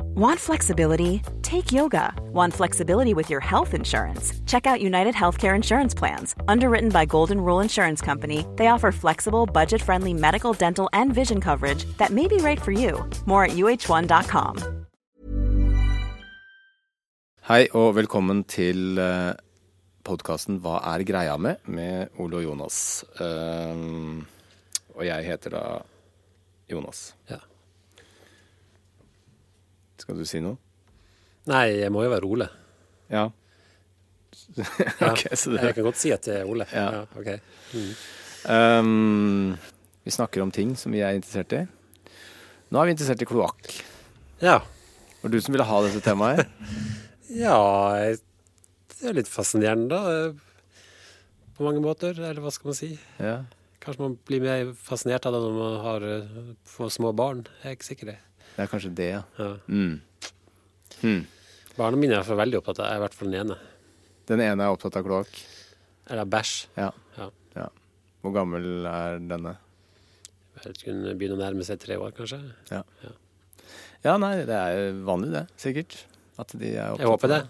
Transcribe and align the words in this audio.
Want 0.00 0.40
flexibility? 0.40 1.20
Take 1.42 1.72
yoga. 1.72 2.14
Want 2.32 2.54
flexibility 2.54 3.14
with 3.14 3.30
your 3.30 3.40
health 3.40 3.74
insurance? 3.74 4.32
Check 4.46 4.66
out 4.66 4.80
United 4.80 5.14
Healthcare 5.14 5.54
Insurance 5.54 5.94
Plans. 5.94 6.34
Underwritten 6.48 6.88
by 6.90 7.04
Golden 7.06 7.40
Rule 7.40 7.60
Insurance 7.62 8.00
Company, 8.04 8.46
they 8.56 8.68
offer 8.68 8.92
flexible, 8.92 9.46
budget 9.46 9.82
friendly 9.82 10.14
medical, 10.14 10.52
dental, 10.54 10.88
and 10.92 11.12
vision 11.14 11.40
coverage 11.40 11.84
that 11.98 12.10
may 12.10 12.26
be 12.26 12.36
right 12.38 12.60
for 12.60 12.72
you. 12.72 13.04
More 13.26 13.44
at 13.44 13.52
uh1.com. 13.52 14.56
Hei 17.42 17.66
og 17.74 17.96
velkommen 17.96 18.44
til 18.46 18.94
uh, 19.02 19.32
podkasten 20.06 20.60
Hva 20.62 20.76
er 20.94 21.02
greia 21.04 21.34
med? 21.36 21.58
med 21.66 22.08
Ole 22.22 22.38
og 22.38 22.44
Jonas. 22.44 23.04
Um, 23.18 24.26
og 24.94 25.02
jeg 25.06 25.26
heter 25.26 25.50
da 25.50 25.64
Jonas. 26.70 27.16
Ja. 27.28 27.40
Skal 30.02 30.18
du 30.18 30.26
si 30.26 30.40
noe? 30.42 30.58
Nei, 31.50 31.66
jeg 31.80 31.90
må 31.94 32.02
jo 32.04 32.10
være 32.12 32.26
Ole. 32.26 32.48
Ja. 33.12 33.28
okay, 35.08 35.30
det 35.30 35.60
Jeg 35.60 35.76
kan 35.76 35.86
godt 35.86 36.00
si 36.00 36.10
at 36.14 36.26
jeg 36.26 36.42
er 36.42 36.50
Ole. 36.50 36.66
Ja. 36.74 37.04
ok. 37.18 37.28
um, 38.50 39.54
Vi 40.02 40.14
snakker 40.14 40.42
om 40.42 40.50
ting 40.54 40.74
som 40.78 40.94
vi 40.94 41.02
er 41.04 41.14
interessert 41.18 41.54
i. 41.54 41.62
Nå 42.72 42.80
er 42.80 42.88
vi 42.88 42.94
interessert 42.96 43.22
i 43.22 43.28
kloakk. 43.28 43.72
Ja. 44.42 44.58
Var 45.22 45.30
det 45.30 45.38
du 45.38 45.44
som 45.46 45.54
ville 45.54 45.66
ha 45.68 45.80
dette 45.86 46.02
temaet? 46.02 46.46
ja 47.44 47.58
det 49.02 49.10
er 49.10 49.18
litt 49.18 49.30
fascinerende, 49.30 49.98
da. 49.98 50.30
På 51.56 51.66
mange 51.66 51.82
måter, 51.84 52.14
eller 52.16 52.42
hva 52.42 52.50
skal 52.54 52.72
man 52.72 52.78
si. 52.78 52.94
ja. 53.22 53.42
Kanskje 53.82 54.04
man 54.04 54.12
blir 54.28 54.38
mer 54.44 54.68
fascinert 54.78 55.24
av 55.26 55.34
det 55.34 55.40
når 55.42 55.54
man 55.56 55.72
har, 55.82 56.04
eh, 56.06 56.50
får 56.70 56.92
små 56.94 57.10
barn. 57.18 57.40
Jeg 57.64 57.66
er 57.66 57.74
ikke 57.74 57.88
sikker. 57.88 58.10
det. 58.12 58.18
Det 58.52 58.64
er 58.64 58.70
kanskje 58.70 58.92
det, 58.96 59.08
ja. 59.14 59.22
Ja. 59.38 59.50
Mm. 59.66 60.00
Hmm. 61.02 61.22
Barna 61.76 61.96
mine 61.98 62.12
er 62.12 62.18
i 62.18 62.20
hvert 62.20 62.30
fall 62.30 62.40
veldig 62.42 62.58
opptatt 62.60 62.82
av, 62.84 62.92
i 62.94 63.02
hvert 63.02 63.16
fall 63.16 63.32
den 63.32 63.40
ene. 63.46 63.58
Den 64.28 64.42
ene 64.44 64.66
er 64.66 64.74
opptatt 64.74 64.98
av 65.00 65.06
kloakk. 65.06 65.40
Eller 66.12 66.28
bæsj. 66.28 66.54
Ja. 66.76 66.90
Ja. 67.16 67.28
ja. 67.56 67.68
Hvor 68.22 68.34
gammel 68.36 68.86
er 68.86 69.18
denne? 69.24 69.56
Jeg 70.58 70.66
vet 70.66 70.82
ikke, 70.82 70.92
Hun 70.92 71.18
begynner 71.18 71.38
å 71.38 71.42
nærme 71.46 71.66
seg 71.66 71.80
tre 71.82 71.96
år, 71.98 72.12
kanskje. 72.16 72.38
Ja. 72.70 72.82
Ja, 74.02 74.16
nei, 74.18 74.34
det 74.46 74.58
er 74.58 75.00
vanlig 75.06 75.32
det, 75.32 75.46
sikkert. 75.62 75.96
At 76.42 76.52
de 76.58 76.74
er 76.74 76.92
opptatt 76.92 77.04
Jeg 77.04 77.12
håper 77.12 77.32
det. 77.32 77.42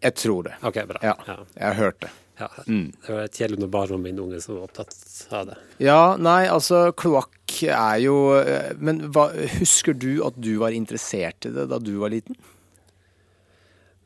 Jeg 0.00 0.16
tror 0.16 0.46
det. 0.46 0.56
OK, 0.64 0.78
bra. 0.88 1.00
Ja. 1.04 1.14
Ja. 1.28 1.36
Jeg 1.54 1.66
har 1.66 1.78
hørt 1.82 2.00
det. 2.06 2.10
Ja. 2.40 2.48
Mm. 2.66 2.86
Det 3.04 3.12
var 3.12 3.22
et 3.26 3.36
kjedelig 3.36 3.60
når 3.60 3.70
bare 3.74 3.98
min 4.00 4.18
unge 4.22 4.40
som 4.40 4.56
var 4.56 4.68
opptatt 4.70 4.94
av 5.36 5.50
det. 5.50 5.58
Ja, 5.84 6.16
nei, 6.16 6.46
altså 6.48 6.86
kloakk 6.96 7.36
er 7.68 7.98
jo 8.00 8.14
eh, 8.38 8.70
Men 8.80 9.02
hva, 9.12 9.26
husker 9.58 9.92
du 9.98 10.22
at 10.24 10.38
du 10.40 10.54
var 10.62 10.72
interessert 10.76 11.44
i 11.48 11.52
det 11.52 11.66
da 11.70 11.78
du 11.82 11.92
var 12.00 12.14
liten? 12.14 12.38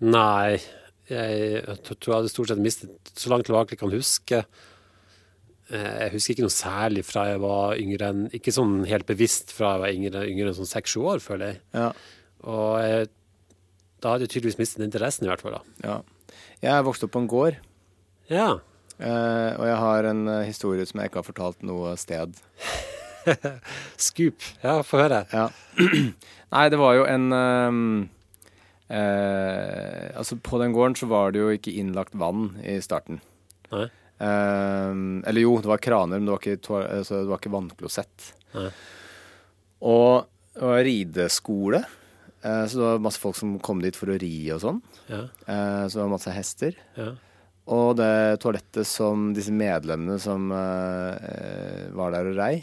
Nei, 0.04 0.58
jeg, 1.08 1.40
jeg 1.62 1.78
tror 1.84 2.10
jeg 2.10 2.16
hadde 2.18 2.32
stort 2.32 2.50
sett 2.50 2.62
mistet 2.64 3.12
så 3.20 3.30
langt 3.32 3.46
tilbake 3.48 3.76
jeg 3.76 3.80
kan 3.84 3.92
huske. 3.94 4.40
Eh, 5.70 5.92
Jeg 6.04 6.14
husker 6.16 6.34
ikke 6.34 6.46
noe 6.46 6.52
særlig 6.56 7.04
fra 7.08 7.26
jeg 7.30 7.40
var 7.44 7.78
yngre 7.80 8.08
enn 8.12 8.24
Ikke 8.36 8.52
sånn 8.52 8.82
helt 8.88 9.06
bevisst 9.08 9.54
fra 9.54 9.76
jeg 9.76 9.84
var 9.84 9.94
yngre, 9.94 10.24
yngre 10.28 10.50
enn 10.50 10.58
sånn 10.58 10.68
seks-sju 10.74 11.04
år, 11.14 11.22
føler 11.24 11.52
jeg. 11.54 11.60
Ja. 11.76 11.92
Og 12.44 12.72
jeg, 12.82 13.06
da 14.04 14.12
hadde 14.16 14.26
jeg 14.26 14.34
tydeligvis 14.34 14.58
mistet 14.60 14.84
interessen, 14.84 15.24
i 15.28 15.32
hvert 15.32 15.44
fall. 15.44 15.60
da. 15.60 15.62
ja. 15.86 16.00
Jeg 16.64 16.72
er 16.72 16.84
vokst 16.86 17.04
opp 17.04 17.12
på 17.14 17.20
en 17.20 17.28
gård, 17.28 17.56
Ja. 18.30 18.60
eh, 18.98 19.50
og 19.58 19.66
jeg 19.68 19.78
har 19.82 20.08
en 20.10 20.22
eh, 20.28 20.44
historie 20.48 20.86
som 20.86 21.00
jeg 21.00 21.10
ikke 21.10 21.22
har 21.22 21.28
fortalt 21.28 21.64
noe 21.66 21.94
sted. 22.00 22.36
Scoop. 24.06 24.44
Ja, 24.62 24.78
få 24.86 25.02
høre. 25.04 25.24
Ja. 25.32 25.48
Nei, 26.54 26.64
det 26.70 26.78
var 26.78 26.94
jo 26.98 27.04
en 27.08 27.32
um, 27.34 28.08
eh, 28.92 30.10
Altså, 30.14 30.38
på 30.38 30.60
den 30.62 30.74
gården 30.76 30.96
så 30.98 31.08
var 31.10 31.34
det 31.34 31.42
jo 31.42 31.52
ikke 31.54 31.74
innlagt 31.80 32.14
vann 32.18 32.52
i 32.62 32.78
starten. 32.84 33.20
Nei. 33.74 33.88
Ehm, 34.22 35.24
eller 35.26 35.42
jo, 35.42 35.56
det 35.60 35.70
var 35.70 35.82
kraner, 35.82 36.20
men 36.20 36.28
det 36.28 36.34
var 36.36 36.44
ikke, 36.44 36.78
altså, 36.84 37.22
det 37.24 37.32
var 37.32 37.40
ikke 37.42 37.54
vannklosett. 37.54 38.30
Nei. 38.54 38.68
Og 39.84 40.26
det 40.54 40.62
var 40.70 40.84
rideskole, 40.86 41.80
eh, 42.44 42.64
så 42.70 42.78
det 42.78 42.86
var 42.86 43.02
masse 43.08 43.20
folk 43.22 43.36
som 43.38 43.56
kom 43.58 43.82
dit 43.82 43.98
for 43.98 44.12
å 44.14 44.18
ri 44.20 44.36
og 44.54 44.62
sånn. 44.62 44.80
Ja. 45.10 45.24
Eh, 45.48 45.82
så 45.88 45.98
det 45.98 46.04
var 46.04 46.12
masse 46.14 46.34
hester. 46.36 46.78
Ja. 46.98 47.10
Og 47.72 47.94
det 47.96 48.40
toalettet 48.42 48.84
som 48.86 49.30
disse 49.36 49.52
medlemmene 49.54 50.18
som 50.20 50.50
eh, 50.52 51.88
var 51.96 52.12
der 52.16 52.30
og 52.32 52.36
rei, 52.40 52.54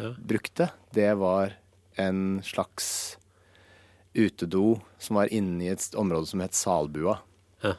Ja. 0.00 0.14
brukte, 0.16 0.70
det 0.96 1.10
var 1.20 1.52
en 2.00 2.40
slags 2.42 3.16
utedo 4.16 4.80
som 4.98 5.16
var 5.20 5.28
inne 5.34 5.66
i 5.66 5.68
et 5.74 5.94
område 5.94 6.26
som 6.26 6.40
het 6.40 6.54
Salbua. 6.56 7.18
Ja. 7.62 7.74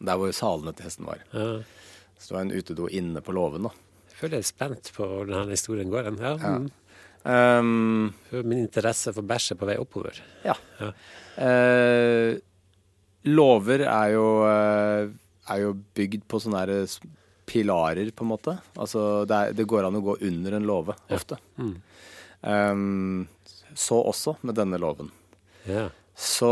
Der 0.00 0.16
hvor 0.18 0.32
salene 0.32 0.72
til 0.74 0.88
hesten 0.88 1.06
var. 1.06 1.20
ja. 1.34 1.60
Så 2.18 2.32
det 2.32 2.34
var 2.34 2.40
en 2.46 2.56
utedo 2.56 2.88
inne 2.90 3.20
på 3.22 3.30
låven, 3.36 3.62
da. 3.68 3.70
Jeg 4.10 4.16
føler 4.18 4.38
jeg 4.40 4.46
er 4.46 4.48
spent 4.48 4.88
på 4.96 5.04
hvor 5.06 5.28
denne 5.28 5.52
historien 5.52 5.90
går. 5.92 6.08
Den. 6.08 6.16
Ja. 6.18 6.32
Ja. 6.42 6.56
Ehm, 7.58 8.14
Min 8.32 8.58
interesse 8.64 9.12
for 9.14 9.22
bæsj 9.22 9.52
er 9.52 9.60
på 9.60 9.68
vei 9.68 9.76
oppover. 9.78 10.18
ja. 10.44 10.54
Ja. 10.80 10.90
Uh, 11.38 12.38
låver 13.28 13.84
er 13.86 14.08
jo, 14.14 14.24
eh, 14.48 15.10
er 15.50 15.62
jo 15.64 15.72
bygd 15.96 16.26
på 16.30 16.40
sånne 16.42 16.60
her 16.64 16.72
pilarer, 17.48 18.10
på 18.12 18.24
en 18.26 18.30
måte. 18.34 18.56
Altså, 18.76 19.24
det, 19.28 19.36
er, 19.36 19.52
det 19.56 19.66
går 19.70 19.86
an 19.88 19.96
å 19.96 20.04
gå 20.04 20.16
under 20.28 20.56
en 20.58 20.66
låve, 20.68 20.96
ofte. 21.16 21.38
Mm. 21.56 21.74
Um, 22.42 23.28
så 23.78 23.98
også 24.10 24.36
med 24.46 24.58
denne 24.58 24.78
låven. 24.80 25.08
Ja. 25.68 25.88
Så 26.18 26.50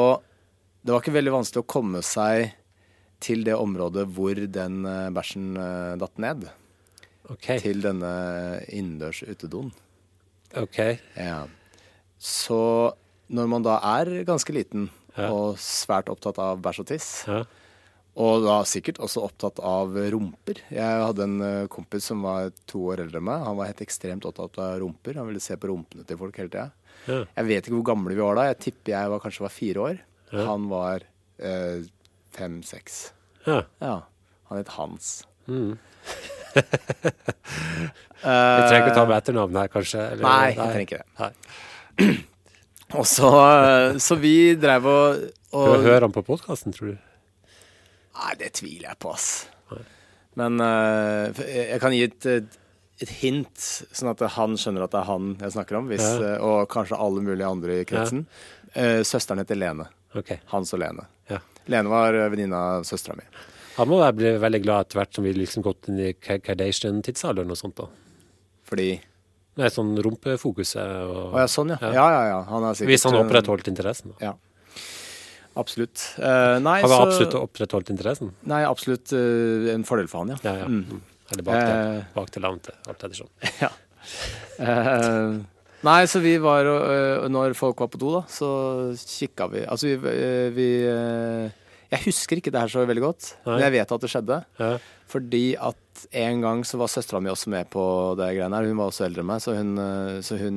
det 0.87 0.95
var 0.95 1.03
ikke 1.03 1.17
veldig 1.17 1.35
vanskelig 1.35 1.65
å 1.65 1.69
komme 1.69 2.03
seg 2.07 2.53
til 3.23 3.43
det 3.47 3.57
området 3.57 4.05
hvor 4.15 4.37
den 4.39 4.83
eh, 4.87 5.09
bæsjen 5.17 5.57
eh, 5.59 5.95
datt 5.99 6.21
ned. 6.23 6.45
OK. 7.33 7.49
Til 7.63 7.81
denne 7.83 8.11
innendørs 8.71 9.23
utedoen. 9.27 9.73
ok. 10.55 10.79
Ja. 11.19 11.41
Så 12.23 12.61
når 13.35 13.49
man 13.51 13.65
da 13.67 13.81
er 13.99 14.13
ganske 14.29 14.55
liten 14.55 14.89
Ja. 15.17 15.31
og 15.33 15.57
svært 15.59 16.11
opptatt 16.13 16.37
av 16.39 16.61
bæsj 16.61 16.81
og 16.83 16.87
tiss, 16.93 17.09
Ja. 17.27 17.43
Og 18.17 18.45
da 18.47 18.57
sikkert 18.65 18.97
også 19.05 19.21
opptatt 19.27 19.59
av 19.61 19.93
rumper 20.13 20.63
Jeg 20.73 21.03
hadde 21.05 21.25
en 21.27 21.35
eh, 21.45 21.67
kompis 21.73 22.07
som 22.09 22.23
var 22.25 22.49
to 22.71 22.81
år 22.93 23.03
eldre 23.05 23.21
enn 23.21 23.27
meg. 23.29 23.43
Han 23.45 23.59
var 23.59 23.69
helt 23.71 23.83
ekstremt 23.85 24.25
opptatt 24.29 24.57
av 24.63 24.79
rumper. 24.81 25.19
Han 25.21 25.29
ville 25.29 25.43
se 25.45 25.57
på 25.61 25.69
rumpene 25.69 26.07
til 26.09 26.17
folk 26.21 26.39
hele 26.41 26.49
tida. 26.53 26.71
Ja. 27.07 27.19
Jeg 27.37 27.49
vet 27.51 27.67
ikke 27.69 27.77
hvor 27.77 27.89
gamle 27.93 28.15
vi 28.17 28.23
var 28.25 28.39
da. 28.41 28.47
Jeg 28.49 28.59
tipper 28.65 28.95
jeg 28.97 29.13
var, 29.13 29.21
kanskje 29.23 29.45
var 29.45 29.53
fire 29.55 29.85
år. 29.91 29.99
Ja. 30.33 30.47
Han 30.49 30.65
var 30.73 31.05
eh, 31.39 31.85
fem-seks. 32.37 33.01
ja. 33.47 33.61
Ja. 33.85 33.99
Han 34.49 34.61
het 34.63 34.69
Hans. 34.77 35.25
Mm. 35.51 35.75
Eh, 36.57 36.63
Vi 38.23 38.63
trenger 38.71 38.87
ikke 38.87 38.95
ta 38.97 39.05
med 39.07 39.17
etternavn 39.19 39.57
her, 39.61 39.69
kanskje? 39.73 40.01
eller- 40.15 40.23
Nei, 40.25 40.55
jeg 40.55 40.57
trenger 40.57 40.87
ikke 40.87 41.01
det. 41.03 41.09
Nei. 41.21 42.15
Og 43.01 43.07
så, 43.11 43.31
eh, 43.43 43.97
så 43.99 44.15
vi 44.23 44.55
drev 44.63 44.85
og, 44.87 45.25
og 45.59 45.73
Hører 45.83 46.05
han 46.07 46.13
på 46.15 46.23
podkasten, 46.23 46.71
tror 46.73 46.93
du? 46.95 46.99
Nei, 48.17 48.35
det 48.41 48.53
tviler 48.57 48.89
jeg 48.91 48.99
på, 49.03 49.13
ass. 49.13 49.47
Men 50.37 50.61
uh, 50.61 51.33
jeg 51.37 51.81
kan 51.81 51.93
gi 51.97 52.03
et, 52.11 52.27
et- 52.27 52.63
hint, 53.21 53.61
sånn 53.93 54.09
at 54.09 54.23
han 54.37 54.55
skjønner 54.57 54.85
at 54.87 54.93
det 54.95 55.01
er 55.03 55.09
han 55.11 55.35
jeg 55.41 55.53
snakker 55.53 55.77
om, 55.77 55.89
hvis, 55.93 56.01
Ja. 56.01 56.31
eh, 56.37 56.39
og 56.45 56.63
kanskje 56.73 56.97
alle 56.97 57.21
mulige 57.21 57.45
andre 57.49 57.75
i 57.83 57.85
kretsen. 57.85 58.23
Eh, 58.73 59.03
søsteren 59.05 59.43
heter 59.43 59.59
Lene. 59.61 59.85
Okay. 60.17 60.39
Hans 60.49 60.73
og 60.73 60.81
Lene. 60.81 61.05
Ja. 61.29 61.43
Lene 61.69 61.93
var 61.93 62.17
venninna 62.33 62.57
av 62.79 62.87
søstera 62.89 63.17
mi. 63.19 63.25
Han 63.77 63.89
må 63.91 63.99
da 64.01 64.09
bli 64.17 64.33
veldig 64.41 64.63
glad 64.65 64.87
etter 64.87 65.01
hvert 65.03 65.13
som 65.19 65.25
vi 65.29 65.35
liksom 65.37 65.63
gått 65.67 65.91
inn 65.93 66.01
i 66.01 66.15
Kardashian-tidsalderen 66.15 67.51
og 67.53 67.61
sånt. 67.61 67.77
da. 67.77 67.87
Fordi 68.65 68.89
Nei, 69.57 69.69
sånn 69.73 69.93
rumpefokuset 70.05 70.81
og 71.09 71.35
Å 71.37 71.39
ja, 71.41 71.47
sånn, 71.49 71.71
ja. 71.73 71.79
Ja. 71.81 71.93
Ja, 71.93 72.07
ja, 72.13 72.25
ja. 72.33 72.41
Han 72.49 72.65
er 72.65 72.75
sikkert 72.77 72.93
Hvis 72.95 73.05
han 73.09 73.15
opprettholdt 73.21 73.69
interessen. 73.69 74.13
da. 74.19 74.25
Ja. 74.31 74.33
Absolutt. 75.57 76.03
Uh, 76.21 76.59
nei, 76.61 76.79
Har 76.83 76.89
vi 76.91 76.95
så, 76.95 77.03
absolutt 77.07 77.35
opprettholdt 77.41 77.91
interessen? 77.95 78.33
Nei, 78.49 78.63
absolutt 78.69 79.13
uh, 79.17 79.71
en 79.73 79.85
fordel 79.89 80.09
for 80.13 80.23
han, 80.25 80.35
ja. 80.35 80.39
Ja, 80.45 80.55
ja. 80.63 80.71
Mm. 80.71 80.83
Mm. 80.99 81.03
Eller 81.33 81.43
bak 81.47 81.57
til, 81.59 81.77
Eh. 81.97 82.03
bak 82.15 82.31
til 82.35 82.45
langt, 82.45 82.69
alt 82.87 83.07
ettersom. 83.09 83.31
ja. 83.65 83.71
Uh, 84.61 85.41
Nei, 85.87 86.01
så 86.09 86.21
vi 86.23 86.37
var 86.41 86.67
Når 87.31 87.53
folk 87.59 87.79
var 87.83 87.89
på 87.93 87.99
do, 88.01 88.13
da, 88.17 88.23
så 88.31 88.49
kikka 88.97 89.49
vi 89.53 89.61
Altså, 89.69 89.91
vi, 90.01 90.23
vi 90.57 90.69
Jeg 91.93 92.01
husker 92.07 92.41
ikke 92.41 92.51
det 92.55 92.63
her 92.65 92.73
så 92.73 92.85
veldig 92.89 93.03
godt, 93.05 93.29
Nei. 93.45 93.53
men 93.57 93.65
jeg 93.67 93.75
vet 93.77 93.93
at 93.95 94.03
det 94.07 94.11
skjedde. 94.11 94.39
Ja. 94.59 94.71
Fordi 95.13 95.43
at 95.69 96.07
en 96.23 96.41
gang 96.43 96.65
så 96.67 96.81
var 96.81 96.91
søstera 96.91 97.21
mi 97.23 97.31
også 97.31 97.53
med 97.53 97.69
på 97.71 97.83
det 98.19 98.33
greiene 98.35 98.59
her. 98.59 98.67
Hun 98.67 98.81
var 98.81 98.91
også 98.91 99.05
eldre 99.07 99.23
enn 99.23 99.29
meg, 99.31 99.43
så 99.45 99.55
hun, 99.55 99.71
så 100.27 100.39
hun 100.41 100.57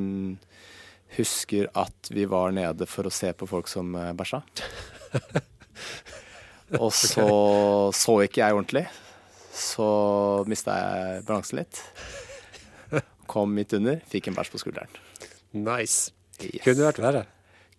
husker 1.18 1.70
at 1.78 2.12
vi 2.14 2.26
var 2.30 2.54
nede 2.56 2.88
for 2.90 3.10
å 3.10 3.14
se 3.14 3.32
på 3.34 3.48
folk 3.50 3.70
som 3.72 3.96
øh, 3.96 4.12
bæsja. 4.18 4.42
Og 6.80 6.92
så 6.94 7.28
så 7.98 8.16
ikke 8.26 8.44
jeg 8.44 8.56
ordentlig. 8.56 8.86
Så 9.56 9.90
mista 10.50 10.76
jeg 10.78 11.26
balansen 11.28 11.64
litt. 11.64 11.82
Kom 13.30 13.54
midt 13.58 13.74
under, 13.78 14.00
fikk 14.10 14.30
en 14.30 14.38
bæsj 14.38 14.54
på 14.54 14.62
skulderen. 14.62 15.02
Nice. 15.54 16.14
Yes. 16.40 16.64
Kunne 16.64 16.86
vært 16.88 17.02
verre. 17.04 17.24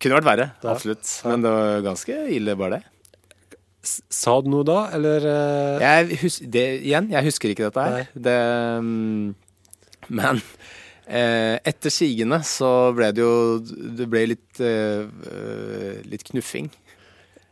Kunne 0.01 0.17
vært 0.17 0.27
verre, 0.27 0.47
da. 0.63 0.73
absolutt. 0.73 1.07
Men 1.27 1.43
det 1.45 1.51
var 1.55 1.85
ganske 1.85 2.17
ille, 2.35 2.55
bare 2.59 2.79
det. 2.79 2.87
Sa 3.83 4.35
du 4.43 4.49
noe 4.53 4.65
da, 4.65 4.83
eller 4.93 5.23
eh, 5.25 5.81
Jeg 5.81 6.19
husker, 6.21 6.49
det. 6.53 6.65
Igjen, 6.85 7.07
jeg 7.09 7.25
husker 7.25 7.53
ikke 7.53 7.69
dette 7.69 7.85
her. 7.87 8.11
Det, 8.13 8.35
mm, 8.85 9.31
men 10.13 10.41
eh, 10.41 10.69
etter 11.07 11.91
sigende 11.91 12.41
så 12.47 12.91
ble 12.95 13.09
det 13.11 13.23
jo 13.23 13.33
Det 13.97 14.07
ble 14.09 14.25
litt, 14.33 14.61
eh, 14.63 15.03
eh, 15.31 15.99
litt 16.07 16.23
knuffing 16.29 16.69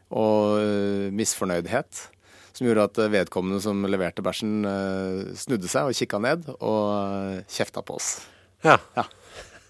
og 0.09 0.59
eh, 0.61 1.09
misfornøydhet. 1.13 2.07
Som 2.53 2.67
gjorde 2.67 2.87
at 2.89 2.99
vedkommende 3.13 3.61
som 3.63 3.85
leverte 3.87 4.23
bæsjen, 4.25 4.65
eh, 4.65 5.35
snudde 5.37 5.69
seg 5.71 5.89
og 5.89 5.95
kikka 5.95 6.19
ned 6.23 6.49
og 6.57 6.83
eh, 6.95 7.43
kjefta 7.49 7.85
på 7.85 7.99
oss. 7.99 8.19
Ja. 8.65 8.79
Ja. 8.97 9.05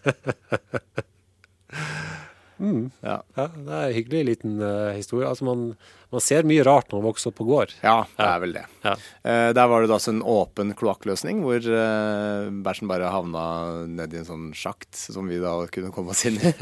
Ja. 2.59 3.21
ja. 3.37 3.45
Det 3.53 3.71
er 3.71 3.87
en 3.87 3.95
hyggelig 3.95 4.21
liten 4.27 4.59
uh, 4.61 4.91
historie. 4.95 5.27
Altså, 5.29 5.45
man, 5.47 5.63
man 6.11 6.23
ser 6.23 6.47
mye 6.47 6.63
rart 6.67 6.91
når 6.91 7.01
man 7.01 7.07
vokser 7.09 7.31
opp 7.31 7.37
på 7.39 7.47
gård. 7.47 7.73
Ja, 7.83 8.03
det 8.17 8.27
er 8.27 8.41
vel 8.43 8.55
det. 8.57 8.63
Ja. 8.83 8.95
Uh, 9.23 9.49
der 9.55 9.71
var 9.71 9.83
det 9.83 9.91
da 9.91 9.97
altså 9.97 10.13
en 10.13 10.21
åpen 10.25 10.73
kloakkløsning, 10.79 11.41
hvor 11.45 11.63
uh, 11.63 12.49
bæsjen 12.65 12.91
bare 12.91 13.11
havna 13.13 13.43
ned 13.87 14.15
i 14.15 14.21
en 14.21 14.27
sånn 14.27 14.45
sjakt 14.57 14.99
som 14.99 15.29
vi 15.31 15.39
da 15.41 15.55
kunne 15.71 15.93
komme 15.95 16.15
oss 16.15 16.25
inn 16.29 16.39
i. 16.41 16.53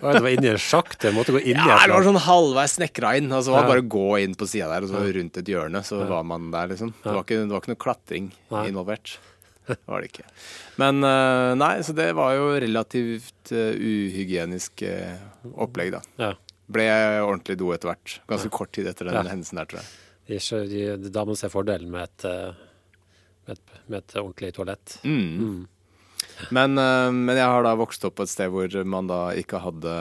Det 0.00 0.22
var 0.24 0.30
inni 0.32 0.50
en 0.52 0.60
sjakt. 0.60 1.04
Jeg 1.04 1.14
måtte 1.14 1.34
gå 1.34 1.40
inn 1.42 1.58
i 1.58 1.60
Ja, 1.60 1.80
det 1.84 1.94
var 1.94 2.04
sånn 2.06 2.18
halvveis 2.24 2.76
snekra 2.78 3.14
inn. 3.18 3.30
Altså, 3.30 3.52
det 3.52 3.58
var 3.58 3.68
bare 3.70 3.82
å 3.84 3.90
gå 3.92 4.08
inn 4.24 4.36
på 4.38 4.48
sida 4.48 4.70
der, 4.72 4.86
og 4.86 4.92
så 4.92 5.02
rundt 5.16 5.40
et 5.40 5.50
hjørne, 5.50 5.82
så 5.86 6.02
var 6.08 6.24
man 6.26 6.50
der, 6.54 6.70
liksom. 6.72 6.92
Det 7.02 7.12
var 7.12 7.24
ikke, 7.24 7.42
det 7.44 7.54
var 7.54 7.62
ikke 7.62 7.72
noe 7.72 7.84
klatring 7.84 8.30
Nei. 8.52 8.64
involvert. 8.70 9.18
Det 9.70 9.78
var 9.90 10.02
det 10.04 10.10
ikke. 10.12 10.26
Men 10.82 11.02
eh, 11.06 11.54
nei, 11.60 11.72
så 11.86 11.94
det 11.96 12.10
var 12.18 12.36
jo 12.36 12.52
relativt 12.62 13.52
eh, 13.54 13.72
uhygienisk 13.78 14.84
eh, 14.88 15.18
opplegg, 15.54 15.96
da. 15.98 16.04
ja. 16.20 16.34
Ble 16.70 16.86
ordentlig 17.24 17.56
do 17.58 17.72
etter 17.74 17.90
hvert. 17.90 18.20
Ganske 18.30 18.50
kort 18.54 18.70
tid 18.76 18.86
etter 18.86 19.08
den 19.08 19.16
Ja. 19.16 19.24
hendelsen 19.26 19.58
der, 19.58 19.66
tror 19.66 19.80
jeg. 19.82 19.90
De, 20.70 21.10
da 21.10 21.24
må 21.26 21.32
man 21.32 21.38
se 21.40 21.48
fordelen 21.50 21.90
med 21.90 22.04
et, 22.06 22.26
med 23.48 23.56
et, 23.56 23.72
med 23.90 23.96
et 24.04 24.14
ordentlig 24.20 24.52
toalett. 24.54 24.94
Mm. 25.02 25.64
Men, 26.54 26.78
eh, 26.78 27.08
men 27.12 27.34
jeg 27.36 27.46
har 27.50 27.66
da 27.66 27.74
vokst 27.78 28.04
opp 28.06 28.20
på 28.20 28.26
et 28.26 28.32
sted 28.32 28.52
hvor 28.54 28.70
man 28.86 29.10
da 29.10 29.20
ikke 29.38 29.60
hadde 29.64 29.96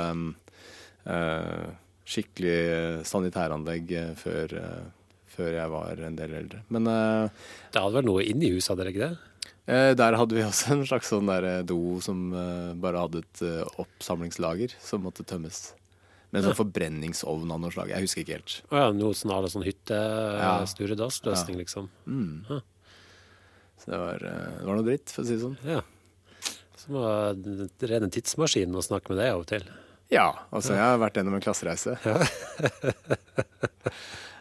uh, 1.09 1.65
skikkelig 2.09 3.05
sanitæranlegg 3.09 3.91
før, 4.19 4.53
uh, 4.59 5.17
før 5.33 5.57
jeg 5.57 5.73
var 5.73 6.03
en 6.07 6.19
del 6.19 6.35
eldre. 6.43 6.61
Men 6.73 6.87
uh, 6.89 7.49
Det 7.73 7.81
hadde 7.81 7.97
vært 7.99 8.09
noe 8.09 8.25
inni 8.25 8.51
huset, 8.53 8.71
hadde 8.73 8.85
dere 8.85 8.93
ikke 8.93 9.07
det? 9.07 9.28
Eh, 9.69 9.91
der 9.97 10.17
hadde 10.19 10.35
vi 10.37 10.43
også 10.45 10.73
en 10.75 10.85
slags 10.89 11.11
sånn 11.13 11.29
der 11.29 11.45
eh, 11.47 11.59
do 11.67 11.99
som 12.03 12.29
eh, 12.33 12.71
bare 12.81 13.03
hadde 13.05 13.21
et 13.23 13.43
oppsamlingslager 13.81 14.73
som 14.83 15.05
måtte 15.05 15.25
tømmes. 15.27 15.59
Med 16.29 16.41
en 16.43 16.49
sånn 16.51 16.59
forbrenningsovn 16.59 17.49
av 17.55 17.61
noe 17.63 17.73
slag. 17.73 17.89
Jeg 17.89 18.05
husker 18.05 18.21
ikke 18.21 18.35
helt. 18.37 18.57
Å 18.69 18.81
ja, 18.83 18.89
noe 18.93 19.17
sånn 19.17 19.33
alle 19.33 19.49
sånn 19.49 19.65
hytte, 19.65 19.97
Ja. 19.97 20.51
liksom. 21.63 21.87
Mm. 22.05 22.61
Så 23.79 23.85
det 23.89 23.97
var, 23.97 24.25
det 24.25 24.65
var 24.67 24.77
noe 24.77 24.85
dritt, 24.85 25.09
for 25.09 25.23
å 25.23 25.25
si 25.25 25.33
det 25.39 25.41
sånn. 25.41 25.57
Ja. 25.65 25.81
Som 26.77 26.99
å 27.01 27.05
en 27.33 28.13
tidsmaskinen 28.13 28.77
og 28.77 28.85
snakke 28.85 29.09
med 29.09 29.23
deg 29.23 29.33
av 29.33 29.41
og 29.41 29.49
til. 29.49 29.65
Ja, 30.13 30.27
altså 30.53 30.73
jeg 30.73 30.81
har 30.85 31.01
vært 31.01 31.17
gjennom 31.19 31.35
en 31.37 31.43
klassereise. 31.43 31.97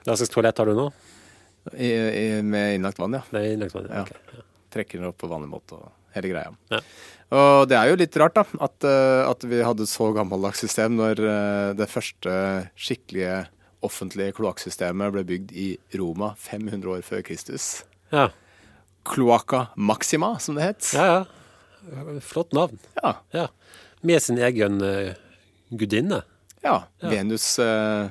Hva 0.04 0.14
slags 0.16 0.32
toalett 0.32 0.60
har 0.60 0.68
du 0.68 0.76
nå? 0.76 0.86
I, 1.76 1.88
i, 1.92 2.42
med 2.44 2.78
innlagt 2.78 3.00
vann, 3.00 3.16
ja. 3.18 3.24
Er 3.36 3.50
innlagt 3.52 3.76
vann. 3.76 3.88
Ja. 3.92 4.04
ok. 4.04 4.47
Trekker 4.78 5.02
den 5.02 5.10
opp 5.10 5.18
på 5.20 5.30
vanlig 5.30 5.50
måte 5.52 5.76
og 5.76 5.90
hele 6.16 6.32
greia. 6.32 6.54
Ja. 6.72 6.82
Og 7.28 7.68
det 7.68 7.76
er 7.76 7.90
jo 7.90 7.98
litt 8.00 8.16
rart 8.20 8.38
da, 8.38 8.44
at, 8.64 8.84
eh, 8.88 9.22
at 9.28 9.44
vi 9.44 9.60
hadde 9.60 9.84
et 9.84 9.92
så 9.92 10.08
gammeldags 10.16 10.62
system 10.64 10.96
når 10.96 11.20
eh, 11.20 11.70
det 11.76 11.90
første 11.92 12.34
skikkelige 12.78 13.42
offentlige 13.84 14.34
kloakksystemet 14.38 15.12
ble 15.14 15.24
bygd 15.28 15.52
i 15.52 15.68
Roma 16.00 16.32
500 16.40 16.88
år 16.96 17.04
før 17.06 17.22
Kristus. 17.26 17.84
Ja. 18.14 18.30
Cloaca 19.08 19.68
Maxima, 19.76 20.34
som 20.42 20.58
det 20.58 20.70
het. 20.70 20.94
ja, 20.96 21.06
ja. 21.06 21.26
Flott 22.20 22.52
navn. 22.52 22.80
Ja. 22.98 23.14
Ja. 23.32 23.46
Med 24.02 24.20
sin 24.22 24.38
egen 24.42 24.82
uh, 24.82 25.14
gudinne. 25.70 26.22
ja. 26.64 26.82
Venus 27.00 27.54
uh, 27.62 28.10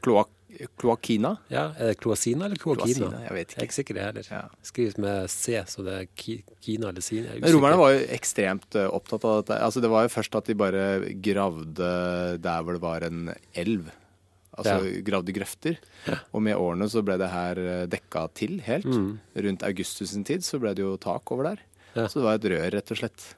kloak, 0.00 0.30
Kloakina. 0.80 1.36
Ja, 1.52 1.68
Er 1.78 1.92
det 1.92 1.98
kloasina 2.00 2.44
eller 2.46 2.56
kloakina? 2.60 3.06
Kloasina, 3.08 3.22
jeg 3.26 3.36
vet 3.36 3.48
ikke. 3.48 3.56
Jeg 3.56 3.62
er 3.62 3.68
ikke 3.68 3.78
sikker 3.78 3.94
det 3.98 4.04
heller. 4.06 4.28
Ja. 4.30 4.42
Skrives 4.62 4.98
med 4.98 5.30
C, 5.30 5.56
så 5.70 5.84
det 5.86 5.94
er 6.00 6.08
Kina 6.60 6.88
eller 6.90 7.00
Sina. 7.06 7.36
Men 7.40 7.54
romerne 7.54 7.78
var 7.80 7.94
jo 7.94 8.04
ekstremt 8.16 8.76
eh, 8.80 8.88
opptatt 8.90 9.24
av 9.24 9.40
dette. 9.42 9.60
Altså, 9.62 9.80
det 9.84 9.90
var 9.92 10.06
jo 10.06 10.12
først 10.16 10.34
at 10.40 10.50
de 10.50 10.54
bare 10.58 10.84
gravde 11.22 11.90
der 12.42 12.62
hvor 12.66 12.76
det 12.76 12.82
var 12.84 13.06
en 13.08 13.32
elv. 13.54 13.90
Altså 14.60 14.76
Ja. 14.84 15.00
gravde 15.06 15.32
grøfter. 15.32 15.76
Og 16.34 16.42
med 16.42 16.56
årene 16.58 16.88
så 16.90 17.00
ble 17.06 17.16
det 17.20 17.30
her 17.32 17.56
eh, 17.58 17.86
dekka 17.86 18.26
til 18.34 18.58
helt. 18.66 18.84
Rundt 19.36 19.62
Augustus 19.62 20.10
sin 20.12 20.24
tid 20.26 20.42
så 20.44 20.58
ble 20.60 20.74
det 20.74 20.82
jo 20.84 20.96
tak 21.00 21.30
over 21.32 21.44
der. 21.52 21.60
Ja. 21.94 22.06
Så 22.06 22.20
det 22.20 22.26
var 22.26 22.34
et 22.38 22.44
rør, 22.52 22.70
rett 22.76 22.90
og 22.92 22.98
slett. 23.00 23.34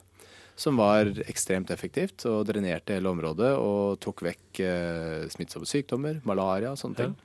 Som 0.59 0.77
var 0.77 1.09
ekstremt 1.25 1.71
effektivt 1.73 2.25
og 2.29 2.45
drenerte 2.45 2.93
hele 2.93 3.09
området 3.09 3.55
og 3.57 3.97
tok 4.03 4.21
vekk 4.27 4.59
eh, 4.61 5.23
smittsomme 5.33 5.65
sykdommer, 5.65 6.19
malaria 6.29 6.75
og 6.75 6.79
sånne 6.81 6.99
ting. 6.99 7.15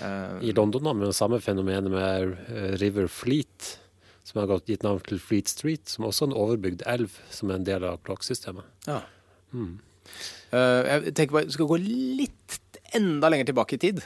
Eh, 0.00 0.48
I 0.48 0.52
London 0.56 0.88
har 0.88 0.96
vi 0.96 1.08
det 1.10 1.16
samme 1.18 1.40
fenomenet 1.44 1.92
med 1.92 2.36
eh, 2.48 2.76
River 2.80 3.10
Fleet, 3.12 3.74
som 4.24 4.40
har 4.40 4.54
gitt 4.64 4.86
navn 4.86 5.02
til 5.04 5.20
Fleet 5.20 5.50
Street, 5.52 5.84
som 5.90 6.06
også 6.08 6.24
er 6.24 6.32
en 6.32 6.38
overbygd 6.40 6.86
elv 6.88 7.18
som 7.28 7.52
er 7.52 7.60
en 7.60 7.66
del 7.68 7.84
av 7.84 8.00
kloakksystemet. 8.06 8.64
Ja. 8.88 9.02
Eh, 9.54 10.80
jeg 10.88 11.14
tenker 11.14 11.36
bare, 11.36 11.52
skal 11.52 11.68
gå 11.68 11.78
litt 11.84 12.60
enda 12.96 13.28
lenger 13.32 13.50
tilbake 13.50 13.76
i 13.76 13.82
tid. 13.82 14.00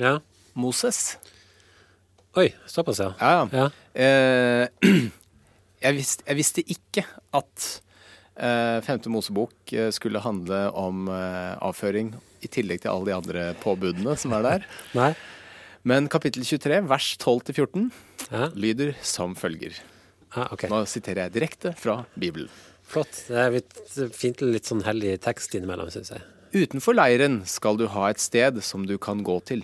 Ja. 0.00 0.18
Moses. 0.58 1.14
Oi, 2.38 2.50
såpass, 2.70 3.00
ja. 3.02 3.12
Ja, 3.20 3.46
ja. 3.52 3.62
Ja. 3.62 3.70
Eh, 3.94 4.90
jeg, 5.84 5.96
visste, 5.98 6.26
jeg 6.26 6.38
visste 6.38 6.66
ikke 6.66 7.06
at 7.36 7.70
Femte 8.86 9.10
Mosebok 9.12 9.72
eh, 9.76 9.90
skulle 9.92 10.22
handle 10.24 10.62
om 10.78 11.08
eh, 11.12 11.56
avføring 11.60 12.14
i 12.40 12.48
tillegg 12.48 12.80
til 12.84 12.90
alle 12.92 13.10
de 13.10 13.16
andre 13.18 13.42
påbudene 13.60 14.14
som 14.20 14.32
er 14.38 14.46
der. 14.46 14.66
Nei? 14.98 15.10
Men 15.88 16.08
kapittel 16.12 16.44
23, 16.44 16.82
vers 16.88 17.10
12-14, 17.20 17.90
Ja. 18.30 18.48
lyder 18.54 18.94
som 19.02 19.34
følger. 19.36 19.78
ja, 20.36 20.46
okay. 20.52 20.68
Nå 20.70 20.82
siterer 20.88 21.24
jeg 21.26 21.32
direkte 21.38 21.72
fra 21.76 22.02
Bibelen. 22.16 22.48
Flott. 22.90 23.24
Det 23.28 23.38
er 23.38 23.52
litt, 23.54 23.76
fint 24.16 24.40
litt 24.42 24.66
sånn 24.66 24.82
hellig 24.84 25.14
tekst 25.22 25.54
innimellom, 25.54 25.88
syns 25.94 26.10
jeg. 26.12 26.22
Utenfor 26.52 26.96
leiren 26.98 27.40
skal 27.46 27.76
du 27.78 27.86
ha 27.92 28.08
et 28.10 28.18
sted 28.18 28.58
som 28.66 28.82
du 28.88 28.96
kan 28.98 29.20
gå 29.22 29.36
til. 29.46 29.62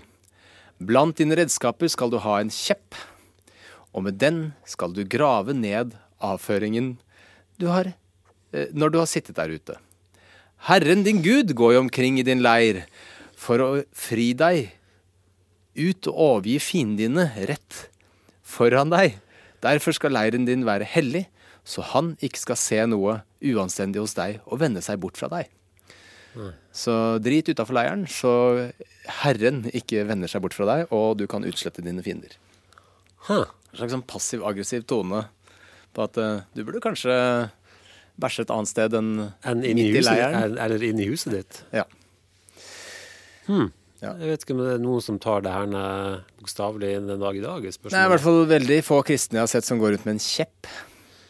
Blant 0.78 1.18
dine 1.18 1.34
redskaper 1.34 1.88
skal 1.90 2.12
du 2.12 2.20
ha 2.22 2.36
en 2.40 2.52
kjepp, 2.52 2.94
og 3.96 4.04
med 4.06 4.18
den 4.22 4.52
skal 4.68 4.92
du 4.94 5.02
grave 5.08 5.54
ned 5.56 5.96
avføringen 6.22 6.94
du 7.58 7.66
har 7.72 7.88
eh, 7.90 7.96
når 8.76 8.92
du 8.92 8.98
har 9.02 9.10
sittet 9.10 9.36
der 9.38 9.52
ute. 9.52 9.76
Herren 10.66 11.04
din 11.06 11.20
Gud 11.24 11.52
går 11.56 11.76
jo 11.76 11.84
omkring 11.84 12.18
i 12.20 12.26
din 12.26 12.42
leir 12.44 12.84
for 13.36 13.62
å 13.62 13.70
fri 13.94 14.32
deg 14.36 14.72
ut 15.76 16.08
og 16.08 16.20
overgi 16.30 16.56
fiendene 16.62 17.28
dine 17.28 17.48
rett 17.50 17.82
foran 18.46 18.92
deg. 18.92 19.18
Derfor 19.64 19.96
skal 19.96 20.14
leiren 20.16 20.46
din 20.48 20.64
være 20.66 20.88
hellig, 20.88 21.26
så 21.66 21.84
han 21.92 22.14
ikke 22.24 22.40
skal 22.40 22.60
se 22.60 22.80
noe 22.88 23.20
uanstendig 23.44 24.00
hos 24.00 24.16
deg 24.16 24.40
og 24.46 24.62
vende 24.62 24.82
seg 24.84 25.00
bort 25.02 25.18
fra 25.20 25.28
deg. 25.32 25.50
Så 26.76 26.92
drit 27.24 27.48
utafor 27.48 27.76
leiren, 27.78 28.04
så 28.08 28.32
Herren 29.22 29.64
ikke 29.72 30.04
vender 30.08 30.28
seg 30.28 30.42
bort 30.44 30.56
fra 30.56 30.66
deg, 30.68 30.92
og 30.92 31.16
du 31.20 31.24
kan 31.30 31.46
utslette 31.48 31.84
dine 31.84 32.04
fiender. 32.04 32.34
Huh. 33.28 33.48
En 33.72 33.80
slags 33.80 33.94
sånn 33.96 34.04
passiv-aggressiv 34.08 34.84
tone 34.88 35.24
på 35.96 36.04
at 36.04 36.18
uh, 36.20 36.44
du 36.52 36.62
burde 36.62 36.82
kanskje 36.84 37.14
bæsje 38.20 38.46
et 38.46 38.50
annet 38.54 38.68
sted 38.70 38.94
enn 38.96 39.10
en 39.44 39.60
midt 39.62 39.78
i 39.78 40.00
leiren. 40.02 40.56
eller- 40.56 40.76
inne 40.82 40.90
inni 41.02 41.08
huset 41.10 41.32
ditt. 41.36 41.62
Ja. 41.72 41.84
Ja. 43.48 44.12
Jeg 44.20 44.28
vet 44.28 44.42
ikke 44.44 44.54
om 44.56 44.60
det 44.60 44.72
er 44.74 44.82
noen 44.82 45.02
som 45.02 45.18
tar 45.22 45.40
det 45.44 45.52
her 45.54 45.70
bokstavelig 46.40 46.90
den 47.08 47.20
dag 47.22 47.36
i 47.38 47.40
dag. 47.44 47.62
Spørsmålet. 47.72 47.96
Er 48.00 48.08
i 48.10 48.12
hvert 48.12 48.24
fall 48.26 48.42
veldig 48.50 48.80
få 48.84 48.98
kristne 49.06 49.38
jeg 49.40 49.46
har 49.46 49.52
sett 49.54 49.64
som 49.64 49.78
går 49.80 49.94
rundt 49.96 50.04
med 50.08 50.18
en 50.18 50.24
kjepp 50.26 50.66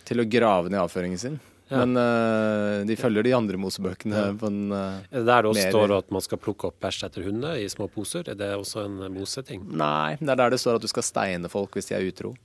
til 0.07 0.23
å 0.23 0.27
grave 0.31 0.71
ned 0.73 0.81
avføringen 0.83 1.19
sin. 1.21 1.39
Men 1.67 1.97
uh, 1.99 2.85
de 2.87 2.95
følger 2.95 3.25
de 3.27 3.33
andre 3.35 3.59
Mosebøkene 3.59 4.37
på 4.39 4.47
en 4.47 4.59
uh, 4.71 5.01
Er 5.11 5.19
det 5.19 5.27
der 5.27 5.43
det 5.43 5.51
også 5.51 5.65
Mer- 5.65 5.73
står 5.75 5.95
at 5.97 6.13
man 6.15 6.23
skal 6.23 6.39
plukke 6.39 6.69
opp 6.69 6.77
bæsj 6.85 7.01
etter 7.09 7.25
hunder 7.27 7.59
i 7.59 7.65
små 7.73 7.89
poser? 7.91 8.29
Er 8.31 8.39
det 8.39 8.53
også 8.55 8.85
en 8.85 9.01
moseting? 9.15 9.65
Nei, 9.75 10.15
det 10.21 10.31
er 10.31 10.39
der 10.45 10.55
det 10.55 10.61
står 10.63 10.79
at 10.79 10.87
du 10.87 10.91
skal 10.93 11.03
steine 11.07 11.51
folk 11.51 11.75
hvis 11.75 11.91
de 11.91 11.97
er 11.99 12.07
utro. 12.07 12.37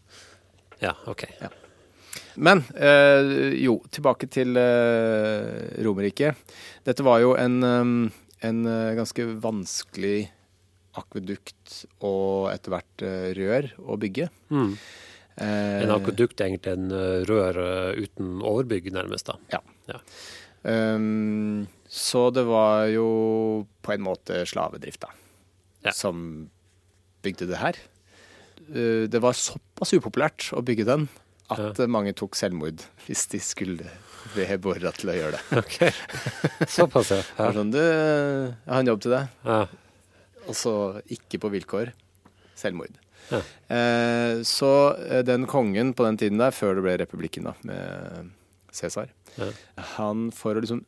Ja, 0.81 0.95
OK. 1.05 1.27
Men 2.37 2.61
eh, 2.79 3.53
jo, 3.59 3.79
tilbake 3.91 4.27
til 4.31 4.55
uh, 4.55 5.81
Romerriket. 5.83 6.35
Dette 6.87 7.03
var 7.03 7.19
jo 7.23 7.33
en, 7.35 7.57
um, 7.63 7.95
en 8.41 8.61
eh, 8.71 8.93
ganske 8.97 9.25
vanskelig 9.43 10.29
akvedukt 10.99 11.85
og 12.03 12.49
etter 12.51 12.73
hvert 12.73 13.03
eh, 13.07 13.29
rør 13.37 13.69
å 13.79 13.97
bygge. 14.01 14.29
Mm. 14.51 14.73
Eh, 15.41 15.77
En 15.85 15.93
akvedukt 15.95 16.41
er 16.43 16.49
egentlig 16.51 16.73
en 16.75 16.91
eh, 16.91 17.21
rør 17.29 17.59
eh, 17.63 18.01
uten 18.03 18.41
overbygg, 18.43 18.89
nærmest. 18.95 19.31
da. 19.31 19.37
Ja. 19.55 19.61
Ja. 19.91 20.01
Um, 20.61 21.63
så 21.89 22.27
det 22.35 22.43
var 22.45 22.85
jo 22.91 23.65
på 23.81 23.95
en 23.95 24.03
måte 24.05 24.43
slavedrift, 24.47 25.01
da, 25.07 25.09
Ja. 25.87 25.91
som 25.95 26.49
bygde 27.25 27.47
det 27.49 27.57
her. 27.61 27.79
Det 28.71 29.19
var 29.19 29.33
såpass 29.35 29.91
upopulært 29.97 30.51
å 30.55 30.61
bygge 30.63 30.85
den 30.87 31.07
at 31.57 31.81
mange 31.91 32.13
tok 32.17 32.35
selvmord 32.39 32.83
hvis 33.05 33.25
de 33.31 33.39
skulle 33.43 33.89
bli 34.35 34.45
bora 34.61 34.91
til 34.95 35.11
å 35.11 35.15
gjøre 35.17 35.37
det. 35.37 35.43
Okay. 35.61 35.91
Såpass, 36.69 37.09
ja. 37.11 37.21
Ja. 37.39 37.51
sånn, 37.55 37.71
du, 37.73 37.79
jeg 37.81 38.69
har 38.71 38.83
en 38.83 38.91
jobb 38.93 39.01
til 39.07 39.15
deg. 39.17 39.37
ja. 39.47 39.63
Og 40.49 40.55
så 40.57 40.71
ikke 41.13 41.37
på 41.43 41.51
vilkår. 41.53 41.91
Selvmord. 42.57 42.95
Ja. 43.29 43.39
Eh, 43.73 44.39
så 44.47 44.69
eh, 45.05 45.21
den 45.25 45.45
kongen 45.49 45.91
på 45.97 46.03
den 46.07 46.17
tiden 46.17 46.41
der, 46.41 46.49
før 46.55 46.73
det 46.79 46.83
ble 46.85 46.95
republikken 47.03 47.45
da, 47.45 47.53
med 47.67 48.31
Cæsar, 48.73 49.11
Ja. 49.37 49.51
han 49.97 50.31
for 50.35 50.57
å 50.57 50.63
liksom 50.63 50.81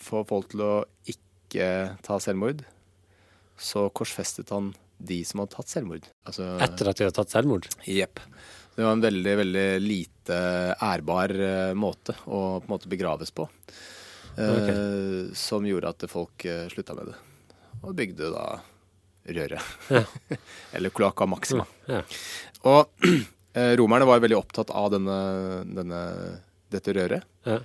få 0.00 0.20
folk 0.28 0.50
til 0.52 0.62
å 0.66 0.72
ikke 1.08 1.96
ta 2.06 2.18
selvmord, 2.22 2.60
så 3.60 3.86
korsfestet 3.96 4.52
han 4.54 4.70
de 5.00 5.22
som 5.24 5.40
hadde 5.42 5.56
tatt 5.56 5.72
selvmord. 5.72 6.06
Altså, 6.28 6.46
Etter 6.64 6.92
at 6.92 7.00
de 7.00 7.06
hadde 7.08 7.16
tatt 7.16 7.32
selvmord? 7.32 7.70
Jepp. 7.88 8.20
Det 8.80 8.84
var 8.86 8.94
en 8.96 9.02
veldig, 9.04 9.32
veldig 9.36 9.64
lite 9.84 10.36
ærbar 10.80 11.34
eh, 11.36 11.72
måte 11.76 12.14
å 12.24 12.38
på 12.62 12.64
en 12.64 12.70
måte 12.72 12.88
begraves 12.88 13.28
på. 13.36 13.44
Eh, 14.40 15.26
Som 15.36 15.66
gjorde 15.68 15.90
at 15.92 16.06
folk 16.08 16.46
uh, 16.48 16.64
slutta 16.72 16.96
med 16.96 17.10
det. 17.10 17.18
Og 17.82 17.92
bygde 17.98 18.30
da 18.32 18.46
røret. 19.36 19.60
Eller 20.72 20.94
Cloaca 20.96 21.28
Maxima. 21.28 21.66
Ja. 21.90 22.00
Og 22.72 23.04
eh, 23.52 23.74
romerne 23.76 24.08
var 24.08 24.24
veldig 24.24 24.38
opptatt 24.38 24.72
av 24.72 24.88
denne, 24.96 25.20
denne, 25.68 26.00
dette 26.72 26.96
røret. 26.96 27.28
ja. 27.44 27.60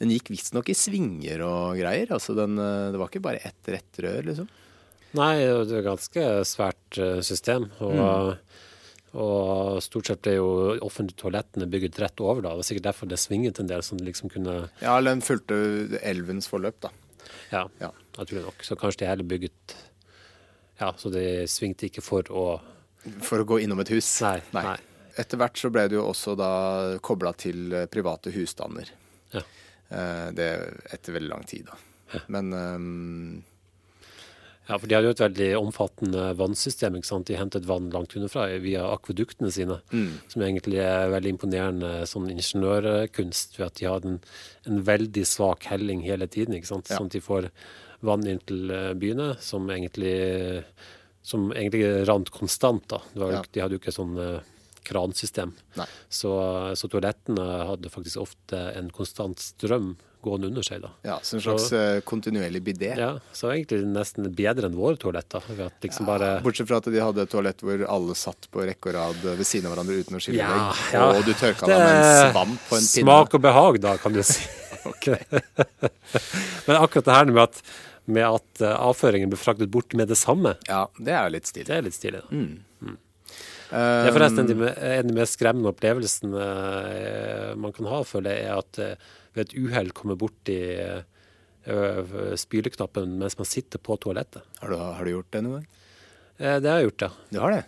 Den 0.00 0.14
gikk 0.14 0.30
visstnok 0.32 0.70
i 0.72 0.74
svinger 0.74 1.42
og 1.44 1.76
greier. 1.76 2.08
Altså 2.16 2.32
den, 2.32 2.56
eh, 2.58 2.88
det 2.90 2.98
var 2.98 3.10
ikke 3.12 3.22
bare 3.28 3.44
ett 3.44 3.68
rett 3.68 4.02
rør, 4.02 4.22
liksom. 4.32 4.50
Nei, 5.18 5.34
det 5.68 5.76
er 5.76 5.84
ganske 5.84 6.26
svært 6.48 6.98
eh, 7.02 7.20
system. 7.26 7.68
Og, 7.84 8.34
og 9.14 9.80
stort 9.82 10.06
sett 10.06 10.22
ble 10.22 10.36
jo 10.36 10.48
offentlige 10.86 11.18
toalettene 11.24 11.66
bygget 11.70 11.98
rett 11.98 12.20
over. 12.22 12.42
da. 12.42 12.50
Det 12.54 12.56
var 12.62 12.68
sikkert 12.68 12.86
derfor 12.90 13.08
det 13.10 13.18
svinget 13.18 13.58
en 13.60 13.66
del, 13.66 13.82
som 13.82 13.98
liksom 13.98 14.30
kunne 14.30 14.68
Ja, 14.80 14.96
eller 14.98 15.10
den 15.16 15.20
fulgte 15.26 15.98
elvens 16.02 16.46
forløp, 16.48 16.78
da. 16.80 16.90
Ja, 17.50 17.68
Ja. 17.80 17.90
naturlig 18.18 18.44
nok. 18.44 18.62
Så 18.62 18.76
kanskje 18.76 18.98
de 18.98 19.06
heller 19.06 19.24
bygget 19.24 19.74
Ja, 20.80 20.92
så 20.96 21.10
de 21.12 21.46
svingte 21.46 21.86
ikke 21.90 22.02
for 22.02 22.22
å 22.30 22.60
For 23.20 23.38
å 23.40 23.44
gå 23.46 23.60
innom 23.62 23.80
et 23.80 23.88
hus. 23.88 24.20
Nei, 24.20 24.42
nei. 24.52 24.76
Etter 25.18 25.38
hvert 25.38 25.56
så 25.56 25.70
ble 25.72 25.88
det 25.88 25.96
jo 25.96 26.04
også 26.12 26.36
da 26.36 26.98
kobla 27.00 27.32
til 27.36 27.72
eh, 27.72 27.86
private 27.86 28.30
husstander. 28.30 28.88
Ja. 29.32 29.40
Eh, 29.90 30.30
Det 30.32 30.48
etter 30.92 31.12
veldig 31.14 31.28
lang 31.30 31.44
tid, 31.44 31.66
da. 31.66 32.20
Men 32.28 32.52
ehm, 32.52 33.42
Ja, 34.70 34.76
for 34.78 34.86
de 34.86 34.94
hadde 34.94 35.08
jo 35.10 35.14
et 35.16 35.22
veldig 35.24 35.48
omfattende 35.58 36.28
vannsystem. 36.38 36.94
ikke 37.00 37.08
sant? 37.10 37.26
De 37.26 37.34
hentet 37.36 37.64
vann 37.66 37.88
langt 37.90 38.14
underfra 38.14 38.44
via 38.62 38.84
akveduktene 38.94 39.50
sine, 39.50 39.80
som 40.30 40.44
egentlig 40.46 40.78
er 40.84 41.10
veldig 41.10 41.32
imponerende 41.34 41.90
sånn 42.06 42.28
ingeniørkunst, 42.30 43.58
ved 43.58 43.66
at 43.66 43.80
de 43.80 43.88
hadde 43.90 44.12
en, 44.14 44.20
en 44.70 44.82
veldig 44.86 45.24
svak 45.26 45.66
helling 45.72 46.04
hele 46.06 46.28
tiden. 46.30 46.54
ikke 46.54 46.70
sant? 46.70 46.88
Ja. 46.90 47.00
Sånn 47.00 47.10
at 47.10 47.16
de 47.18 47.22
får 47.24 47.50
vann 48.06 48.22
inn 48.30 48.38
til 48.46 48.70
eh, 48.72 48.92
byene 48.96 49.32
som 49.42 49.66
egentlig, 49.74 50.14
som 51.22 51.50
egentlig 51.52 52.06
rant 52.08 52.30
konstant. 52.32 52.86
da. 52.88 53.02
Var, 53.14 53.32
Ja. 53.32 53.42
De 53.52 53.60
hadde 53.64 53.76
jo 53.76 53.82
ikke 53.82 53.92
sånn 53.92 54.14
eh, 54.18 54.40
kransystem. 54.86 55.52
Nei. 55.76 55.86
Så, 56.08 56.30
så 56.78 56.88
toalettene 56.88 57.44
hadde 57.68 57.90
faktisk 57.92 58.22
ofte 58.22 58.62
en 58.78 58.88
konstant 58.94 59.38
strøm 59.42 59.96
gående 60.24 60.48
under 60.50 60.62
seg. 60.66 60.80
da. 60.84 60.90
ja, 61.06 61.16
så 61.22 61.36
en 61.38 61.42
slags 61.44 61.68
så, 61.72 61.80
kontinuerlig 62.08 62.62
bidé. 62.66 62.92
Ja, 62.98 63.10
så 63.36 63.50
egentlig 63.54 63.82
nesten 63.90 64.28
bedre 64.36 64.68
enn 64.70 64.76
våre 64.78 64.96
toaletter. 65.00 65.44
Liksom 65.82 66.06
bare 66.08 66.30
Bortsett 66.44 66.68
fra 66.70 66.78
at 66.82 66.88
de 66.92 67.00
hadde 67.02 67.24
et 67.26 67.32
toalett 67.32 67.60
hvor 67.64 67.84
alle 67.88 68.16
satt 68.18 68.48
på 68.52 68.64
rekke 68.68 68.92
og 68.92 68.96
rad 68.98 69.20
ved 69.24 69.44
siden 69.48 69.68
av 69.70 69.76
hverandre 69.76 69.98
uten 70.00 70.16
å 70.18 70.22
skille 70.22 70.40
Ja, 70.42 70.50
vegg. 70.54 70.86
ja. 70.94 71.04
Og 71.16 71.24
du 71.28 71.32
tørka 71.34 71.66
deg 71.70 71.78
med 71.84 72.00
en 72.00 72.32
svamp 72.34 72.66
på 72.70 72.78
en 72.80 72.88
pinne. 72.88 73.04
Smak 73.06 73.38
og 73.40 73.44
behag, 73.48 73.80
da, 73.84 73.96
kan 74.02 74.12
du 74.16 74.22
si. 74.26 74.40
Men 76.66 76.76
akkurat 76.76 77.04
det 77.04 77.12
her 77.14 77.24
med 77.30 77.42
at, 77.42 77.62
med 78.10 78.26
at 78.26 78.62
eh, 78.64 78.74
avføringen 78.88 79.30
ble 79.32 79.38
fraktet 79.40 79.70
bort 79.72 79.94
med 79.98 80.08
det 80.10 80.18
samme, 80.20 80.56
Ja, 80.68 80.86
det 80.98 81.12
er 81.14 81.28
jo 81.28 81.34
litt 81.36 81.48
stilig. 81.50 81.66
det 81.70 81.76
er 81.78 81.86
litt 81.86 81.96
stilig. 81.98 82.22
da. 82.24 82.36
Mm. 82.36 82.98
Det 83.70 83.78
er 84.10 84.10
forresten 84.16 84.48
en 84.50 84.62
av 84.66 85.06
de 85.06 85.14
mest 85.14 85.36
skremmende 85.36 85.70
opplevelsene 85.70 86.46
eh, 86.90 87.50
man 87.60 87.70
kan 87.76 87.86
ha, 87.86 88.00
føler 88.08 88.34
jeg, 88.34 88.48
er 88.50 88.58
at 88.64 88.80
eh, 88.82 89.12
ved 89.36 89.48
et 89.48 89.56
uhell 89.58 89.92
kommer 89.96 90.18
borti 90.18 90.56
uh, 91.68 92.22
spyleknappen 92.40 93.18
mens 93.20 93.36
man 93.38 93.48
sitter 93.48 93.82
på 93.82 93.96
toalettet. 94.02 94.42
Har, 94.62 94.72
du, 94.72 94.76
har 94.80 95.04
du 95.06 95.12
gjort 95.12 95.30
det 95.34 95.44
noen 95.46 95.60
gang? 95.60 95.68
Eh, 96.40 96.56
det 96.62 96.70
har 96.70 96.80
jeg 96.80 96.88
gjort, 96.88 97.04
ja. 97.04 97.10
Du 97.30 97.40
har 97.42 97.56
det? 97.58 97.64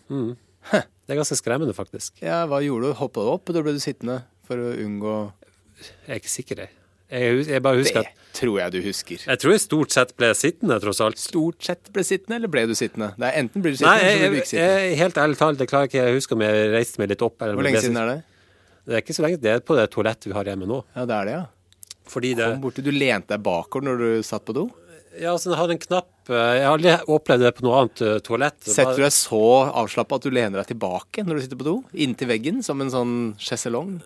Det 0.73 1.13
er 1.13 1.19
ganske 1.19 1.37
skremmende, 1.37 1.75
faktisk. 1.77 2.23
Ja, 2.25 2.45
hva 2.49 2.63
gjorde 2.65 2.93
du? 2.93 2.97
Hoppa 2.97 3.25
du 3.25 3.33
opp, 3.35 3.51
eller 3.51 3.67
ble 3.67 3.75
du 3.77 3.83
sittende 3.83 4.23
for 4.49 4.57
å 4.63 4.71
unngå 4.81 5.17
Jeg 5.83 6.15
er 6.15 6.21
ikke 6.23 6.31
sikker, 6.33 6.63
jeg. 6.65 6.73
Jeg, 7.13 7.43
jeg 7.51 7.61
bare 7.61 7.77
husker 7.83 8.07
Det 8.07 8.09
at 8.15 8.37
tror 8.39 8.55
jeg 8.63 8.73
du 8.73 8.79
husker. 8.87 9.25
Jeg 9.29 9.41
tror 9.43 9.53
jeg 9.53 9.61
stort 9.67 9.93
sett 9.93 10.15
ble 10.17 10.31
sittende, 10.39 10.79
tross 10.81 11.03
alt. 11.05 11.21
Stort 11.21 11.61
sett 11.67 11.91
ble 11.93 12.05
sittende, 12.09 12.39
eller 12.41 12.49
ble 12.55 12.63
du 12.71 12.73
sittende? 12.79 13.11
Det 13.21 13.29
er 13.29 13.37
Enten 13.43 13.65
blir 13.65 13.77
du 13.77 13.83
Nei, 13.85 13.99
sittende, 13.99 14.07
jeg, 14.09 14.15
eller 14.15 14.25
så 14.25 14.31
blir 14.31 14.33
du 14.33 14.41
ikke 14.41 14.53
sittende. 14.55 14.79
jeg, 14.87 14.97
helt 15.03 15.21
ærlig 15.27 15.39
talt, 15.43 15.61
jeg 15.61 15.73
klarer 15.75 15.91
ikke 15.91 16.07
jeg 16.07 16.17
husker 16.17 16.39
om 16.39 16.45
jeg 16.47 16.71
reiste 16.73 17.03
meg 17.03 17.13
litt 17.13 17.25
opp. 17.29 17.37
Eller 17.45 17.59
Hvor 17.59 17.69
lenge 17.69 17.83
siden 17.85 18.01
er 18.01 18.09
det? 18.15 18.17
Det 18.87 18.97
er 18.97 19.03
ikke 19.05 19.17
så 19.17 19.25
lenge. 19.25 19.41
Det 19.43 19.51
er 19.53 19.65
på 19.65 19.77
det 19.79 19.89
toalettet 19.95 20.31
vi 20.31 20.37
har 20.37 20.49
hjemme 20.51 20.69
nå. 20.69 20.83
Ja, 20.97 21.07
det 21.09 21.19
er 21.19 21.29
det, 21.29 21.35
ja. 21.39 21.43
Fordi 22.13 22.33
det 22.39 22.49
Kom 22.51 22.63
borti, 22.65 22.83
Du 22.85 22.91
lente 22.91 23.37
deg 23.37 23.45
bakover 23.45 23.87
når 23.87 24.01
du 24.03 24.09
satt 24.27 24.45
på 24.49 24.57
do. 24.57 24.69
Ja, 25.13 25.35
altså, 25.35 25.51
den 25.53 25.59
har 25.61 25.71
en 25.71 25.81
knapp 25.81 26.31
eh, 26.33 26.55
Jeg 26.57 26.65
har 26.65 26.73
aldri 26.73 26.95
opplevd 27.13 27.45
det 27.45 27.53
på 27.59 27.67
noe 27.67 27.83
annet 27.83 28.03
eh, 28.07 28.17
toalett. 28.25 28.59
Setter 28.65 28.97
du 28.97 29.05
deg 29.05 29.13
så 29.15 29.45
avslappa 29.83 30.19
at 30.19 30.27
du 30.27 30.33
lener 30.33 30.63
deg 30.63 30.73
tilbake 30.73 31.25
når 31.27 31.39
du 31.39 31.45
sitter 31.45 31.61
på 31.61 31.69
do? 31.69 31.77
Inntil 31.93 32.31
veggen, 32.33 32.63
som 32.65 32.81
en 32.83 32.93
sånn 32.93 33.15
sjeselong? 33.41 33.99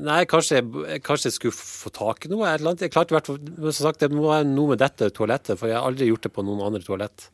Nei, 0.00 0.22
kanskje 0.30 0.60
jeg, 0.60 1.02
kanskje 1.04 1.28
jeg 1.28 1.36
skulle 1.36 1.56
få 1.58 1.90
tak 1.92 2.24
i 2.24 2.30
noe. 2.32 2.46
et 2.48 2.60
eller 2.60 2.72
annet. 2.72 2.86
Jeg 2.86 2.94
klarte 2.94 3.16
hvert 3.16 3.28
men 3.34 3.74
som 3.74 3.90
sagt, 3.90 4.00
Det 4.00 4.08
må 4.12 4.30
være 4.30 4.48
noe 4.48 4.72
med 4.72 4.80
dette 4.80 5.10
toalettet, 5.12 5.58
for 5.60 5.68
jeg 5.68 5.76
har 5.76 5.86
aldri 5.88 6.08
gjort 6.08 6.24
det 6.28 6.32
på 6.32 6.44
noen 6.46 6.62
andre 6.70 6.82
toalett. 6.86 7.28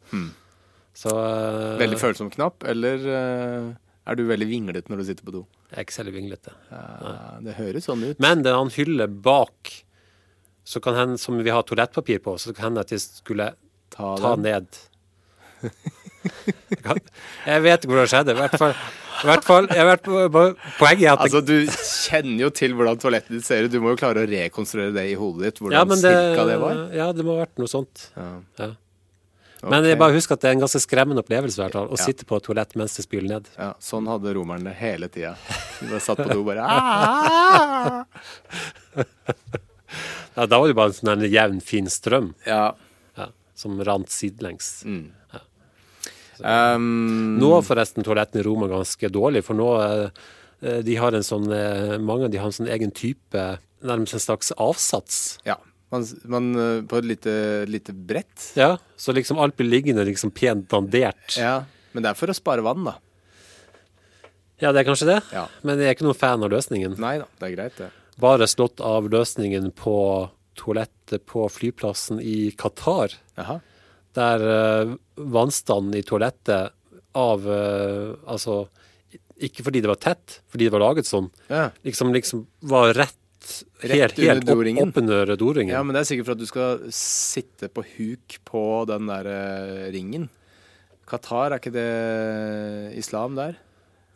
Så 0.96 1.12
uh, 1.12 1.76
Veldig 1.78 1.98
følsom 2.00 2.30
knapp, 2.32 2.64
eller 2.66 3.02
eh, 3.12 3.66
er 4.06 4.18
du 4.18 4.22
veldig 4.28 4.46
vinglete 4.48 4.92
når 4.92 5.02
du 5.02 5.08
sitter 5.08 5.26
på 5.26 5.34
do? 5.34 5.42
Jeg 5.70 5.80
er 5.80 5.86
ikke 5.86 5.96
særlig 5.98 6.14
vinglete. 6.16 6.54
Ja, 6.70 7.14
det 7.42 7.56
høres 7.58 7.88
sånn 7.88 8.04
ut. 8.06 8.20
Men 8.22 8.44
det 8.46 8.52
er 8.52 8.60
en 8.60 8.72
hylle 8.76 9.08
bak 9.10 9.72
så 10.66 10.80
kan 10.82 10.96
hende, 10.98 11.18
som 11.22 11.38
vi 11.38 11.52
har 11.54 11.62
toalettpapir 11.62 12.18
på, 12.24 12.34
så 12.42 12.50
kan 12.54 12.70
hende 12.70 12.82
at 12.82 12.90
jeg 12.94 13.04
skulle 13.04 13.52
Ta 13.94 14.16
ta 14.18 14.32
ned. 14.34 14.66
Jeg 17.46 17.62
vet 17.62 17.84
ikke 17.84 17.92
hvordan 17.92 18.02
det 18.02 18.10
skjedde. 18.10 18.34
I 18.34 18.38
hvert 18.40 18.56
fall, 19.46 19.68
i 19.70 19.84
hvert 19.86 20.08
fall 20.10 20.56
Poenget 20.76 21.06
er 21.06 21.12
at 21.14 21.22
Altså, 21.24 21.40
Du 21.46 21.54
kjenner 21.70 22.42
jo 22.42 22.50
til 22.52 22.74
hvordan 22.76 22.98
toalettet 23.00 23.36
ditt 23.38 23.46
ser 23.46 23.68
ut. 23.68 23.72
Du 23.72 23.78
må 23.84 23.94
jo 23.94 24.00
klare 24.00 24.24
å 24.26 24.28
rekonstruere 24.28 24.92
det 24.96 25.06
i 25.12 25.14
hodet 25.18 25.52
ditt. 25.52 25.62
Hvordan 25.62 25.78
ja, 25.78 25.86
det, 25.86 26.02
cirka 26.02 26.48
det 26.50 26.58
var. 26.60 26.82
ja, 26.98 27.06
det 27.16 27.24
må 27.24 27.36
ha 27.38 27.46
vært 27.46 27.62
noe 27.62 27.70
sånt. 27.70 28.08
Ja. 28.18 28.28
Ja. 28.60 28.68
Men 29.64 29.84
jeg 29.88 29.98
bare 29.98 30.12
husker 30.12 30.34
at 30.36 30.40
det 30.44 30.48
er 30.50 30.54
en 30.58 30.60
ganske 30.66 30.80
skremmende 30.82 31.22
opplevelse 31.24 31.56
hvert 31.62 31.72
fall, 31.72 31.88
å 31.88 31.96
Ja. 31.98 32.04
sitte 32.04 32.24
på 32.28 32.36
et 32.36 32.44
toalett 32.44 32.74
mens 32.76 32.94
det 32.96 33.04
spyler 33.06 33.28
ned. 33.28 33.48
Ja, 33.56 33.72
Sånn 33.80 34.06
hadde 34.06 34.34
romerne 34.36 34.74
hele 34.76 35.08
tida. 35.08 35.36
De 35.80 35.98
satt 36.00 36.18
på 36.18 36.28
do 36.32 36.40
og 36.40 36.46
bare! 36.50 38.04
Ja, 40.36 40.44
da 40.46 40.58
var 40.60 40.68
det 40.68 40.74
bare 40.76 40.90
en 40.92 40.96
sånn 40.98 41.22
jevn, 41.30 41.60
fin 41.64 41.86
strøm 41.88 42.34
Ja. 42.44 42.74
ja, 43.16 43.28
som 43.56 43.78
rant 43.86 44.10
sidelengs. 44.12 44.82
Mm. 44.84 45.06
Um, 46.44 47.38
Nå 47.40 47.48
er 47.56 47.62
forresten 47.64 48.04
toalettene 48.04 48.42
i 48.42 48.44
Roma 48.44 48.66
ganske 48.68 49.08
dårlig, 49.08 49.40
for 49.46 49.56
nå 49.56 49.68
eh, 49.80 50.82
de 50.84 50.96
har 51.00 51.14
en 51.16 51.24
sånn, 51.24 51.46
eh, 51.48 51.94
mange 51.96 52.26
av 52.28 52.30
de 52.34 52.36
har 52.42 52.50
en 52.50 52.52
sånn 52.58 52.68
egen 52.68 52.92
type, 52.92 53.44
nærmest 53.86 54.18
en 54.18 54.20
slags 54.26 54.52
avsats. 54.60 55.38
Ja. 55.48 55.56
Man, 55.94 56.04
man 56.24 56.46
eh, 56.58 56.82
På 56.90 56.98
et 56.98 57.04
lite, 57.06 57.32
lite 57.70 57.92
brett. 57.94 58.52
Ja, 58.58 58.72
så 58.98 59.12
liksom 59.14 59.38
alt 59.38 59.56
blir 59.56 59.68
liggende 59.70 60.04
liksom 60.08 60.32
pent 60.34 60.68
dandert. 60.72 61.36
Ja. 61.38 61.60
Men 61.92 62.02
det 62.02 62.10
er 62.10 62.18
for 62.18 62.32
å 62.32 62.34
spare 62.36 62.64
vann, 62.66 62.84
da. 62.88 62.96
Ja, 64.58 64.72
det 64.72 64.80
er 64.82 64.88
kanskje 64.88 65.06
det, 65.10 65.18
Ja. 65.36 65.46
men 65.62 65.78
jeg 65.78 65.90
er 65.90 65.94
ikke 65.96 66.06
noen 66.06 66.16
fan 66.16 66.42
av 66.44 66.50
løsningen. 66.52 66.96
Nei 67.00 67.18
da, 67.20 67.26
det 67.40 67.48
er 67.50 67.54
greit, 67.56 67.76
det. 67.76 67.90
bare 68.18 68.46
slått 68.48 68.80
av 68.80 69.04
løsningen 69.12 69.70
på 69.76 69.96
toalettet 70.56 71.26
på 71.28 71.44
flyplassen 71.52 72.20
i 72.24 72.50
Qatar, 72.56 73.12
Jaha. 73.36 73.58
der 74.16 74.40
uh, 74.48 74.94
vannstanden 75.20 75.94
i 75.98 76.02
toalettet 76.02 76.72
av 77.14 77.44
uh, 77.44 78.16
Altså 78.26 78.62
ikke 79.36 79.62
fordi 79.66 79.82
det 79.84 79.90
var 79.92 80.00
tett, 80.00 80.38
fordi 80.48 80.64
det 80.64 80.72
var 80.72 80.80
laget 80.86 81.04
sånn, 81.04 81.28
Ja. 81.52 81.66
liksom, 81.84 82.14
liksom 82.16 82.46
var 82.64 82.94
rett, 82.96 83.18
Rett 83.82 84.16
helt, 84.18 84.18
under 84.18 84.54
doringen. 84.54 84.88
opp 84.88 85.38
doringen. 85.38 85.72
ja, 85.74 85.82
men 85.82 85.94
det 85.94 86.00
er 86.02 86.08
sikkert 86.10 86.26
for 86.30 86.36
at 86.36 86.42
du 86.42 86.46
skal 86.48 86.80
sitte 86.94 87.68
på 87.72 87.84
huk 87.96 88.38
på 88.48 88.62
den 88.90 89.06
der 89.10 89.28
uh, 89.30 89.92
ringen. 89.94 90.28
Qatar, 91.06 91.52
er 91.54 91.60
ikke 91.60 91.74
det 91.76 92.98
islam 92.98 93.36
der? 93.38 93.56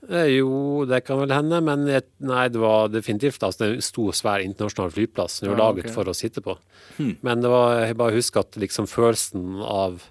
Eh, 0.08 0.38
Jo, 0.40 0.84
det 0.88 1.04
kan 1.04 1.20
vel 1.20 1.30
hende, 1.34 1.60
men 1.62 1.84
et, 1.92 2.08
nei, 2.24 2.48
det 2.48 2.58
var 2.62 2.88
definitivt 2.90 3.42
altså, 3.46 3.68
en 3.76 3.84
stor, 3.84 4.14
svær 4.16 4.40
internasjonal 4.42 4.90
flyplass. 4.94 5.40
Den 5.42 5.52
var 5.52 5.58
Ja, 5.58 5.64
laget 5.68 5.84
ok. 5.84 5.90
Hmm. 5.90 5.94
for 5.98 6.10
å 6.10 6.16
sitte 6.16 6.40
på. 6.42 6.56
Men 7.22 7.40
det 7.44 7.50
var, 7.52 7.76
jeg 7.84 7.96
bare 8.00 8.16
husker 8.16 8.40
at 8.42 8.56
liksom 8.60 8.88
følelsen 8.90 9.60
av 9.62 10.02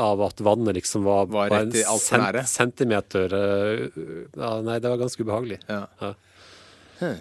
av 0.00 0.22
at 0.24 0.38
vannet 0.40 0.72
liksom 0.78 1.02
var, 1.04 1.26
Var 1.28 1.50
bare 1.50 1.64
rett 1.66 1.74
i 1.76 1.82
altfor 1.84 2.22
nære. 2.22 2.42
centimeter 2.48 3.34
eh, 3.36 3.82
ja, 4.40 4.54
Nei, 4.64 4.78
det 4.80 4.88
var 4.88 4.96
ganske 5.02 5.20
ubehagelig. 5.20 5.58
Ja. 5.68 5.82
Eh, 6.00 7.18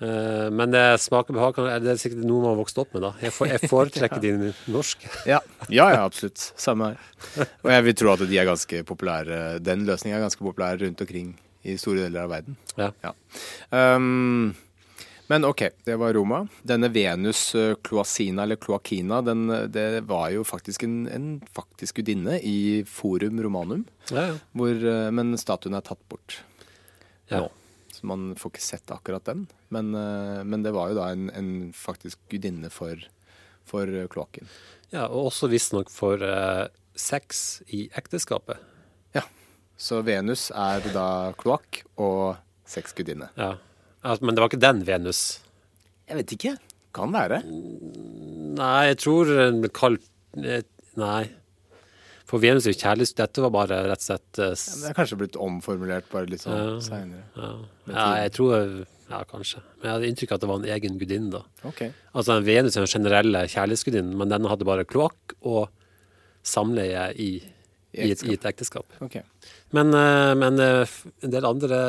men 0.00 0.72
det 0.72 0.84
smaker 1.04 1.36
behag. 1.36 1.58
Det 1.84 1.90
er 1.92 2.00
sikkert 2.00 2.22
noe 2.24 2.40
man 2.40 2.54
har 2.54 2.60
vokst 2.62 2.78
opp 2.80 2.94
med, 2.96 3.02
da. 3.04 3.10
Jeg, 3.20 3.34
får, 3.36 3.50
jeg 3.52 3.68
foretrekker 3.70 4.22
de 4.24 4.32
norske. 4.72 5.10
Ja, 5.28 5.42
ja, 5.68 5.90
ja 5.92 6.00
absolutt. 6.06 6.40
Samme 6.60 6.92
her. 6.94 7.50
Og 7.64 7.70
jeg 7.74 7.84
vil 7.88 7.98
tro 8.00 8.14
at 8.14 8.24
de 8.30 8.40
er 8.40 8.48
ganske 8.48 8.82
populære. 8.88 9.58
Den 9.60 9.84
løsningen 9.88 10.16
er 10.18 10.24
ganske 10.24 10.44
populær 10.44 10.80
rundt 10.80 11.04
omkring 11.04 11.34
i 11.68 11.76
store 11.76 12.06
deler 12.06 12.24
av 12.24 12.32
verden. 12.32 12.56
Ja. 12.80 12.88
Ja. 13.04 13.12
Um, 13.96 14.54
men 15.30 15.44
OK, 15.46 15.62
det 15.86 15.94
var 16.00 16.16
Roma. 16.16 16.40
Denne 16.66 16.88
Venus 16.90 17.52
cloacina, 17.86 18.42
eller 18.42 18.56
cloacina, 18.58 19.20
den, 19.22 19.44
eh, 19.54 19.68
det 19.70 19.84
var 20.08 20.32
jo 20.34 20.42
faktisk 20.42 20.82
en, 20.82 21.04
en 21.06 21.28
faktisk 21.54 22.00
gudinne 22.00 22.40
i 22.42 22.82
Forum 22.88 23.38
Romanum. 23.44 23.84
Ja, 24.10 24.24
ja. 24.32 24.34
Hvor, 24.58 24.74
eh, 24.74 25.10
men 25.14 25.36
statuen 25.38 25.76
er 25.78 25.86
tatt 25.86 26.02
bort 26.10 26.40
Ja. 27.30 27.44
nå. 27.44 27.50
Man 28.06 28.34
får 28.38 28.54
ikke 28.54 28.64
sett 28.64 28.92
akkurat 28.94 29.24
den. 29.28 29.46
Men, 29.74 29.94
eh, 29.94 30.42
men 30.44 30.64
det 30.66 30.74
var 30.76 30.90
jo 30.90 30.98
da 31.00 31.10
en, 31.14 31.30
en 31.36 31.50
faktisk 31.76 32.20
gudinne 32.32 32.70
for, 32.72 33.00
for 33.68 33.88
eh, 33.88 34.08
kloakken. 34.10 34.48
ja 34.94 35.06
og 35.08 35.30
også 35.30 35.50
visstnok 35.52 35.90
for 35.92 36.22
eh, 36.24 36.66
sex 36.98 37.62
i 37.68 37.88
ekteskapet. 37.96 38.60
Ja. 39.16 39.24
Så 39.76 40.02
Venus 40.06 40.50
er 40.50 40.84
da 40.94 41.32
kloakk 41.40 41.82
og 41.96 42.40
sexgudinne. 42.68 43.30
Ja. 43.36 43.54
Altså, 44.00 44.24
men 44.24 44.34
det 44.34 44.42
var 44.42 44.52
ikke 44.52 44.64
den 44.64 44.84
Venus. 44.86 45.22
Jeg 46.08 46.20
vet 46.20 46.36
ikke. 46.36 46.56
Kan 46.96 47.12
være. 47.14 47.42
Nei, 47.46 48.78
jeg 48.90 48.96
tror 49.04 49.28
den 49.30 49.60
ble 49.62 49.70
kalt... 49.74 50.06
Nei. 50.98 51.28
For 52.30 52.38
Venus 52.42 52.66
er 52.68 52.74
jo 52.76 52.78
kjærlighet. 52.84 53.16
Dette 53.18 53.42
var 53.42 53.50
bare 53.54 53.80
rett 53.90 54.04
og 54.04 54.06
slett 54.06 54.38
uh, 54.38 54.52
Det 54.54 54.90
er 54.92 54.94
kanskje 54.94 55.18
blitt 55.18 55.36
omformulert 55.40 56.06
bare 56.12 56.30
litt 56.30 56.44
sånn 56.44 56.54
Ja. 56.54 56.78
seinere. 56.86 57.24
ja. 57.36 57.50
Ja, 57.90 58.08
jeg 58.22 58.32
tror 58.38 58.86
Ja, 59.10 59.24
kanskje. 59.26 59.58
Men 59.80 59.88
jeg 59.88 59.92
hadde 59.96 60.08
inntrykk 60.12 60.30
av 60.30 60.36
at 60.38 60.42
det 60.44 60.48
var 60.52 60.60
en 60.60 60.68
egen 60.76 60.98
gudinne, 61.00 61.30
da. 61.34 61.40
Okay. 61.66 61.90
Altså 62.14 62.36
en 62.36 62.44
Venus 62.46 62.76
er 62.78 62.84
den 62.86 62.92
generelle 62.94 63.40
kjærlighetsgudinnen, 63.50 64.12
men 64.20 64.30
den 64.30 64.46
hadde 64.46 64.68
bare 64.68 64.84
kloakk 64.86 65.34
og 65.42 65.64
samleie 66.46 67.08
i, 67.18 67.30
I 67.92 68.12
et, 68.12 68.22
i 68.22 68.36
et 68.36 68.46
ekteskap. 68.46 68.86
Okay. 69.02 69.24
Men, 69.74 69.90
eh, 69.98 70.34
men 70.38 70.62
eh, 70.62 70.92
en 71.26 71.34
del 71.34 71.48
andre 71.48 71.80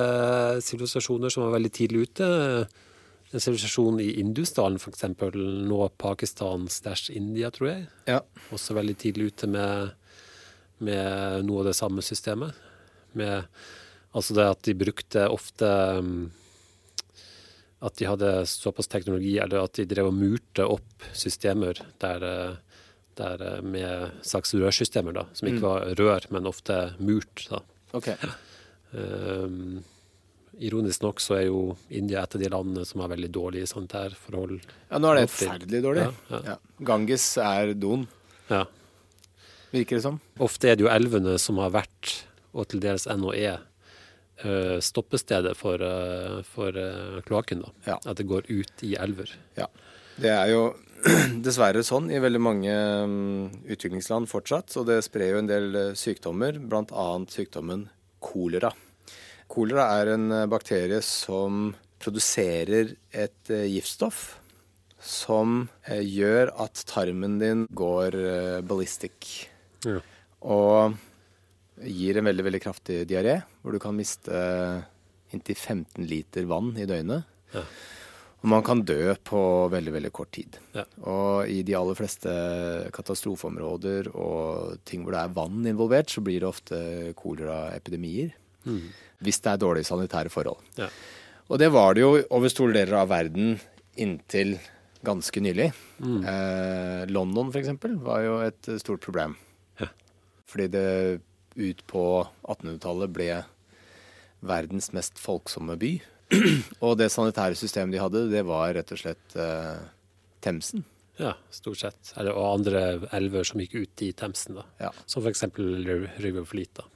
sivilisasjoner 0.65 1.29
som 1.29 1.45
var 1.45 1.53
veldig 1.60 1.71
tidlig 1.77 2.07
ute 2.10 2.29
En 3.31 3.39
sivilisasjon 3.39 4.01
i 4.03 4.10
Indusdalen, 4.19 4.75
f.eks. 4.81 5.05
Nå 5.69 5.86
Pakistan 6.01 6.65
slash 6.67 7.13
India, 7.15 7.48
tror 7.53 7.69
jeg. 7.69 7.86
Ja. 8.10 8.17
Også 8.51 8.74
veldig 8.75 8.98
tidlig 9.00 9.29
ute 9.31 9.48
med, 9.48 9.93
med 10.82 11.46
noe 11.48 11.64
av 11.64 11.70
det 11.72 11.78
samme 11.78 12.04
systemet. 12.06 12.58
Med, 13.17 13.48
altså 14.15 14.36
det 14.38 14.48
at 14.54 14.62
de 14.67 14.76
brukte 14.80 15.26
ofte 15.28 15.67
mm, 16.00 16.30
At 17.84 17.98
de 18.00 18.06
hadde 18.08 18.46
såpass 18.48 18.88
teknologi, 18.88 19.34
eller 19.41 19.65
at 19.65 19.74
de 19.80 19.88
drev 19.89 20.12
og 20.12 20.15
murte 20.15 20.63
opp 20.70 21.08
systemer 21.17 21.80
der, 22.00 22.24
der 23.17 23.41
eh, 23.48 23.62
med 23.65 24.22
slags 24.22 24.54
rørsystemer, 24.54 25.15
da, 25.17 25.26
som 25.34 25.50
ikke 25.50 25.63
var 25.65 25.88
rør, 25.98 26.28
men 26.30 26.46
ofte 26.46 26.78
murt. 27.02 27.48
da. 27.50 27.63
Ok. 27.98 28.12
Um, 28.91 29.82
ironisk 30.62 31.02
nok 31.02 31.24
så 31.24 31.39
er 31.39 31.48
jo 31.48 31.63
India 31.89 32.22
et 32.22 32.36
av 32.38 32.44
de 32.44 32.52
landene 32.54 32.86
som 32.86 33.02
har 33.02 33.10
veldig 33.15 33.32
dårlige 33.34 33.70
sanitærforhold. 33.72 34.60
Ja, 34.91 35.00
nå 35.02 35.12
er 35.12 35.24
det 35.24 35.32
forferdelig 35.34 35.82
dårlig. 35.88 36.06
Ja, 36.06 36.13
ja. 36.36 36.41
Ja. 36.54 36.86
Ganges 36.91 37.26
er 37.41 37.74
doen, 37.74 38.06
Ja. 38.52 38.65
Virker 39.71 39.97
det 39.97 40.05
som. 40.05 40.19
Ofte 40.43 40.71
er 40.71 40.77
det 40.77 40.86
jo 40.86 40.91
elvene 40.91 41.38
som 41.41 41.60
har 41.62 41.73
vært, 41.73 42.21
og 42.51 42.69
til 42.71 42.84
dels 42.84 43.07
ennå 43.10 43.34
er, 43.36 43.63
eh, 44.43 44.77
stoppestedet 44.84 45.55
for, 45.57 45.81
eh, 45.81 46.41
for 46.43 46.75
eh, 46.77 47.21
kloakken. 47.27 47.63
Ja. 47.86 47.99
At 48.05 48.17
det 48.17 48.27
går 48.27 48.49
ut 48.49 48.84
i 48.84 48.95
elver. 48.95 49.31
Ja. 49.57 49.67
Det 50.21 50.29
er 50.29 50.51
jo 50.51 50.75
dessverre 51.45 51.84
sånn 51.84 52.12
i 52.12 52.19
veldig 52.21 52.41
mange 52.41 52.73
mm, 53.07 53.65
utviklingsland 53.73 54.29
fortsatt, 54.29 54.75
og 54.77 54.88
det 54.91 55.01
sprer 55.03 55.34
jo 55.34 55.41
en 55.41 55.49
del 55.49 55.95
sykdommer, 55.97 56.60
bl.a. 56.60 57.07
sykdommen 57.31 57.88
kolera. 58.21 58.73
Kolera 59.51 59.88
er 59.99 60.13
en 60.13 60.29
bakterie 60.47 61.01
som 61.03 61.73
produserer 62.01 62.93
et 63.12 63.49
giftstoff 63.49 64.38
som 65.01 65.65
gjør 65.89 66.53
at 66.62 66.84
tarmen 66.88 67.39
din 67.41 67.65
går 67.73 68.15
ballistic. 68.63 69.51
Ja. 69.86 70.02
Og 70.41 70.98
gir 71.82 72.20
en 72.20 72.28
veldig, 72.28 72.46
veldig 72.50 72.62
kraftig 72.62 73.02
diaré, 73.10 73.39
hvor 73.62 73.74
du 73.74 73.82
kan 73.82 73.98
miste 73.98 74.36
inntil 75.32 75.58
15 75.58 76.06
liter 76.10 76.46
vann 76.50 76.74
i 76.78 76.88
døgnet. 76.89 77.28
Ja. 77.56 77.63
Og 78.41 78.50
man 78.50 78.63
kan 78.65 78.82
dø 78.82 79.13
på 79.22 79.39
veldig, 79.70 79.91
veldig 79.94 80.12
kort 80.17 80.32
tid. 80.34 80.58
Ja. 80.74 80.84
Og 81.06 81.50
i 81.52 81.60
de 81.65 81.76
aller 81.78 81.98
fleste 81.98 82.32
katastrofeområder 82.96 84.10
og 84.17 84.80
ting 84.89 85.06
hvor 85.06 85.13
det 85.13 85.22
er 85.22 85.36
vann 85.36 85.67
involvert, 85.70 86.10
så 86.10 86.24
blir 86.26 86.41
det 86.41 86.50
ofte 86.50 86.80
koleraepidemier. 87.20 88.34
Hvis 89.22 89.41
det 89.46 89.54
er 89.54 89.62
dårlige 89.62 89.89
sanitære 89.89 90.34
forhold. 90.34 90.62
Ja. 90.78 90.89
Og 91.52 91.60
det 91.62 91.70
var 91.74 91.94
det 91.94 92.02
jo 92.02 92.15
over 92.34 92.50
store 92.50 92.74
deler 92.80 93.02
av 93.04 93.12
verden 93.12 93.56
inntil 94.00 94.56
ganske 95.06 95.41
nylig. 95.44 95.70
Eh, 96.02 97.06
London 97.13 97.50
f.eks. 97.54 97.74
var 98.02 98.26
jo 98.26 98.36
et 98.46 98.74
stort 98.82 99.06
problem. 99.06 99.36
Fordi 100.52 100.68
det 100.72 101.22
ut 101.56 101.84
på 101.88 102.06
1800-tallet 102.48 103.12
ble 103.16 103.30
verdens 104.42 104.92
mest 104.96 105.20
folksomme 105.22 105.78
by. 105.80 105.96
og 106.86 106.96
det 107.00 107.12
sanitære 107.12 107.58
systemet 107.60 107.96
de 107.96 108.02
hadde, 108.02 108.28
det 108.32 108.44
var 108.48 108.74
rett 108.76 108.94
og 108.94 109.02
slett 109.02 109.36
eh, 109.40 109.82
Themsen. 110.44 110.86
ja, 111.22 111.36
stort 111.54 111.82
sett. 111.84 112.14
Eller, 112.18 112.34
og 112.34 112.62
andre 112.62 112.84
elver 113.14 113.46
som 113.48 113.62
gikk 113.62 113.76
ut 113.78 114.06
i 114.08 114.12
Themsen. 114.18 114.58
da. 114.58 114.66
Ja. 114.88 114.94
Som 115.06 115.26
f.eks. 115.26 115.44
River 116.24 116.48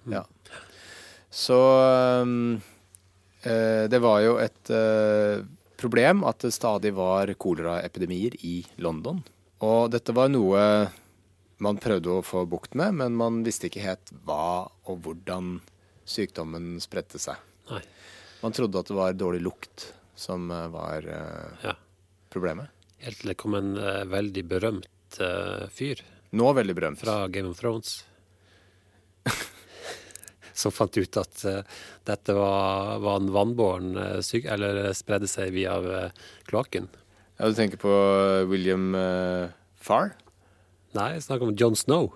Mm. 0.06 0.14
Ja. 0.16 0.24
Så 1.30 1.60
um, 2.24 2.62
eh, 3.44 3.86
det 3.92 4.00
var 4.02 4.22
jo 4.24 4.38
et 4.40 4.72
eh, 4.72 5.44
problem 5.78 6.24
at 6.24 6.40
det 6.46 6.54
stadig 6.56 6.94
var 6.96 7.34
koleraepidemier 7.38 8.38
i 8.48 8.62
London. 8.78 9.20
Og 9.66 9.92
dette 9.92 10.16
var 10.16 10.32
noe 10.32 10.62
man 11.66 11.80
prøvde 11.82 12.14
å 12.14 12.24
få 12.26 12.46
bukt 12.50 12.76
med, 12.78 12.96
men 13.02 13.18
man 13.18 13.42
visste 13.46 13.70
ikke 13.70 13.84
helt 13.86 14.12
hva 14.28 14.68
og 14.86 15.02
hvordan 15.06 15.58
sykdommen 16.06 16.76
spredte 16.84 17.20
seg. 17.22 17.40
Nei. 17.72 17.82
Man 18.44 18.54
trodde 18.54 18.82
at 18.82 18.90
det 18.92 18.98
var 18.98 19.16
dårlig 19.18 19.42
lukt 19.46 19.88
som 20.16 20.52
eh, 20.54 20.68
var 20.70 21.08
uh, 21.10 21.64
Ja. 21.66 21.74
problemet. 22.30 22.70
Helt 23.02 23.20
til 23.22 23.32
det 23.32 23.38
kom 23.42 23.56
en 23.58 23.74
uh, 23.78 24.04
veldig 24.10 24.44
berømt 24.50 25.18
uh, 25.20 25.66
fyr 25.74 26.00
Nå 26.36 26.52
veldig 26.58 26.76
berømt. 26.76 27.00
fra 27.00 27.28
Game 27.32 27.50
of 27.50 27.60
Thrones. 27.60 28.04
Som 30.56 30.74
fant 30.76 30.98
ut 30.98 31.18
at 31.20 31.44
dette 32.08 32.36
var, 32.36 33.00
var 33.04 33.22
en 33.22 33.32
vannbåren 33.32 34.22
syk... 34.24 34.48
Eller 34.52 34.90
spredde 34.96 35.30
seg 35.32 35.54
via 35.56 35.78
kloakken. 36.50 36.90
Ja, 37.38 37.48
du 37.48 37.56
tenker 37.56 37.80
på 37.80 37.94
William 38.52 38.92
Farr? 39.80 40.12
Nei, 40.96 41.10
jeg 41.18 41.26
snakker 41.26 41.50
om 41.50 41.56
John 41.60 41.76
Snow. 41.76 42.12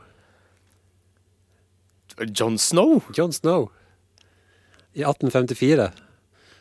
John 2.35 2.57
Snow? 2.59 3.01
John 3.15 3.33
Snow. 3.35 3.69
I 4.95 5.03
1854 5.03 5.89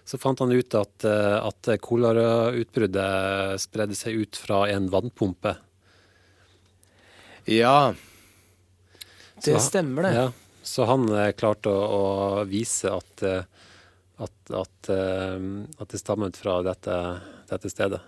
så 0.08 0.16
fant 0.16 0.40
han 0.40 0.52
ut 0.54 0.74
at, 0.78 1.04
eh, 1.04 1.36
at 1.44 1.68
kolerautbruddet 1.84 3.60
spredde 3.60 3.96
seg 3.98 4.22
ut 4.22 4.38
fra 4.40 4.62
en 4.72 4.86
vannpumpe. 4.88 5.52
Ja. 7.44 7.92
Det 9.44 9.54
Så- 9.60 9.68
stemmer, 9.68 10.02
det. 10.08 10.14
Ja, 10.14 10.32
så 10.62 10.86
han 10.88 11.08
eh, 11.12 11.32
klarte 11.32 11.68
å, 11.68 11.82
å 12.40 12.44
vise 12.48 12.88
at, 12.94 13.22
eh, 13.22 13.44
at, 14.18 14.50
at, 14.50 14.90
at 14.90 15.88
det 15.92 16.00
stammet 16.00 16.36
fra 16.40 16.62
dette, 16.66 16.96
dette 17.50 17.70
stedet. 17.70 18.00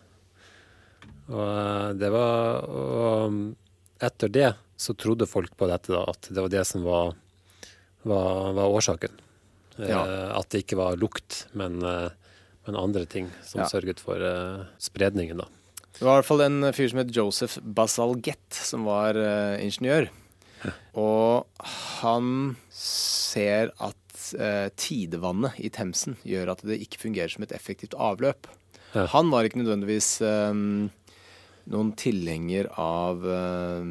Og 1.30 1.98
det 2.00 2.08
var 2.10 2.64
og 2.66 3.36
Etter 4.00 4.28
det 4.32 4.50
så 4.80 4.94
trodde 4.96 5.26
folk 5.28 5.52
på 5.60 5.68
dette, 5.68 5.92
da, 5.92 6.04
at 6.08 6.28
det 6.32 6.40
var 6.40 6.48
det 6.52 6.62
som 6.68 6.84
var, 6.86 7.14
var, 8.08 8.52
var 8.56 8.72
årsaken. 8.72 9.12
Eh, 9.80 10.30
At 10.38 10.48
det 10.52 10.62
ikke 10.64 10.78
var 10.80 10.96
lukt, 11.00 11.42
men, 11.56 11.82
eh, 11.84 12.08
men 12.66 12.76
andre 12.80 13.04
ting 13.08 13.28
som 13.44 13.60
Ja. 13.62 13.68
sørget 13.68 14.00
for 14.00 14.16
eh, 14.16 14.64
spredningen, 14.80 15.38
da. 15.44 15.48
Det 15.98 16.06
var 16.06 16.16
i 16.16 16.20
hvert 16.22 16.28
fall 16.30 16.40
en 16.46 16.72
fyr 16.72 16.88
som 16.88 16.98
het 17.02 17.12
Joseph 17.12 17.58
Basalgett, 17.60 18.54
som 18.56 18.86
var 18.88 19.16
eh, 19.20 19.60
ingeniør. 19.66 20.08
Og 20.96 21.46
han 22.00 22.56
ser 22.72 23.70
at 23.80 24.32
eh, 24.38 24.68
tidevannet 24.80 25.56
i 25.60 25.68
Themsen 25.72 26.16
gjør 26.24 26.52
at 26.54 26.64
det 26.68 26.80
ikke 26.84 27.00
fungerer 27.04 27.32
som 27.32 27.44
et 27.44 27.52
effektivt 27.56 27.96
avløp. 27.96 28.48
Ja. 28.94 29.06
Han 29.12 29.30
var 29.32 29.44
ikke 29.46 29.60
nødvendigvis 29.62 30.20
eh, 30.24 30.52
noen 31.70 31.92
tilhenger 31.98 32.66
av 32.80 33.22
eh, 33.26 33.84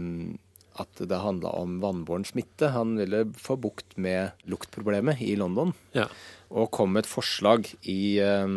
at 0.79 1.01
det 1.11 1.19
handla 1.19 1.49
om 1.59 1.77
vannbåren 1.83 2.25
smitte. 2.27 2.69
Han 2.75 2.95
ville 2.99 3.25
få 3.39 3.57
bukt 3.59 3.97
med 3.99 4.31
luktproblemet 4.47 5.21
i 5.25 5.33
London, 5.39 5.73
Ja. 5.97 6.05
og 6.51 6.71
kom 6.75 6.93
med 6.95 7.03
et 7.05 7.11
forslag 7.11 7.67
i 7.83 8.17
eh, 8.23 8.47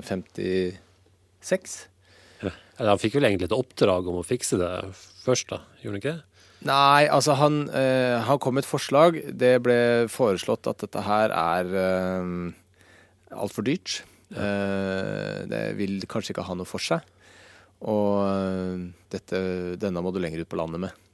1856. 0.00 1.86
Eller 2.80 2.94
han 2.94 3.00
fikk 3.02 3.18
vel 3.18 3.26
egentlig 3.28 3.50
et 3.50 3.56
oppdrag 3.58 4.06
om 4.08 4.16
å 4.22 4.24
fikse 4.24 4.56
det 4.60 4.70
først, 5.24 5.50
da. 5.52 5.58
Gjorde 5.82 5.92
han 5.92 6.00
ikke 6.00 6.14
det? 6.14 6.22
Nei, 6.68 7.02
altså 7.12 7.34
han, 7.40 7.54
eh, 7.72 8.18
han 8.24 8.38
kom 8.40 8.54
med 8.56 8.64
et 8.64 8.68
forslag. 8.70 9.18
Det 9.36 9.54
ble 9.64 9.76
foreslått 10.12 10.66
at 10.68 10.80
dette 10.84 11.00
her 11.04 11.28
er 11.32 11.64
eh, 11.82 12.52
altfor 13.36 13.64
dyrt. 13.68 14.02
Eh, 14.32 15.44
det 15.50 15.62
vil 15.80 16.00
kanskje 16.08 16.32
ikke 16.34 16.46
ha 16.48 16.54
noe 16.56 16.68
for 16.68 16.80
seg. 16.84 17.00
Og 17.88 18.16
eh, 18.26 18.88
dette, 19.12 19.44
denne 19.80 20.02
må 20.04 20.12
du 20.12 20.20
lenger 20.22 20.44
ut 20.44 20.50
på 20.50 20.60
landet 20.60 20.88
med. 20.88 21.06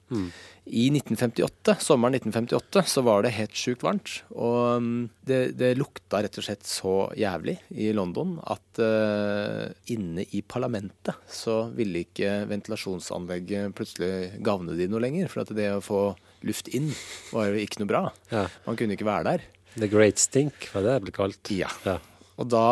I 0.67 0.87
1958, 0.91 1.77
sommeren 1.83 2.15
1958 2.15 2.83
så 2.91 3.03
var 3.07 3.23
det 3.23 3.35
helt 3.37 3.55
sjukt 3.59 3.83
varmt. 3.87 4.21
Og 4.35 4.83
mm, 4.83 5.03
det, 5.27 5.41
det 5.59 5.73
lukta 5.79 6.21
rett 6.23 6.39
og 6.39 6.47
slett 6.47 6.67
så 6.67 6.95
jævlig 7.19 7.57
i 7.75 7.93
London 7.95 8.37
at 8.47 8.81
uh, 8.83 9.67
inne 9.95 10.27
i 10.35 10.43
parlamentet 10.47 11.19
så 11.31 11.69
ville 11.75 12.05
ikke 12.07 12.45
ventilasjonsanlegget 12.51 13.75
plutselig 13.79 14.41
gavne 14.47 14.79
de 14.79 14.89
noe 14.91 15.03
lenger. 15.03 15.31
For 15.33 15.43
at 15.43 15.55
det 15.59 15.73
å 15.75 15.85
få 15.85 16.03
luft 16.47 16.71
inn 16.75 16.91
var 17.35 17.51
jo 17.51 17.63
ikke 17.63 17.83
noe 17.83 17.93
bra. 17.95 18.03
Ja. 18.35 18.47
Man 18.67 18.79
kunne 18.79 18.99
ikke 18.99 19.11
være 19.11 19.31
der. 19.33 19.47
The 19.77 19.91
Great 19.93 20.23
Stink, 20.23 20.71
var 20.73 20.87
det 20.87 20.97
det 20.97 21.07
ble 21.07 21.17
kalt? 21.19 21.55
Ja. 21.55 21.71
ja. 21.87 21.99
Og 22.41 22.51
da 22.51 22.67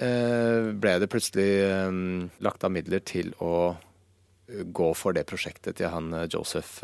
ble 0.00 0.96
det 1.02 1.10
plutselig 1.12 1.50
eh, 1.66 2.00
lagt 2.44 2.64
av 2.64 2.72
midler 2.72 3.02
til 3.04 3.34
å 3.44 3.74
eh, 3.74 4.64
gå 4.64 4.90
for 4.96 5.16
det 5.16 5.26
prosjektet 5.28 5.76
til 5.80 5.92
han 5.92 6.12
eh, 6.16 6.28
Joseph 6.32 6.80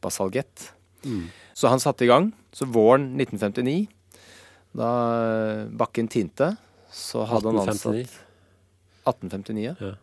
Basalget. 0.00 0.72
Mm. 1.04 1.28
Så 1.54 1.68
han 1.68 1.80
satte 1.80 2.04
i 2.04 2.10
gang. 2.10 2.32
Så 2.52 2.66
våren 2.66 3.12
1959, 3.20 3.86
da 4.76 4.90
eh, 5.20 5.62
bakken 5.70 6.10
tinte, 6.10 6.54
så 6.90 7.24
hadde 7.30 7.52
han 7.52 7.60
1859. 7.62 8.02
ansatt 8.02 9.14
1859, 9.14 9.62
ja. 9.64 9.74
Ja. 9.78 9.94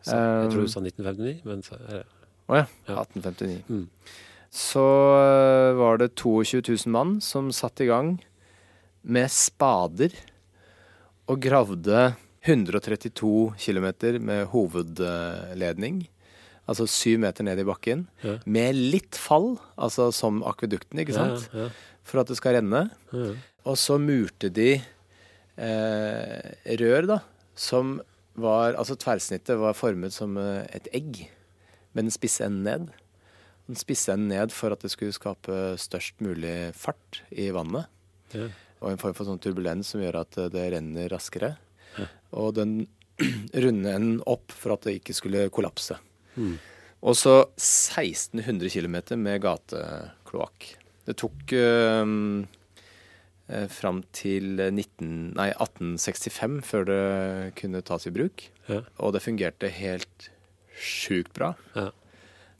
Så, 0.00 0.16
jeg 0.16 0.52
tror 0.54 0.64
du 0.64 0.72
sa 0.72 0.80
1959, 0.80 1.42
men 1.44 1.62
så 1.66 1.76
er 1.76 1.86
det 1.92 2.04
Å 2.50 2.56
ja. 2.56 2.66
Ja. 2.88 3.02
1859. 3.04 3.60
Mm. 3.68 3.84
Så 4.50 4.86
eh, 5.20 5.76
var 5.78 6.00
det 6.00 6.14
22 6.16 6.64
000 6.64 6.94
mann 6.94 7.18
som 7.22 7.52
satte 7.54 7.84
i 7.84 7.90
gang 7.90 8.16
med 9.02 9.30
spader 9.30 10.16
og 11.30 11.38
gravde 11.44 12.08
132 12.42 13.52
km 13.60 13.86
med 14.24 14.48
hovedledning. 14.50 16.02
Altså 16.70 16.86
syv 16.90 17.20
meter 17.24 17.46
ned 17.46 17.60
i 17.62 17.66
bakken. 17.66 18.06
Ja. 18.24 18.38
Med 18.46 18.78
litt 18.78 19.18
fall, 19.18 19.52
altså 19.78 20.08
som 20.14 20.40
akvedukten, 20.46 21.02
ikke 21.02 21.16
sant? 21.16 21.48
Ja, 21.52 21.66
ja, 21.66 21.98
For 22.06 22.22
at 22.22 22.30
det 22.30 22.38
skal 22.40 22.58
renne. 22.60 22.88
ja. 23.14 23.32
Og 23.68 23.76
så 23.76 23.98
murte 24.00 24.48
de 24.48 24.70
eh, 25.60 26.46
rør, 26.80 27.04
da, 27.10 27.18
som 27.54 27.98
var 28.40 28.72
Altså 28.78 28.94
tverrsnittet 28.96 29.58
var 29.60 29.74
formet 29.76 30.14
som 30.14 30.38
eh, 30.40 30.64
et 30.72 30.88
egg, 30.96 31.26
med 31.92 32.06
den 32.06 32.14
spisse 32.14 32.46
enden 32.46 32.64
ned. 32.64 32.86
Den 33.68 33.76
spisse 33.76 34.14
enden 34.14 34.32
ned 34.32 34.54
for 34.54 34.72
at 34.72 34.80
det 34.80 34.90
skulle 34.94 35.12
skape 35.12 35.58
størst 35.76 36.22
mulig 36.24 36.72
fart 36.78 37.20
i 37.36 37.50
vannet. 37.52 37.90
Ja. 38.80 38.86
Og 38.86 38.94
en 38.94 39.00
form 39.00 39.16
for 39.16 39.28
sånn 39.28 39.40
turbulens 39.42 39.92
som 39.92 40.00
gjør 40.02 40.22
at 40.22 40.38
eh, 40.40 40.50
det 40.52 40.70
renner 40.74 41.10
raskere. 41.12 41.54
Og 42.36 42.54
den 42.56 42.86
runde 43.64 43.92
enden 43.92 44.20
opp 44.30 44.54
for 44.56 44.76
at 44.76 44.86
det 44.86 45.00
ikke 45.00 45.16
skulle 45.16 45.48
kollapse. 45.52 45.98
Og 47.00 47.16
så 47.16 47.34
1600 47.56 48.70
km 48.72 48.96
med 49.20 49.42
gatekloakk. 49.44 50.70
Det 51.08 51.16
tok 51.20 51.54
eh, 51.56 52.14
fram 53.74 54.02
til 54.16 54.52
19, 54.56 55.32
nei, 55.36 55.50
1865 55.56 56.60
før 56.64 56.86
det 56.88 57.00
kunne 57.60 57.82
tas 57.84 58.06
i 58.08 58.14
bruk. 58.14 58.46
Ja. 58.70 58.84
Og 59.02 59.16
det 59.16 59.24
fungerte 59.24 59.72
helt 59.74 60.30
sjukt 60.80 61.34
bra. 61.36 61.54
Ja. 61.74 61.90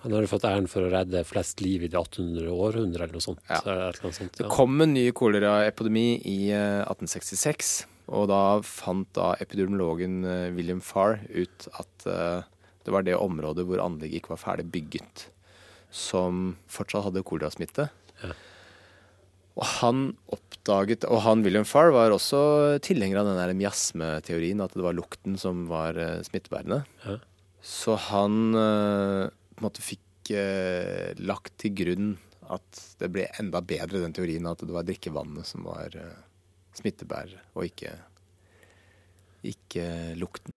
Han 0.00 0.14
har 0.16 0.26
fått 0.30 0.46
æren 0.48 0.68
for 0.70 0.86
å 0.86 0.92
redde 0.92 1.20
flest 1.28 1.60
liv 1.60 1.84
i 1.84 1.90
det 1.92 1.98
1800 1.98 2.48
århundret, 2.48 3.02
eller 3.04 3.18
noe 3.18 3.24
sånt. 3.24 3.42
Ja. 3.50 3.58
Er 3.66 3.82
eller 3.90 4.04
noe 4.06 4.16
sånt, 4.16 4.38
Det 4.38 4.48
kom 4.52 4.80
en 4.80 4.94
ny 4.96 5.10
koleraepidemi 5.12 6.06
i 6.24 6.38
eh, 6.56 6.80
1866, 6.86 7.74
og 8.10 8.30
da 8.32 8.42
fant 8.66 9.10
da 9.14 9.34
epidemiologen 9.44 10.22
eh, 10.24 10.46
William 10.56 10.80
Farr 10.80 11.20
ut 11.28 11.68
at 11.76 12.08
eh, 12.08 12.48
det 12.86 12.94
var 12.94 13.04
det 13.04 13.18
området 13.20 13.66
hvor 13.68 13.82
anlegget 13.84 14.22
ikke 14.22 14.34
var 14.34 14.40
ferdig 14.40 14.70
bygget, 14.72 15.26
som 15.92 16.54
fortsatt 16.70 17.10
hadde 17.10 17.26
kolerasmitte. 17.26 17.90
Ja. 18.24 18.32
Og 19.60 19.66
han 19.80 20.02
oppdaget 20.30 21.04
Og 21.10 21.22
han 21.24 21.42
William 21.42 21.64
Farr 21.66 21.90
var 21.92 22.12
også 22.14 22.78
tilhenger 22.84 23.20
av 23.20 23.28
den 23.28 23.38
der 23.40 23.52
miasmeteorien, 23.56 24.60
at 24.62 24.72
det 24.76 24.84
var 24.84 24.96
lukten 24.96 25.36
som 25.40 25.66
var 25.68 25.98
eh, 26.00 26.22
smittebærende. 26.24 26.84
Ja. 27.04 27.18
Så 27.60 27.96
han 28.08 28.54
eh, 28.56 29.28
på 29.60 29.66
en 29.66 29.68
måte 29.68 29.84
fikk 29.84 30.32
eh, 30.32 31.12
lagt 31.20 31.58
til 31.60 31.74
grunn 31.76 32.14
at 32.50 32.80
det 32.98 33.10
ble 33.12 33.26
enda 33.38 33.60
bedre, 33.60 34.00
den 34.00 34.14
teorien, 34.16 34.48
at 34.48 34.64
det 34.64 34.72
var 34.72 34.86
drikkevannet 34.88 35.46
som 35.46 35.68
var 35.68 35.92
eh, 36.00 36.22
smittebærer, 36.78 37.42
og 37.52 37.68
ikke, 37.68 37.92
ikke 39.52 39.84
lukten. 40.16 40.56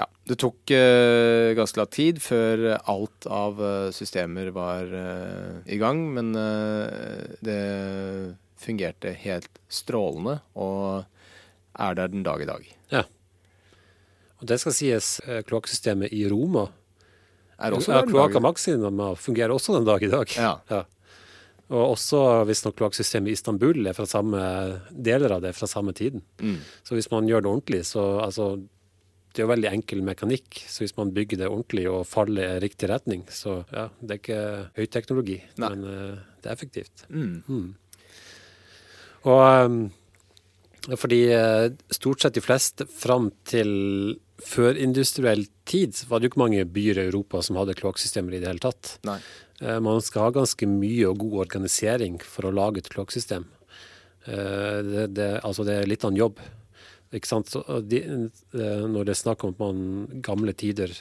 Ja, 0.00 0.06
Det 0.24 0.38
tok 0.40 0.72
uh, 0.72 1.52
ganske 1.58 1.80
lang 1.80 1.90
tid 1.92 2.20
før 2.24 2.62
alt 2.88 3.26
av 3.28 3.60
uh, 3.60 3.90
systemer 3.92 4.48
var 4.54 4.88
uh, 4.88 5.60
i 5.68 5.76
gang, 5.80 6.06
men 6.14 6.32
det 7.44 7.60
fungerte 8.60 9.12
helt 9.22 9.60
strålende 9.72 10.38
og 10.60 11.06
er 11.80 11.96
der 11.96 12.12
den 12.12 12.24
dag 12.24 12.42
i 12.42 12.48
dag. 12.48 12.66
Ja. 12.92 13.04
Og 14.40 14.48
det 14.48 14.60
skal 14.60 14.76
sies, 14.76 15.08
kloakksystemet 15.48 16.12
i 16.16 16.24
Roma 16.28 16.66
Er 17.60 17.76
også 17.76 17.92
ja, 17.92 18.00
Kloakka. 18.08 18.40
Maxima 18.40 19.10
fungerer 19.20 19.52
også 19.52 19.76
den 19.76 19.88
dag 19.88 20.02
i 20.04 20.08
dag. 20.12 20.32
Ja. 20.36 20.84
Og 21.70 21.94
også 21.94 22.20
visstnok 22.48 22.78
kloakksystemet 22.80 23.30
i 23.30 23.36
Istanbul 23.36 23.86
er 23.86 23.96
fra 23.96 24.08
samme 24.08 24.40
deler 24.90 25.36
av 25.36 25.44
det 25.44 25.52
fra 25.56 25.68
samme 25.70 25.92
tiden. 25.96 26.24
Mm. 26.40 26.56
Så 26.84 26.96
hvis 26.96 27.10
man 27.12 27.28
gjør 27.28 27.44
det 27.44 27.52
ordentlig, 27.52 27.82
så 27.92 28.06
altså 28.24 28.54
Det 29.30 29.38
er 29.38 29.44
jo 29.44 29.52
veldig 29.52 29.68
enkel 29.70 30.00
mekanikk, 30.02 30.56
så 30.66 30.82
hvis 30.82 30.96
man 30.96 31.12
bygger 31.14 31.38
det 31.38 31.46
ordentlig 31.46 31.84
og 31.86 32.00
faller 32.10 32.56
i 32.56 32.62
riktig 32.64 32.88
retning, 32.90 33.20
så 33.30 33.60
ja, 33.70 33.84
det 34.02 34.16
er 34.16 34.18
ikke 34.18 34.40
høyteknologi, 34.80 35.36
men 35.62 35.84
uh, 35.86 36.16
det 36.42 36.50
er 36.50 36.56
effektivt. 36.56 37.04
Mm. 37.14 37.68
Og 39.30 39.44
um, 39.70 39.78
fordi 40.98 41.20
uh, 41.30 41.68
stort 41.94 42.26
sett 42.26 42.40
de 42.40 42.42
fleste 42.42 42.88
fram 42.90 43.30
til 43.46 43.70
førindustriell 44.42 45.46
tid 45.68 45.94
var 46.10 46.18
det 46.18 46.26
jo 46.26 46.32
ikke 46.32 46.42
mange 46.42 46.66
byer 46.66 46.98
i 46.98 47.08
Europa 47.12 47.44
som 47.46 47.60
hadde 47.60 47.78
kloakksystemer 47.78 48.34
i 48.34 48.42
det 48.42 48.50
hele 48.50 48.66
tatt. 48.66 48.96
Nei. 49.06 49.20
Uh, 49.62 49.78
Man 49.78 50.02
skal 50.02 50.26
ha 50.26 50.38
ganske 50.40 50.66
mye 50.66 51.06
og 51.06 51.22
god 51.22 51.44
organisering 51.46 52.18
for 52.18 52.50
å 52.50 52.56
lage 52.56 52.82
et 52.82 52.90
kloakksystem. 52.90 53.46
Det, 54.20 55.06
det, 55.16 55.26
altså 55.40 55.64
det 55.64 55.78
er 55.78 55.86
litt 55.88 56.02
av 56.04 56.10
en 56.12 56.18
jobb. 56.18 56.42
De, 57.10 58.02
eh, 58.02 58.84
når 58.86 59.08
det 59.08 59.14
er 59.14 59.22
snakk 59.24 59.44
om 59.44 59.56
man 59.58 60.20
gamle 60.22 60.54
tider 60.54 60.94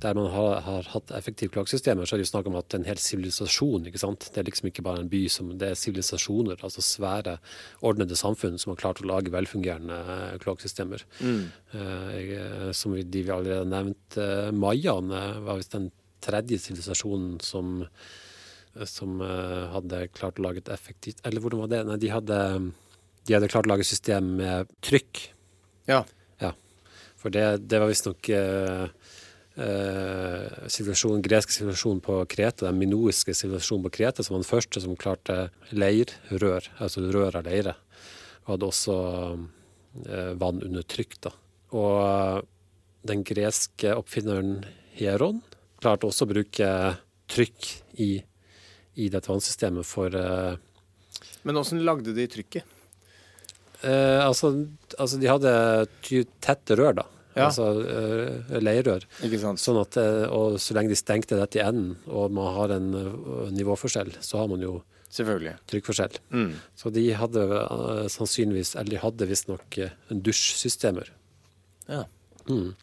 der 0.00 0.16
man 0.16 0.30
har, 0.32 0.60
har 0.64 0.86
hatt 0.94 1.12
effektive 1.12 1.52
klagesystemer, 1.52 2.08
så 2.08 2.14
er 2.14 2.20
det 2.20 2.26
jo 2.26 2.30
snakk 2.32 2.48
om 2.48 2.56
at 2.60 2.74
en 2.76 2.86
hel 2.88 3.00
sivilisasjon 3.00 3.84
ikke 3.90 4.00
sant? 4.00 4.30
Det 4.32 4.40
er 4.40 4.48
liksom 4.48 4.70
ikke 4.70 4.84
bare 4.86 5.04
en 5.04 5.10
by, 5.12 5.20
som, 5.32 5.50
det 5.60 5.68
er 5.68 5.78
sivilisasjoner, 5.78 6.62
altså 6.64 6.84
svære, 6.84 7.36
ordnede 7.84 8.16
samfunn 8.16 8.56
som 8.60 8.72
har 8.72 8.80
klart 8.80 9.02
å 9.04 9.08
lage 9.10 9.32
velfungerende 9.34 9.98
klagesystemer. 10.44 11.04
Mm. 11.20 11.42
Eh, 11.76 12.70
som 12.76 12.96
vi, 12.96 13.04
de 13.04 13.24
vi 13.26 13.34
allerede 13.34 13.66
har 13.66 13.72
nevnt. 13.74 14.18
Eh, 14.20 14.48
Mayaene 14.56 15.24
var 15.44 15.60
visst 15.60 15.76
den 15.76 15.90
tredje 16.24 16.60
sivilisasjonen 16.64 17.36
som, 17.44 17.82
som 18.88 19.20
eh, 19.24 19.66
hadde 19.74 20.06
klart 20.16 20.40
å 20.40 20.48
lage 20.48 20.64
et 20.64 20.72
effektivt 20.72 21.20
Eller 21.24 21.42
hvordan 21.42 21.64
var 21.64 21.72
det? 21.72 21.84
Nei, 21.88 22.00
de 22.00 22.12
hadde, 22.12 22.40
de 23.26 23.36
hadde 23.36 23.50
klart 23.52 23.68
å 23.68 23.72
lage 23.72 23.86
system 23.86 24.34
med 24.40 24.70
trykk. 24.84 25.22
Ja. 25.90 26.04
Ja. 26.40 26.54
For 27.20 27.32
det, 27.34 27.44
det 27.68 27.80
var 27.82 27.90
visstnok 27.90 28.30
uh, 28.32 28.86
sivilisasjonen, 30.70 31.22
gresk 31.24 31.52
sivilisasjon 31.52 32.00
på 32.04 32.20
Kreta, 32.30 32.68
den 32.68 32.80
minoiske 32.80 33.34
sivilisasjonen 33.36 33.86
på 33.88 33.94
Kreta, 33.98 34.24
som 34.24 34.36
var 34.36 34.44
den 34.44 34.50
første 34.50 34.82
som 34.82 34.96
klarte 34.98 35.50
leirrør, 35.74 36.70
altså 36.80 37.04
rør 37.12 37.40
av 37.42 37.48
leire. 37.50 37.76
Og 38.46 38.54
hadde 38.54 38.70
også 38.70 38.96
uh, 39.36 40.32
vann 40.40 40.64
under 40.64 40.86
trykk. 40.86 41.20
da. 41.28 41.34
Og 41.76 42.48
den 43.06 43.22
greske 43.24 43.94
oppfinneren 43.96 44.58
Hieron 44.98 45.40
klarte 45.80 46.08
også 46.08 46.26
å 46.26 46.32
bruke 46.34 46.72
trykk 47.30 47.68
i, 48.02 48.10
i 49.00 49.06
dette 49.12 49.30
vannsystemet 49.30 49.86
for 49.86 50.12
uh, 50.12 50.58
Men 51.46 51.60
åssen 51.60 51.84
lagde 51.86 52.12
de 52.16 52.26
trykket? 52.28 52.79
Eh, 53.86 54.20
altså, 54.26 54.52
altså, 54.98 55.18
de 55.20 55.30
hadde 55.30 55.54
tette 56.44 56.76
rør, 56.78 57.00
da. 57.00 57.06
Ja. 57.36 57.46
Altså 57.46 57.68
uh. 57.78 59.04
Ikke 59.22 59.38
sant? 59.38 59.60
Sånn 59.62 59.78
at, 59.80 59.96
eh, 60.00 60.24
og 60.34 60.58
så 60.60 60.74
lenge 60.76 60.90
de 60.92 60.98
stengte 60.98 61.38
dette 61.38 61.60
i 61.60 61.64
enden, 61.64 61.94
og 62.10 62.34
man 62.34 62.50
har 62.56 62.74
en 62.74 62.88
eh, 62.98 63.52
nivåforskjell, 63.54 64.16
så 64.24 64.42
har 64.42 64.50
man 64.50 64.64
jo 64.64 64.80
trykkforskjell. 65.70 66.20
Mm. 66.30 66.50
Så 66.78 66.92
de 66.94 67.02
hadde 67.18 67.42
uh, 67.42 68.04
sannsynligvis, 68.10 68.76
eller 68.78 68.94
de 68.94 69.00
hadde 69.02 69.26
visstnok 69.26 69.78
uh, 69.82 69.94
dusjsystemer. 70.10 71.10
Ja. 71.90 72.04
Mm. 72.46 72.76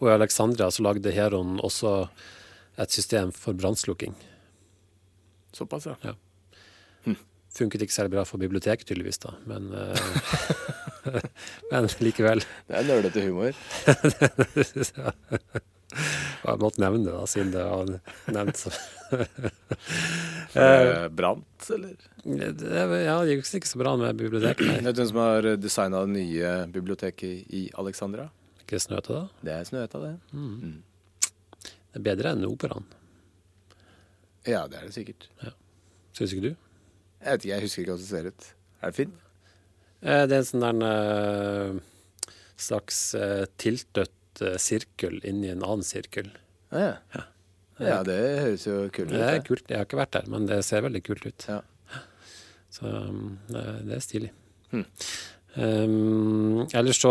Og 0.00 0.10
i 0.10 0.12
Alexandria 0.12 0.68
så 0.72 0.84
lagde 0.84 1.12
Heron 1.16 1.56
også 1.64 1.94
et 2.80 2.92
system 2.92 3.32
for 3.32 3.56
brannslukking. 3.56 4.12
Såpass, 5.56 5.88
ja. 5.88 5.96
Ja. 6.04 6.14
Funket 7.50 7.82
ikke 7.82 7.94
særlig 7.96 8.12
bra 8.14 8.22
for 8.28 8.38
biblioteket, 8.38 8.86
tydeligvis, 8.86 9.18
da, 9.24 9.32
men, 9.50 9.72
eh, 9.74 9.98
men 11.72 11.88
likevel. 11.98 12.44
Det 12.68 12.76
er 12.78 12.86
nerdete 12.86 13.24
humor. 13.26 13.56
Jeg 16.40 16.60
måtte 16.62 16.78
nevne 16.82 17.02
det, 17.02 17.12
da, 17.16 17.24
siden 17.26 17.50
det 17.54 17.64
var 17.66 17.90
nevnt. 18.36 18.66
Eh, 20.50 21.04
Brant, 21.14 21.66
eller? 21.70 21.92
Ja, 22.26 23.14
det 23.22 23.36
gikk 23.36 23.44
ikke 23.60 23.68
så 23.70 23.78
bra 23.78 23.92
med 23.98 24.16
biblioteket. 24.18 24.80
Vet 24.82 24.96
du 24.96 24.98
hvem 24.98 25.08
som 25.12 25.20
har 25.22 25.46
designa 25.62 26.00
det 26.02 26.10
nye 26.16 26.48
biblioteket 26.74 27.52
i 27.54 27.60
Alexandra? 27.78 28.24
Ikke 28.64 28.80
Snøhetta, 28.82 29.20
da. 29.20 29.44
Det 29.46 29.52
er 29.54 29.68
Snøhetta, 29.68 30.00
det. 30.02 30.16
Det 31.70 32.00
er 32.00 32.04
bedre 32.08 32.32
enn 32.34 32.48
operaen, 32.48 32.88
Ja, 34.42 34.64
det 34.66 34.80
er 34.80 34.88
det 34.88 34.96
sikkert. 34.98 35.28
syns 36.18 36.34
ikke 36.34 36.48
du? 36.50 36.69
Jeg 37.20 37.34
vet 37.34 37.44
ikke, 37.44 37.52
jeg 37.52 37.64
husker 37.66 37.82
ikke 37.82 37.94
hvordan 37.94 38.04
det 38.04 38.10
ser 38.10 38.30
ut. 38.30 38.46
Er 38.80 38.92
det 38.92 38.96
fint? 38.96 39.18
Eh, 40.00 40.22
Det 40.26 40.36
er 40.36 40.38
en 40.40 40.48
sånn 40.48 40.64
der 40.64 40.86
eh, 40.90 41.80
slags 42.60 43.00
eh, 43.18 43.44
tiltøtt 43.60 44.16
sirkel 44.62 45.18
inni 45.28 45.50
en 45.52 45.64
annen 45.66 45.84
sirkel. 45.84 46.30
Ja, 46.72 46.94
ja. 47.12 47.24
ja 47.82 47.98
det 48.06 48.16
høres 48.40 48.64
jo 48.64 48.76
kult 48.94 49.10
ut. 49.10 49.18
Det 49.18 49.26
er 49.26 49.42
kult. 49.44 49.66
Jeg 49.68 49.82
har 49.82 49.88
ikke 49.88 50.00
vært 50.00 50.14
der, 50.16 50.30
men 50.32 50.46
det 50.48 50.62
ser 50.64 50.86
veldig 50.86 51.02
kult 51.04 51.26
ut. 51.26 51.44
Ja. 51.50 51.60
Så 52.70 52.86
um, 52.86 53.36
det 53.50 53.66
det 53.88 53.98
er 53.98 54.04
stilig. 54.04 54.30
Hmm. 54.70 54.86
Um, 55.58 56.60
ellers 56.78 57.00
så, 57.02 57.10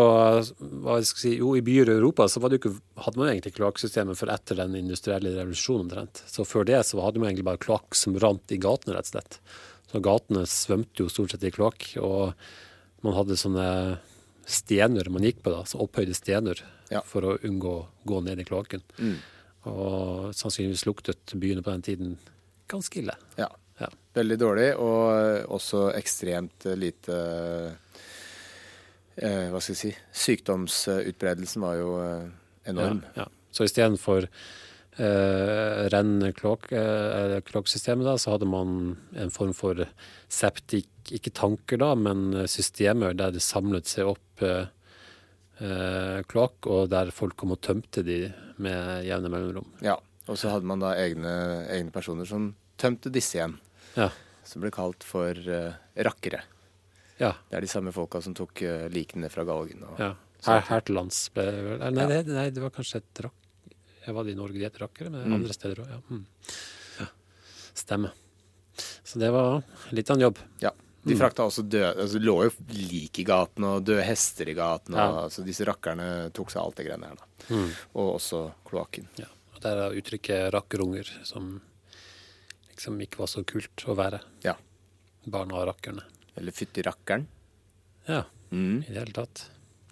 hva 0.79 0.95
jeg 1.01 1.09
skal 1.09 1.21
si, 1.25 1.31
jo 1.41 1.51
i 1.59 1.63
byer 1.65 1.91
i 1.91 1.97
Europa 1.97 2.29
så 2.31 2.39
ikke, 2.47 2.71
hadde 3.03 3.19
man 3.19 3.27
jo 3.27 3.33
egentlig 3.33 3.57
kloakksystemet 3.57 4.17
før 4.17 4.31
etter 4.37 4.61
den 4.61 4.77
industrielle 4.79 5.33
revolusjonen 5.35 5.89
omtrent. 5.89 6.23
Så 6.25 6.47
før 6.47 6.65
det 6.69 6.79
så 6.87 7.01
hadde 7.03 7.19
man 7.19 7.29
egentlig 7.29 7.49
bare 7.49 7.61
kloakk 7.61 7.99
som 7.99 8.15
rant 8.23 8.55
i 8.55 8.61
gatene, 8.63 8.95
rett 8.95 9.11
og 9.11 9.17
slett. 9.17 9.41
Så 9.89 10.01
gatene 10.05 10.43
svømte 10.49 11.03
jo 11.03 11.09
stort 11.09 11.33
sett 11.33 11.43
i 11.47 11.51
kloakk, 11.53 11.95
og 12.03 12.33
man 13.05 13.15
hadde 13.17 13.37
sånne 13.39 13.67
stener 14.49 15.09
man 15.13 15.23
gikk 15.25 15.41
på, 15.45 15.51
da, 15.53 15.63
så 15.69 15.79
opphøyde 15.83 16.15
stener, 16.17 16.61
Ja. 16.89 17.01
for 17.05 17.21
å 17.21 17.37
unngå 17.45 17.69
å 17.69 17.87
gå 18.05 18.21
ned 18.25 18.39
i 18.41 18.45
kloakken. 18.47 18.81
Mm. 18.97 19.17
Og 19.69 20.33
sannsynligvis 20.33 20.85
luktet 20.87 21.33
byene 21.37 21.61
på 21.61 21.69
den 21.73 21.81
tiden 21.85 22.17
ganske 22.69 23.01
ille. 23.01 23.13
Ja. 23.37 23.49
Ja. 23.79 23.87
Veldig 24.13 24.37
dårlig, 24.41 24.69
og 24.75 25.45
også 25.55 25.85
ekstremt 25.95 26.65
lite 26.75 27.15
eh, 29.15 29.45
Hva 29.51 29.61
skal 29.61 29.75
jeg 29.75 29.79
si 29.79 29.91
Sykdomsutbredelsen 30.25 31.63
var 31.63 31.77
jo 31.79 31.93
eh, 32.03 32.25
enorm. 32.71 33.03
Ja, 33.15 33.23
ja. 33.23 33.27
Så 33.55 33.65
istedenfor 33.65 34.27
uh, 34.99 35.87
renn-kloakksystemet, 35.93 38.05
da, 38.05 38.17
så 38.19 38.31
hadde 38.35 38.47
man 38.49 38.67
en 39.17 39.31
form 39.33 39.53
for 39.57 39.75
septik, 40.29 40.89
ikke 41.09 41.31
tanker 41.33 41.77
da, 41.81 41.95
men 41.97 42.45
systemer 42.51 43.15
der 43.17 43.31
det 43.33 43.41
samlet 43.41 43.87
seg 43.89 44.05
opp 44.11 44.43
uh, 44.45 44.67
kloakk, 46.29 46.67
og 46.69 46.91
der 46.93 47.09
folk 47.15 47.35
kom 47.39 47.55
og 47.55 47.63
tømte 47.65 48.03
de 48.05 48.19
med 48.61 49.07
jevne 49.07 49.29
mellomrom. 49.31 49.69
Ja. 49.85 49.97
Og 50.29 50.37
så 50.37 50.51
hadde 50.53 50.69
man 50.69 50.81
da 50.83 50.93
egne, 50.99 51.31
egne 51.73 51.91
personer 51.93 52.27
som 52.29 52.51
tømte 52.79 53.09
disse 53.13 53.39
igjen. 53.39 53.55
Ja. 53.95 54.09
Som 54.45 54.63
ble 54.63 54.71
kalt 54.73 55.03
for 55.05 55.33
uh, 55.33 55.73
rakkere. 55.97 56.43
ja. 57.19 57.33
Det 57.49 57.57
er 57.57 57.65
de 57.65 57.71
samme 57.71 57.91
folka 57.95 58.21
som 58.21 58.35
tok 58.37 58.61
uh, 58.61 58.87
likene 58.93 59.29
fra 59.33 59.43
galgen. 59.47 59.83
Og, 59.89 60.01
ja. 60.01 60.13
Her, 60.45 60.61
her 60.69 60.81
til 60.87 60.95
lands 60.95 61.17
ble 61.35 61.43
det 61.51 61.63
vel 61.65 61.81
Nei, 61.97 62.05
det, 62.07 62.19
nei, 62.31 62.45
det 62.55 62.61
var 62.63 62.71
kanskje 62.71 63.01
et 63.01 63.19
rakk... 63.25 63.38
Jeg 64.05 64.15
var 64.15 64.23
det 64.27 64.31
i 64.33 64.39
Norge, 64.39 64.57
de 64.59 64.65
het 64.67 64.77
rakkere, 64.81 65.09
men 65.13 65.33
andre 65.35 65.53
steder 65.53 65.81
òg, 65.83 65.89
ja. 65.91 65.99
Mm. 66.09 66.25
ja. 66.99 67.07
Stemmer. 67.75 68.13
Så 69.03 69.19
det 69.19 69.29
var 69.33 69.63
litt 69.91 70.09
av 70.09 70.17
en 70.19 70.23
jobb. 70.27 70.39
Ja. 70.63 70.71
De 71.03 71.15
frakta 71.15 71.45
også 71.47 71.63
døde 71.63 71.93
altså, 71.95 72.19
Det 72.19 72.25
lå 72.27 72.33
jo 72.43 72.49
lik 72.75 73.19
i 73.21 73.23
gatene, 73.25 73.69
og 73.77 73.85
døde 73.87 74.03
hester 74.03 74.49
i 74.51 74.55
gatene. 74.57 74.97
Ja. 74.99 75.23
Altså, 75.25 75.43
disse 75.47 75.65
rakkerne 75.67 76.07
tok 76.35 76.51
seg 76.51 76.61
alt 76.61 76.75
det 76.79 76.85
greiene 76.89 77.07
her. 77.11 77.15
da. 77.21 77.55
Mm. 77.55 77.69
Og 77.95 78.09
også 78.17 78.41
kloakken. 78.67 79.07
Ja, 79.19 79.29
og 79.55 79.61
der 79.63 79.83
er 79.85 79.95
uttrykket 79.99 80.51
rakkerunger, 80.53 81.07
som 81.27 81.61
liksom 82.73 82.99
ikke 83.03 83.19
var 83.23 83.31
så 83.31 83.43
kult 83.47 83.85
å 83.89 83.95
være. 83.99 84.19
Ja. 84.45 84.55
Barna 85.25 85.59
av 85.61 85.69
rakkerne. 85.73 86.03
Eller 86.39 86.55
fytti 86.55 86.83
rakkeren. 86.85 87.27
Ja, 88.07 88.23
Mm. 88.51 88.79
i 88.81 88.87
det 88.93 88.97
hele 88.97 89.13
tatt. 89.13 89.43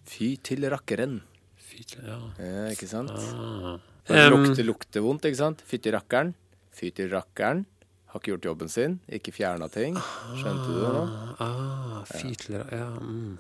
Fy 0.10 0.36
til 0.42 0.64
rakkeren. 0.72 1.20
Fy 1.62 1.84
til, 1.86 2.06
ja. 2.08 2.16
Ja, 2.42 2.70
ikke 2.74 2.88
sant? 2.90 3.12
Ah. 3.14 3.78
Det 4.08 4.26
lukter, 4.32 4.64
lukter 4.68 5.04
vondt, 5.04 5.26
ikke 5.28 5.40
sant? 5.40 5.62
Fytti 5.68 5.92
rakkeren. 5.92 6.34
Fytti 6.78 7.08
rakkeren. 7.12 7.66
Har 8.14 8.22
ikke 8.22 8.32
gjort 8.36 8.46
jobben 8.48 8.70
sin. 8.72 9.00
Ikke 9.12 9.34
fjerna 9.36 9.68
ting. 9.74 9.98
Skjønte 10.40 10.68
du 10.72 10.80
det 10.80 10.92
nå? 10.96 11.06
Ah, 11.44 12.04
fy 12.08 12.32
til 12.40 12.56
ra- 12.62 12.70
Ja. 12.72 12.90
Mm. 13.04 13.38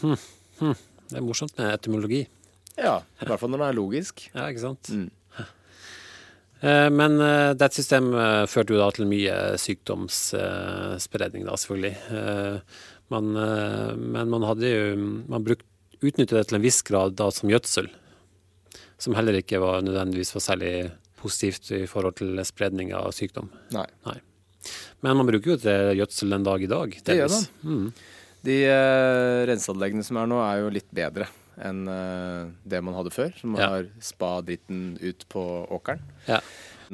Hm, 0.00 0.16
hm. 0.60 0.74
Det 1.08 1.16
er 1.18 1.24
morsomt 1.26 1.56
med 1.58 1.72
etymologi. 1.74 2.20
Ja. 2.78 2.98
I 3.20 3.26
hvert 3.26 3.40
fall 3.40 3.50
når 3.50 3.58
det 3.64 3.68
er 3.72 3.78
logisk. 3.80 4.28
Ja, 4.34 4.46
ikke 4.52 4.62
sant? 4.62 4.90
Mm. 4.94 5.10
Eh, 6.62 6.88
Men 6.90 7.20
eh, 7.22 7.52
dette 7.54 7.74
systemet 7.78 8.48
førte 8.50 8.74
jo 8.74 8.78
da 8.80 8.90
til 8.94 9.06
mye 9.06 9.34
sykdomsspredning, 9.58 11.44
da, 11.46 11.54
selvfølgelig. 11.58 11.96
Eh, 12.10 12.60
Man, 13.10 13.30
eh, 13.40 13.94
men 13.96 14.28
man 14.28 14.42
hadde 14.44 14.68
jo 14.68 14.96
Man 15.32 15.42
brukte, 15.46 15.64
utnyttet 16.02 16.36
det 16.36 16.46
til 16.50 16.56
en 16.58 16.62
viss 16.62 16.82
grad 16.84 17.14
da 17.16 17.30
som 17.30 17.48
gjødsel. 17.50 17.88
Som 18.98 19.14
heller 19.14 19.38
ikke 19.38 19.60
var 19.62 19.82
nødvendigvis 19.86 20.34
var 20.34 20.42
særlig 20.42 20.72
positivt 21.18 21.70
i 21.74 21.84
forhold 21.90 22.16
til 22.20 22.38
spredning 22.46 22.92
av 22.96 23.10
sykdom. 23.14 23.50
Nei. 23.74 23.86
Nei. 24.06 24.18
Men 25.04 25.18
man 25.20 25.28
bruker 25.28 25.54
jo 25.54 25.58
til 25.62 25.98
gjødsel 26.00 26.34
den 26.34 26.46
dag 26.46 26.62
i 26.62 26.70
dag. 26.70 26.96
Det 27.06 27.16
gjør 27.20 27.34
man. 27.34 27.44
man. 27.62 27.92
De 28.46 28.56
uh, 28.70 29.42
renseanleggene 29.50 30.06
som 30.06 30.18
er 30.20 30.30
nå, 30.30 30.38
er 30.44 30.62
jo 30.62 30.72
litt 30.74 30.90
bedre 30.94 31.26
enn 31.58 31.80
uh, 31.90 32.50
det 32.62 32.80
man 32.86 32.94
hadde 32.94 33.10
før. 33.14 33.32
Som 33.38 33.56
Ja. 33.58 33.70
har 33.74 33.88
spa 34.02 34.36
dritten 34.46 34.96
ut 35.02 35.26
på 35.30 35.42
åkeren. 35.74 36.02
Ja. 36.28 36.40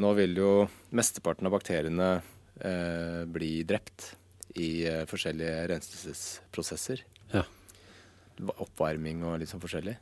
Nå 0.01 0.13
vil 0.17 0.37
jo 0.41 0.53
mesteparten 0.97 1.49
av 1.49 1.53
bakteriene 1.57 2.11
uh, 2.21 3.25
bli 3.29 3.59
drept 3.69 4.15
i 4.55 4.87
forskjellige 5.11 5.65
renselsesprosesser. 5.73 7.01
Oppvarming 8.59 9.23
og 9.25 9.39
litt 9.41 9.49
sånn 9.49 9.63
forskjellig. 9.63 9.97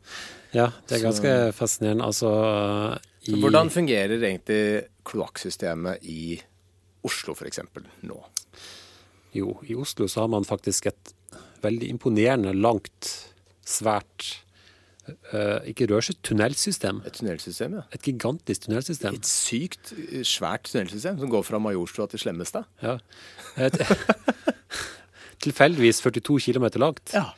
ja, 0.54 0.70
det 0.86 0.96
er 0.96 1.00
Så- 1.00 1.04
ganske 1.04 1.52
fascinerende. 1.54 2.04
Altså 2.04 2.98
Så 3.22 3.36
i 3.36 3.40
hvordan 3.40 3.70
fungerer 3.70 4.18
egentlig 4.20 4.86
kloakksystemet 5.04 6.02
i 6.04 6.40
Oslo 7.04 7.34
f.eks. 7.34 7.58
nå? 8.02 8.24
Jo, 9.34 9.58
i 9.68 9.74
Oslo 9.74 10.06
så 10.06 10.20
har 10.22 10.28
man 10.28 10.44
faktisk 10.44 10.86
et 10.86 11.12
veldig 11.62 11.88
imponerende 11.98 12.54
langt, 12.54 13.28
svært 13.64 14.38
Uh, 15.34 15.58
Ikke 15.66 15.88
rørsett, 15.90 16.22
tunnelsystem. 16.22 17.00
Et 17.04 17.12
tunnelsystem, 17.12 17.72
ja. 17.74 17.80
Et 17.92 18.00
gigantisk 18.02 18.60
tunnelsystem. 18.68 19.14
Et 19.18 19.26
sykt 19.26 19.90
eh, 19.98 20.22
svært 20.22 20.62
tunnelsystem 20.70 21.18
som 21.18 21.28
går 21.28 21.42
fra 21.42 21.58
Majorstua 21.58 22.06
til 22.08 22.20
Slemmestad. 22.22 22.64
Ja. 22.80 22.98
Et, 23.58 23.72
tilfeldigvis 25.42 25.98
42 26.04 26.38
km 26.52 26.68
langt. 26.78 27.10
Ja. 27.16 27.32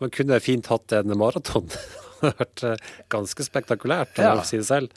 Man 0.00 0.10
kunne 0.14 0.38
fint 0.40 0.66
hatt 0.70 0.92
en 0.98 1.14
maraton. 1.18 1.68
Det 2.18 2.26
hadde 2.26 2.38
vært 2.40 2.62
eh, 2.66 2.88
ganske 3.14 3.44
spektakulært, 3.46 4.16
om 4.18 4.24
Ja. 4.26 4.42
si 4.42 4.58
det 4.58 4.66
selv. 4.66 4.88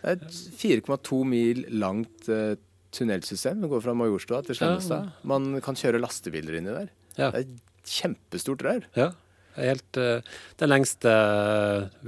Det 0.00 0.14
er 0.14 0.16
et 0.16 0.38
4,2 0.86 1.18
mil 1.28 1.58
langt 1.76 2.28
uh, 2.32 2.54
tunnelsystem 2.94 3.60
som 3.60 3.68
går 3.68 3.82
fra 3.84 3.92
Majorstua 3.98 4.38
til 4.46 4.56
Slemmestad. 4.56 5.10
Man 5.28 5.58
kan 5.60 5.76
kjøre 5.76 6.00
lastebiler 6.00 6.56
inni 6.56 6.72
der. 6.72 6.88
Ja. 7.18 7.28
Det 7.34 7.42
er 7.42 7.44
et 7.44 7.92
kjempestort 7.98 8.64
rør. 8.64 8.86
Ja. 8.96 9.10
det 9.58 9.66
Helt, 9.68 10.00
uh, 10.00 10.38
den 10.62 10.72
lengste 10.72 11.12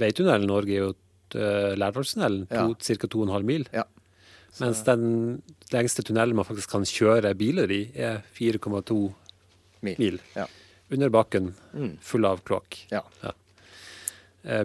veitunnelen 0.01 0.47
i 0.47 0.49
Norge 0.49 0.73
er 0.73 0.81
jo 0.87 0.91
uh, 0.95 1.75
Lærdalstunnelen, 1.77 2.47
Ja. 2.49 2.65
ca. 2.73 3.07
2,5 3.13 3.43
mil. 3.45 3.67
Ja. 3.75 3.83
Mens 4.59 4.81
den 4.87 5.03
lengste 5.71 6.03
tunnelen 6.03 6.35
man 6.35 6.45
faktisk 6.49 6.73
kan 6.73 6.83
kjøre 6.87 7.35
biler 7.39 7.69
i, 7.71 7.83
er 7.95 8.23
4,2 8.35 8.97
Mil. 9.85 9.95
mil. 10.01 10.17
Ja. 10.35 10.47
Under 10.91 11.09
bakken, 11.09 11.53
Mm. 11.73 11.97
full 12.03 12.25
av 12.27 12.41
kloakk. 12.43 12.81
Ja. 12.91 13.03
ja. 13.23 13.31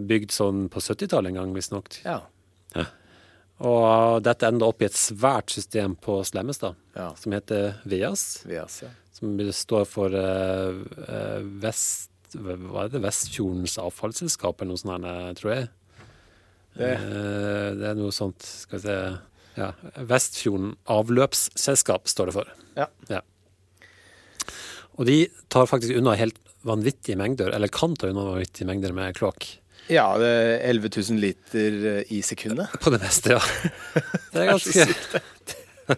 Bygd 0.03 0.31
sånn 0.33 0.65
på 0.73 0.81
70-tallet 0.81 1.29
en 1.31 1.39
gang, 1.41 1.53
visstnok. 1.55 2.01
ja. 2.03 2.21
Og 3.57 4.21
dette 4.21 4.45
ender 4.45 4.69
opp 4.69 4.83
i 4.83 4.85
et 4.85 4.93
svært 4.93 5.49
system 5.49 5.95
på 5.97 6.19
Slemmestad, 6.27 6.75
Ja. 6.93 7.07
som 7.17 7.31
heter 7.33 7.79
VEAS. 7.89 8.43
VEAS, 8.45 8.81
ja. 8.83 8.89
Som 9.17 9.39
står 9.51 9.85
for 9.89 10.13
eh, 10.13 10.75
eh, 11.07 11.39
Vest... 11.63 12.11
Hva 12.35 12.83
er 12.83 12.89
det? 12.91 13.01
Vestfjordens 13.01 13.77
avfallsselskap, 13.81 14.61
eller 14.61 14.75
noe 14.75 14.81
sånt, 14.83 15.05
her, 15.07 15.33
tror 15.39 15.53
jeg. 15.55 15.69
Det, 16.77 16.91
Uh, 17.01 17.73
det 17.79 17.87
er 17.89 17.95
noe 17.97 18.11
sånt, 18.13 18.43
skal 18.43 18.77
vi 18.77 18.83
se 18.83 18.97
ja. 19.57 19.71
Vestfjorden 20.05 20.75
avløpsselskap 20.93 22.05
står 22.11 22.29
det 22.29 22.33
for. 22.35 22.51
Ja. 22.77 22.85
ja. 23.09 23.21
Og 24.97 25.05
de 25.05 25.17
tar 25.53 25.67
faktisk 25.69 25.95
unna 25.99 26.15
helt 26.17 26.37
vanvittige 26.67 27.15
mengder, 27.19 27.51
eller 27.55 27.69
kan 27.71 27.93
ta 27.95 28.09
unna 28.09 28.23
vanvittige 28.31 28.65
mengder 28.67 28.93
med 28.97 29.15
kloakk. 29.15 29.45
ja, 29.89 30.17
det 30.19 30.27
er 30.27 30.69
11 30.73 30.89
000 31.13 31.19
liter 31.21 31.77
eh, 31.97 32.03
i 32.11 32.21
sekundet. 32.25 32.67
På 32.83 32.91
det 32.91 32.99
meste, 33.05 33.37
ja. 33.37 33.39
Det 34.33 34.41
er 34.41 34.49
ganske 34.51 34.87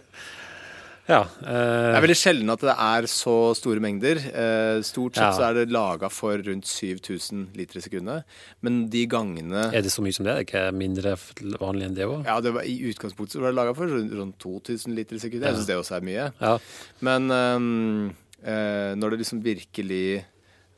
Ja. 1.10 1.24
Det 1.40 1.48
Eh, 1.50 1.96
er 1.96 2.04
veldig 2.04 2.14
sjelden 2.20 2.52
at 2.52 2.60
det 2.62 2.70
er 2.78 3.06
så 3.10 3.32
store 3.58 3.80
mengder. 3.82 4.20
Eh, 4.30 4.82
stort 4.86 5.16
sett 5.18 5.24
Ja. 5.24 5.32
så 5.34 5.42
er 5.48 5.54
det 5.58 5.72
laga 5.74 6.06
for 6.08 6.38
rundt 6.38 6.68
7000 6.70 7.48
liter 7.58 7.80
i 7.80 7.82
sekundet. 7.82 8.22
Men 8.62 8.88
de 8.92 9.06
gangene 9.10 9.64
er 9.74 9.82
det 9.82 9.90
så 9.90 10.04
mye 10.06 10.14
som 10.14 10.24
det? 10.24 10.30
Er 10.36 10.38
det 10.38 10.46
ikke 10.46 10.62
mindre 10.76 11.16
vanlig 11.58 11.88
enn 11.88 11.96
det 11.98 12.06
òg? 12.06 12.22
Ja, 12.30 12.38
det 12.40 12.52
var, 12.54 12.62
I 12.62 12.76
utgangspunktet 12.92 13.32
så 13.34 13.40
var 13.42 13.50
det 13.50 13.58
laga 13.58 13.74
for 13.74 13.90
rundt 13.90 14.14
rundt 14.14 14.38
2000 14.38 14.94
liter 14.94 15.16
i 15.16 15.18
sekundet. 15.18 15.48
Jeg 15.50 15.56
syns 15.58 15.66
det 15.66 15.80
også 15.82 15.96
er 15.98 16.06
mye. 16.06 16.30
Ja. 16.38 16.54
Men 17.00 17.26
ehm, 17.34 18.14
eh, 18.44 18.92
når 18.98 19.14
det 19.14 19.22
liksom 19.22 19.42
virkelig 19.44 20.24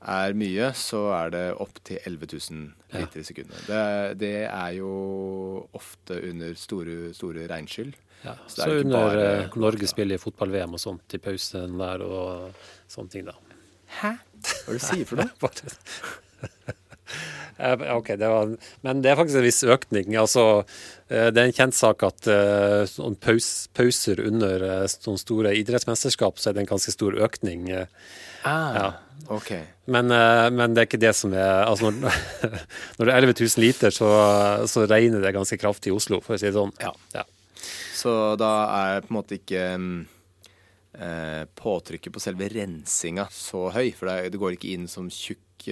er 0.02 0.34
mye, 0.34 0.70
så 0.74 1.04
er 1.14 1.30
det 1.34 1.42
opp 1.62 1.78
til 1.86 2.00
11 2.02 2.26
000 2.50 2.96
liter 2.96 3.20
i 3.22 3.26
sekundet. 3.26 3.60
Det, 3.68 3.82
det 4.18 4.32
er 4.48 4.72
jo 4.80 4.88
ofte 5.78 6.18
under 6.30 6.56
store, 6.58 7.12
store 7.14 7.46
regnskyll. 7.50 7.92
Ja. 8.24 8.34
Så 8.46 8.56
Så, 8.56 8.66
er 8.66 8.82
under 8.82 8.98
bare 8.98 9.28
eh, 9.44 9.56
Norge 9.62 9.86
spiller 9.90 10.20
fotball-VM 10.22 10.74
og 10.78 10.82
sånt 10.82 11.14
i 11.14 11.22
pausen 11.22 11.78
der 11.78 12.02
og 12.06 12.66
sånne 12.90 13.14
ting, 13.14 13.30
da. 13.30 13.38
Hæ? 14.00 14.12
Hva 14.42 14.58
er 14.66 14.74
det 14.74 14.82
du 14.82 14.86
sier 14.88 15.08
for 15.08 15.22
noe? 15.22 15.30
Eh, 17.58 17.84
Ok, 17.96 18.08
det 18.20 18.28
var, 18.28 18.56
men 18.82 19.02
det 19.02 19.10
er 19.12 19.16
faktisk 19.20 19.38
en 19.40 19.46
viss 19.46 19.62
økning. 19.64 20.16
Altså, 20.20 20.64
eh, 21.08 21.28
det 21.30 21.42
er 21.42 21.50
en 21.50 21.56
kjent 21.56 21.74
sak 21.78 22.02
at 22.08 22.28
sånn 22.90 23.16
paus, 23.20 23.68
pauser 23.74 24.20
under 24.26 24.86
sånne 24.90 25.20
store 25.20 25.54
idrettsmesterskap, 25.60 26.38
så 26.38 26.50
er 26.50 26.54
det 26.58 26.64
en 26.66 26.72
ganske 26.74 26.94
stor 26.94 27.16
økning. 27.18 27.70
Ah, 28.44 28.74
Ja. 28.76 28.92
OK. 29.30 29.52
Men, 29.86 30.08
men 30.10 30.72
det 30.74 30.80
er 30.82 30.86
ikke 30.88 30.98
det 30.98 31.12
som 31.14 31.30
er 31.38 31.62
altså 31.62 31.92
Når, 31.94 32.16
når 32.98 33.06
det 33.06 33.12
er 33.12 33.20
11 33.22 33.34
000 33.38 33.62
liter, 33.62 33.94
så, 33.94 34.08
så 34.66 34.82
regner 34.90 35.22
det 35.22 35.30
ganske 35.36 35.58
kraftig 35.62 35.92
i 35.92 35.94
Oslo, 35.94 36.18
for 36.24 36.34
å 36.34 36.40
si 36.40 36.48
det 36.48 36.56
sånn. 36.56 36.72
Ja. 36.82 36.90
Ja. 37.14 37.22
Så 37.94 38.34
da 38.40 38.50
er 38.80 39.04
på 39.04 39.12
en 39.12 39.18
måte 39.20 39.36
ikke 39.38 39.62
eh, 40.98 41.44
påtrykket 41.58 42.12
på 42.14 42.22
selve 42.22 42.48
rensinga 42.52 43.28
så 43.32 43.68
høy. 43.74 43.92
For 43.94 44.10
det, 44.10 44.32
det 44.34 44.40
går 44.42 44.56
ikke 44.56 44.72
inn 44.74 44.88
som 44.90 45.06
tjukk 45.12 45.68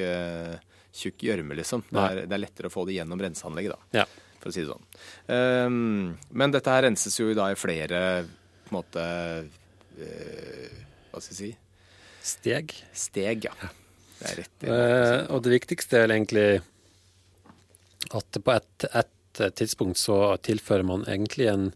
tjukk 0.93 1.23
gjørme, 1.29 1.55
liksom. 1.59 1.85
Det 1.91 2.03
er, 2.03 2.21
det 2.27 2.37
er 2.37 2.43
lettere 2.43 2.71
å 2.71 2.75
få 2.75 2.85
det 2.89 2.97
gjennom 2.99 3.21
renseanlegget, 3.23 3.77
da, 3.77 4.03
Ja. 4.03 4.07
for 4.41 4.51
å 4.51 4.55
si 4.55 4.65
det 4.65 4.71
sånn. 4.73 4.87
Um, 5.31 6.19
men 6.31 6.55
dette 6.55 6.73
her 6.75 6.87
renses 6.89 7.19
jo 7.21 7.31
da 7.37 7.51
i 7.53 7.59
flere 7.59 8.01
på 8.67 8.73
en 8.73 8.79
måte 8.81 9.05
uh, 10.01 10.81
Hva 11.11 11.21
skal 11.23 11.35
jeg 11.35 11.39
si 11.41 11.51
Steg. 12.31 12.75
steg, 12.93 13.47
ja. 13.49 13.71
Det 14.21 14.29
er 14.29 14.37
rett. 14.43 14.67
Uh, 14.67 15.35
og 15.35 15.43
det 15.47 15.55
viktigste 15.55 16.03
er 16.03 16.13
egentlig 16.13 16.49
at 18.17 18.41
på 18.45 18.53
et, 18.53 18.85
et 18.91 19.43
tidspunkt 19.57 20.01
så 20.01 20.37
tilfører 20.43 20.85
man 20.85 21.05
egentlig 21.09 21.47
en 21.49 21.67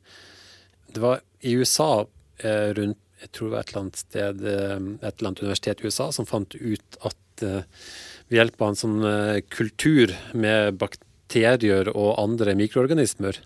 Det 0.91 1.01
var 1.03 1.21
i 1.41 1.55
USA 1.57 2.07
eh, 2.39 2.73
rundt 2.77 2.99
jeg 3.25 3.31
tror 3.33 3.49
det 3.49 3.55
var 3.55 3.63
et 3.65 3.71
eller 3.71 3.81
annet 3.81 3.97
sted, 4.01 4.43
eh, 4.45 4.75
et 5.09 5.15
eller 5.17 5.29
annet 5.31 5.43
universitet 5.43 5.81
i 5.81 5.87
USA 5.89 6.11
som 6.13 6.27
fant 6.29 6.55
ut 6.59 6.99
at 7.09 7.45
eh, 7.47 7.63
ved 8.35 8.41
hjelp 8.43 8.63
av 8.63 8.73
en 8.73 8.79
sånn 8.79 9.03
eh, 9.07 9.41
kultur 9.47 10.11
med 10.35 10.81
bakterier 10.81 11.93
og 11.95 12.17
andre 12.19 12.57
mikroorganismer, 12.59 13.39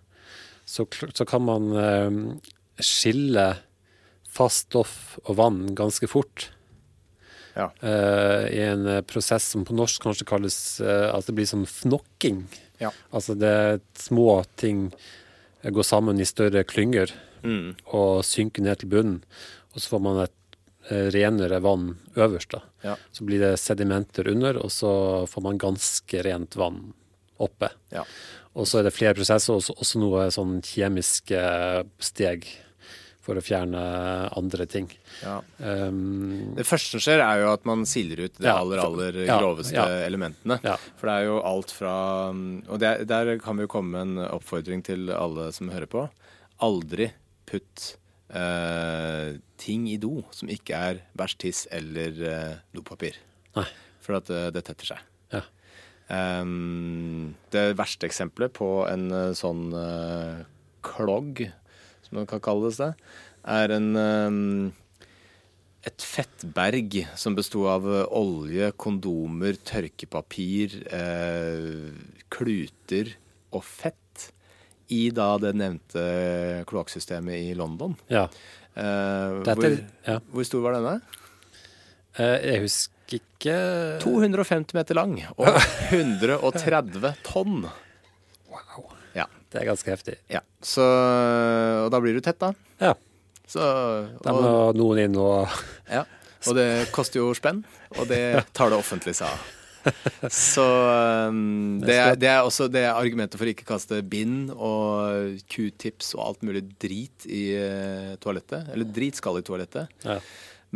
så, 0.65 0.87
så 0.89 1.27
kan 1.29 1.45
man 1.45 1.69
eh, 1.77 2.19
skille 2.81 3.51
fast 4.29 4.71
stoff 4.71 5.19
og 5.27 5.37
vann 5.41 5.67
ganske 5.77 6.09
fort 6.11 6.53
Ja. 7.59 7.73
Uh, 7.83 8.45
i 8.55 8.61
en 8.63 8.85
prosess 9.11 9.49
som 9.51 9.65
på 9.67 9.75
norsk 9.75 10.05
kanskje 10.05 10.27
kalles 10.29 10.57
uh, 10.79 11.09
at 11.11 11.27
det 11.27 11.33
blir 11.35 11.49
sånn 11.49 11.65
fnokking. 11.67 12.45
Ja. 12.79 12.93
Altså 13.11 13.35
det 13.35 13.49
er 13.51 13.81
små 13.99 14.45
ting 14.61 14.93
går 15.67 15.87
sammen 15.89 16.23
i 16.23 16.29
større 16.29 16.63
klynger 16.63 17.11
Mm. 17.43 17.77
og 17.95 18.25
synker 18.27 18.65
ned 18.65 18.81
til 18.81 18.91
bunnen. 18.91 19.19
Og 19.75 19.83
så 19.83 19.93
får 19.93 20.03
man 20.03 20.23
et 20.25 20.48
renere 20.89 21.61
vann 21.65 21.91
øverst. 22.17 22.51
da. 22.51 22.63
Ja. 22.83 22.97
Så 23.13 23.25
blir 23.29 23.41
det 23.43 23.59
sedimenter 23.61 24.29
under, 24.29 24.57
og 24.63 24.71
så 24.73 25.27
får 25.29 25.43
man 25.45 25.59
ganske 25.59 26.23
rent 26.25 26.57
vann 26.57 26.93
oppe. 27.39 27.69
Ja. 27.95 28.05
Og 28.59 28.67
så 28.67 28.81
er 28.81 28.89
det 28.89 28.95
flere 28.97 29.15
prosesser, 29.15 29.55
og 29.55 29.63
også, 29.79 30.01
noe 30.03 30.29
sånn 30.35 30.57
kjemiske 30.65 31.43
steg 32.03 32.49
for 33.23 33.37
å 33.37 33.43
fjerne 33.45 33.79
andre 34.33 34.65
ting. 34.67 34.87
ja. 35.21 35.37
Um, 35.61 36.55
Det 36.57 36.65
første 36.65 36.97
som 36.97 37.03
skjer, 37.05 37.21
er 37.21 37.43
jo 37.43 37.53
at 37.53 37.67
man 37.69 37.85
siler 37.85 38.25
ut 38.25 38.39
de 38.39 38.47
Ja, 38.49 38.57
aller, 38.63 38.81
aller 38.81 39.19
ja, 39.27 39.37
groveste 39.39 39.85
elementene. 40.07 40.57
For 40.97 41.11
det 41.11 41.15
er 41.19 41.25
jo 41.29 41.37
alt 41.45 41.71
fra 41.71 41.93
Og 42.33 42.79
der, 42.81 43.05
der 43.05 43.35
kan 43.39 43.57
vi 43.61 43.67
jo 43.67 43.69
komme 43.69 43.93
med 43.93 44.01
en 44.17 44.31
oppfordring 44.33 44.83
til 44.83 45.11
alle 45.13 45.51
som 45.53 45.69
hører 45.69 45.87
på. 45.93 46.09
Aldri 46.65 47.11
putt 47.47 47.99
eh, 48.31 49.37
ting 49.61 49.87
i 49.91 49.99
do 50.01 50.23
som 50.35 50.51
ikke 50.53 50.81
er 50.91 51.03
bæsj, 51.19 51.37
tiss 51.45 51.67
eller 51.75 52.25
eh, 52.33 52.57
dopapir. 52.77 53.19
Nei. 53.57 53.69
For 54.05 54.19
at 54.21 54.33
eh, 54.33 54.49
det 54.55 54.65
tetter 54.69 54.95
seg. 54.95 55.07
Ja. 55.35 55.45
Ehm, 56.15 57.35
det 57.53 57.71
verste 57.79 58.09
eksempelet 58.09 58.55
på 58.57 58.71
en 58.89 59.09
eh, 59.13 59.37
sånn 59.37 59.71
eh, 59.77 60.45
klogg, 60.87 61.47
som 62.07 62.21
man 62.21 62.29
kan 62.31 62.43
kalle 62.45 62.73
det, 62.73 62.93
er 63.49 63.75
en 63.77 63.91
ehm, 63.97 64.69
et 65.89 66.05
fettberg 66.05 66.99
som 67.19 67.37
besto 67.39 67.65
av 67.71 67.87
eh, 67.87 68.05
olje, 68.19 68.73
kondomer, 68.81 69.59
tørkepapir, 69.69 70.81
eh, 70.95 71.93
kluter 72.33 73.15
og 73.55 73.65
fett 73.65 74.08
i 74.95 75.09
da 75.15 75.31
det 75.43 75.55
nevnte 75.59 76.03
kloakksystemet 76.69 77.49
i 77.51 77.55
London. 77.59 77.97
Ja. 78.13 78.27
Uh, 78.79 79.43
Dette, 79.45 79.57
hvor, 79.59 79.75
ja. 80.07 80.19
hvor 80.33 80.47
stor 80.47 80.63
var 80.65 80.77
denne? 80.79 80.95
Uh, 82.19 82.37
Jeg 82.45 82.63
husker 82.65 82.95
ikke 83.19 83.55
250 84.03 84.75
meter 84.77 84.99
lang 84.99 85.15
og 85.37 85.49
130 85.95 87.13
tonn. 87.25 87.67
Wow. 88.53 88.89
Ja. 89.17 89.25
Det 89.49 89.63
er 89.63 89.69
ganske 89.71 89.93
heftig. 89.93 90.19
ja. 90.33 90.43
Så, 90.61 90.83
og 90.83 91.93
da 91.95 92.01
blir 92.03 92.17
du 92.17 92.21
tett, 92.25 92.41
da. 92.43 92.51
Ja. 92.83 92.97
Så, 93.49 93.63
Da 94.25 94.33
må 94.35 94.41
og, 94.43 94.77
noen 94.77 94.99
inn 95.07 95.15
og 95.17 95.47
ja. 95.89 96.03
og 96.45 96.57
det 96.59 96.67
koster 96.93 97.23
jo 97.23 97.31
spenn, 97.39 97.63
og 97.97 98.11
det 98.11 98.21
tar 98.57 98.75
det 98.75 98.81
offentlige 98.83 99.17
seg 99.23 99.31
av. 99.31 99.47
Så 100.33 100.65
um, 101.29 101.79
det, 101.85 101.95
er, 101.97 102.17
det 102.21 102.29
er 102.31 102.43
også 102.45 102.67
det 102.73 102.83
er 102.87 102.93
argumentet 102.99 103.39
for 103.41 103.49
å 103.49 103.53
ikke 103.55 103.67
kaste 103.69 104.01
bind 104.11 104.51
og 104.55 105.39
q-tips 105.51 106.13
og 106.19 106.25
alt 106.27 106.45
mulig 106.47 106.65
drit 106.83 107.27
i 107.31 107.43
uh, 107.57 108.13
toalettet. 108.23 108.69
Eller 108.75 108.89
drit 108.95 109.19
skal 109.21 109.41
i 109.41 109.45
toalettet. 109.47 109.91
ja. 110.07 110.21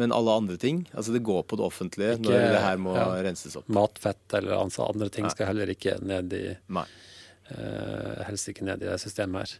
Men 0.00 0.08
alle 0.16 0.32
andre 0.32 0.54
ting, 0.56 0.78
altså 0.96 1.12
det 1.12 1.20
går 1.20 1.42
på 1.44 1.56
det 1.60 1.64
offentlige 1.66 2.14
Ikke- 2.14 2.22
når 2.24 2.46
det 2.54 2.60
her 2.64 2.78
må 2.80 2.94
ja. 2.96 3.02
renses 3.26 3.58
opp. 3.60 3.66
matfett 3.68 4.36
eller 4.38 4.54
altså 4.56 4.86
andre 4.88 5.10
ting 5.12 5.26
skal 5.28 5.50
heller 5.50 5.68
ikke 5.68 5.98
ned 6.00 6.32
i 6.32 6.46
Nei. 6.72 6.86
Uh, 7.50 8.22
Helst 8.24 8.48
ikke 8.48 8.64
ned 8.64 8.80
i 8.80 8.88
det 8.88 8.94
systemet 9.02 9.42
her. 9.42 9.52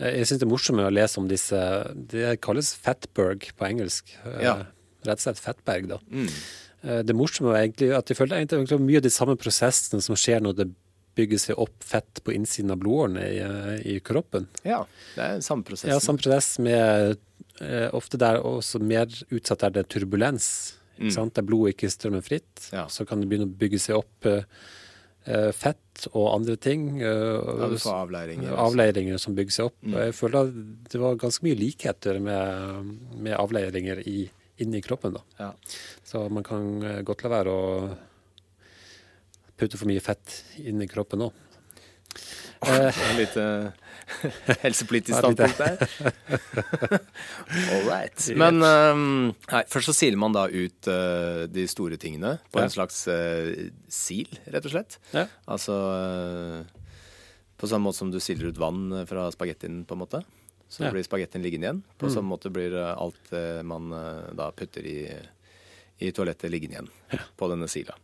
Uh, 0.00 0.08
Jeg 0.14 0.30
syns 0.30 0.40
det 0.40 0.46
er 0.46 0.52
morsomt 0.54 0.80
å 0.80 0.88
lese 0.88 1.20
om 1.20 1.28
disse 1.28 1.60
Det 2.08 2.38
kalles 2.40 2.70
fatberg 2.86 3.50
på 3.52 3.68
engelsk. 3.68 4.14
Eh, 4.24 4.40
Ja. 4.46 4.54
Rett 5.04 5.20
og 5.20 5.26
slett 5.26 5.44
fettberg, 5.44 5.90
da. 5.92 5.98
Mm. 6.08 6.30
Eh, 6.86 7.02
Det 7.02 7.16
morsomme 7.16 7.52
var 7.52 7.62
egentlig 7.64 7.92
at 7.96 8.10
jeg 8.10 8.18
føler 8.18 8.40
egentlig 8.40 8.80
mye 8.82 9.00
av 9.02 9.06
de 9.06 9.14
samme 9.14 9.36
prosessene 9.40 10.02
som 10.04 10.18
skjer 10.18 10.42
når 10.44 10.58
det 10.62 10.68
bygger 11.16 11.40
seg 11.40 11.60
opp 11.62 11.84
fett 11.84 12.20
på 12.24 12.34
innsiden 12.36 12.70
av 12.74 12.80
blodårene 12.82 13.22
i, 13.24 13.38
eh, 13.40 13.76
i 13.96 14.00
kroppen. 14.04 14.46
Ja, 14.68 14.82
det 15.16 15.22
er 15.24 15.38
samme 15.44 15.64
prosess. 15.64 15.88
Ja, 15.88 15.98
samme 15.98 16.20
prosess 16.20 16.58
med 16.60 17.16
eh, 17.60 17.88
ofte 17.96 18.18
der 18.20 18.42
også 18.44 18.80
mer 18.84 19.06
utsatt 19.32 19.64
er 19.64 19.70
det 19.78 19.88
turbulens. 19.88 20.74
Ikke 20.98 21.12
sant? 21.12 21.34
Der 21.36 21.44
blodet 21.44 21.74
ikke 21.74 21.90
strømmer 21.92 22.22
fritt. 22.24 22.68
Ja. 22.72 22.86
Så 22.88 23.04
kan 23.08 23.20
det 23.20 23.28
begynne 23.28 23.48
å 23.48 23.58
bygge 23.58 23.80
seg 23.80 23.98
opp 23.98 24.28
fett 25.26 26.04
og 26.14 26.28
andre 26.36 26.54
ting. 26.56 27.00
Ja, 27.02 27.66
du 27.66 27.74
får 27.82 27.96
avleiringer. 28.06 28.52
avleiringer 28.62 29.18
som 29.18 29.34
bygger 29.34 29.50
seg 29.56 29.64
opp. 29.72 29.76
Mm. 29.82 29.96
jeg 30.04 30.14
føler 30.14 30.46
at 30.46 30.92
det 30.92 31.00
var 31.02 31.16
ganske 31.18 31.42
mye 31.42 31.58
likheter 31.58 32.20
med, 32.22 32.92
med 33.18 33.34
avleiringer 33.34 34.04
i, 34.06 34.28
inni 34.62 34.82
kroppen. 34.82 35.18
Ja. 35.38 35.52
Så 36.04 36.28
man 36.32 36.44
kan 36.46 36.82
eh, 36.82 37.00
godt 37.06 37.24
la 37.26 37.32
være 37.38 37.52
å 37.52 37.64
putte 39.56 39.78
for 39.80 39.88
mye 39.88 40.02
fett 40.04 40.42
inn 40.64 40.82
i 40.84 40.88
kroppen 40.90 41.26
òg. 41.26 41.42
Et 42.66 43.00
lite 43.18 43.42
helsepolitisk 44.62 45.18
standpunkt 45.18 45.58
der. 45.60 45.82
All 47.74 47.84
right. 47.84 48.16
Men 48.38 48.62
um, 48.64 49.02
nei, 49.52 49.62
først 49.70 49.90
så 49.90 49.94
siler 49.96 50.20
man 50.20 50.34
da 50.36 50.46
ut 50.48 50.88
eh, 50.90 51.44
de 51.52 51.66
store 51.70 51.98
tingene 52.00 52.36
på 52.52 52.62
en 52.62 52.72
slags 52.72 53.02
eh, 53.12 53.68
sil, 53.92 54.32
rett 54.48 54.68
og 54.68 54.72
slett. 54.72 54.98
Ja. 55.12 55.26
Altså 55.52 55.76
på 57.56 57.68
samme 57.68 57.88
måte 57.88 58.00
som 58.00 58.10
du 58.12 58.18
siler 58.20 58.50
ut 58.52 58.60
vann 58.60 58.90
fra 59.08 59.28
spagettien, 59.32 59.84
på 59.88 59.96
en 59.96 60.04
måte. 60.04 60.22
Så 60.68 60.82
Ja. 60.82 60.88
Mm. 60.90 60.94
blir 60.96 61.04
spagettien 61.06 61.42
liggende 61.44 61.66
igjen. 61.68 61.82
På 61.98 62.08
samme 62.10 62.28
måte 62.34 62.50
blir 62.50 62.74
eh, 62.74 62.94
alt 62.98 63.32
eh, 63.32 63.62
man 63.62 63.92
eh, 63.92 64.32
da 64.34 64.50
putter 64.52 64.84
i 64.86 64.98
i 65.98 66.10
toalettet 66.12 66.50
liggende 66.52 66.74
igjen 66.76 66.88
på 67.40 67.46
denne 67.48 67.64
sila. 67.72 67.94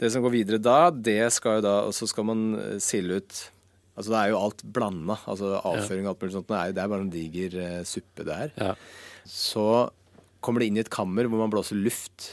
Det 0.00 0.08
som 0.10 0.24
går 0.24 0.32
videre 0.34 0.58
da, 0.58 0.90
det 0.90 1.28
skal 1.30 1.60
jo 1.60 1.62
da 1.62 1.74
Og 1.86 1.92
så 1.94 2.08
skal 2.10 2.24
man 2.26 2.40
sile 2.82 3.20
ut 3.20 3.50
Altså 3.96 4.10
det 4.10 4.18
er 4.18 4.32
jo 4.32 4.40
alt 4.40 4.64
blanda. 4.64 5.14
Altså 5.30 5.52
avføring 5.62 6.08
og 6.08 6.10
alt 6.16 6.24
mulig 6.24 6.34
sånt. 6.34 6.48
Det 6.48 6.56
er, 6.58 6.72
det 6.74 6.82
er 6.82 6.88
bare 6.90 7.04
en 7.06 7.12
diger 7.14 7.54
suppe 7.86 8.26
det. 8.26 8.50
Ja. 8.58 8.72
Så 9.24 9.66
kommer 10.42 10.60
det 10.60 10.66
inn 10.72 10.76
i 10.76 10.82
et 10.82 10.90
kammer 10.92 11.30
hvor 11.30 11.38
man 11.44 11.52
blåser 11.54 11.78
luft 11.78 12.32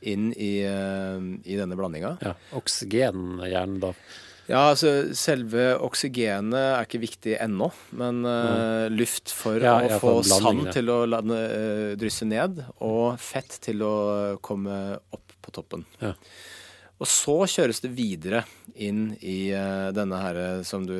inn 0.00 0.32
i, 0.32 0.62
i 0.64 1.58
denne 1.60 1.76
blandinga. 1.78 2.16
ja. 2.24 2.32
Oksygen 2.56 3.38
gjerne, 3.44 3.78
da. 3.84 3.92
Ja, 4.48 4.70
altså 4.70 5.12
selve 5.16 5.74
oksygenet 5.84 6.56
er 6.56 6.86
ikke 6.86 7.02
viktig 7.02 7.34
ennå, 7.36 7.68
men 8.00 8.22
uh, 8.24 8.88
luft 8.88 9.28
for 9.36 9.60
Ja, 9.60 9.74
å 9.84 9.98
få 10.00 10.14
sand 10.24 10.70
til 10.72 10.88
å 10.88 11.02
lande, 11.04 11.36
uh, 11.36 11.90
drysse 12.00 12.24
ned, 12.24 12.62
og 12.84 13.20
fett 13.20 13.58
til 13.66 13.84
å 13.84 13.96
komme 14.44 14.96
opp 15.12 15.34
på 15.44 15.52
toppen. 15.58 15.84
Ja. 16.00 16.14
Og 16.98 17.10
så 17.12 17.34
kjøres 17.44 17.82
det 17.84 17.92
videre 17.92 18.40
inn 18.72 19.10
i 19.20 19.52
uh, 19.52 19.92
denne 19.94 20.22
her 20.22 20.40
som 20.66 20.88
du 20.88 20.96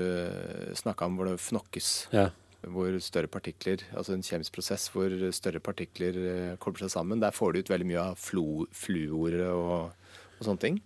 snakka 0.77 1.09
om, 1.09 1.17
hvor 1.17 1.33
det 1.33 1.41
fnokkes. 1.41 1.91
Ja. 2.13 2.29
Hvor 2.69 2.93
større 3.01 3.33
partikler, 3.33 3.81
altså 3.97 4.13
en 4.13 4.27
kjemisk 4.27 4.59
prosess 4.59 4.91
hvor 4.93 5.13
større 5.33 5.63
partikler 5.63 6.21
kobler 6.61 6.85
seg 6.85 6.99
sammen. 6.99 7.25
Der 7.25 7.33
får 7.33 7.55
du 7.55 7.63
ut 7.63 7.73
veldig 7.73 7.89
mye 7.95 8.07
av 8.11 8.21
flo, 8.21 8.67
fluor 8.77 9.41
og, 9.49 10.09
og 10.37 10.45
sånne 10.45 10.65
ting. 10.67 10.81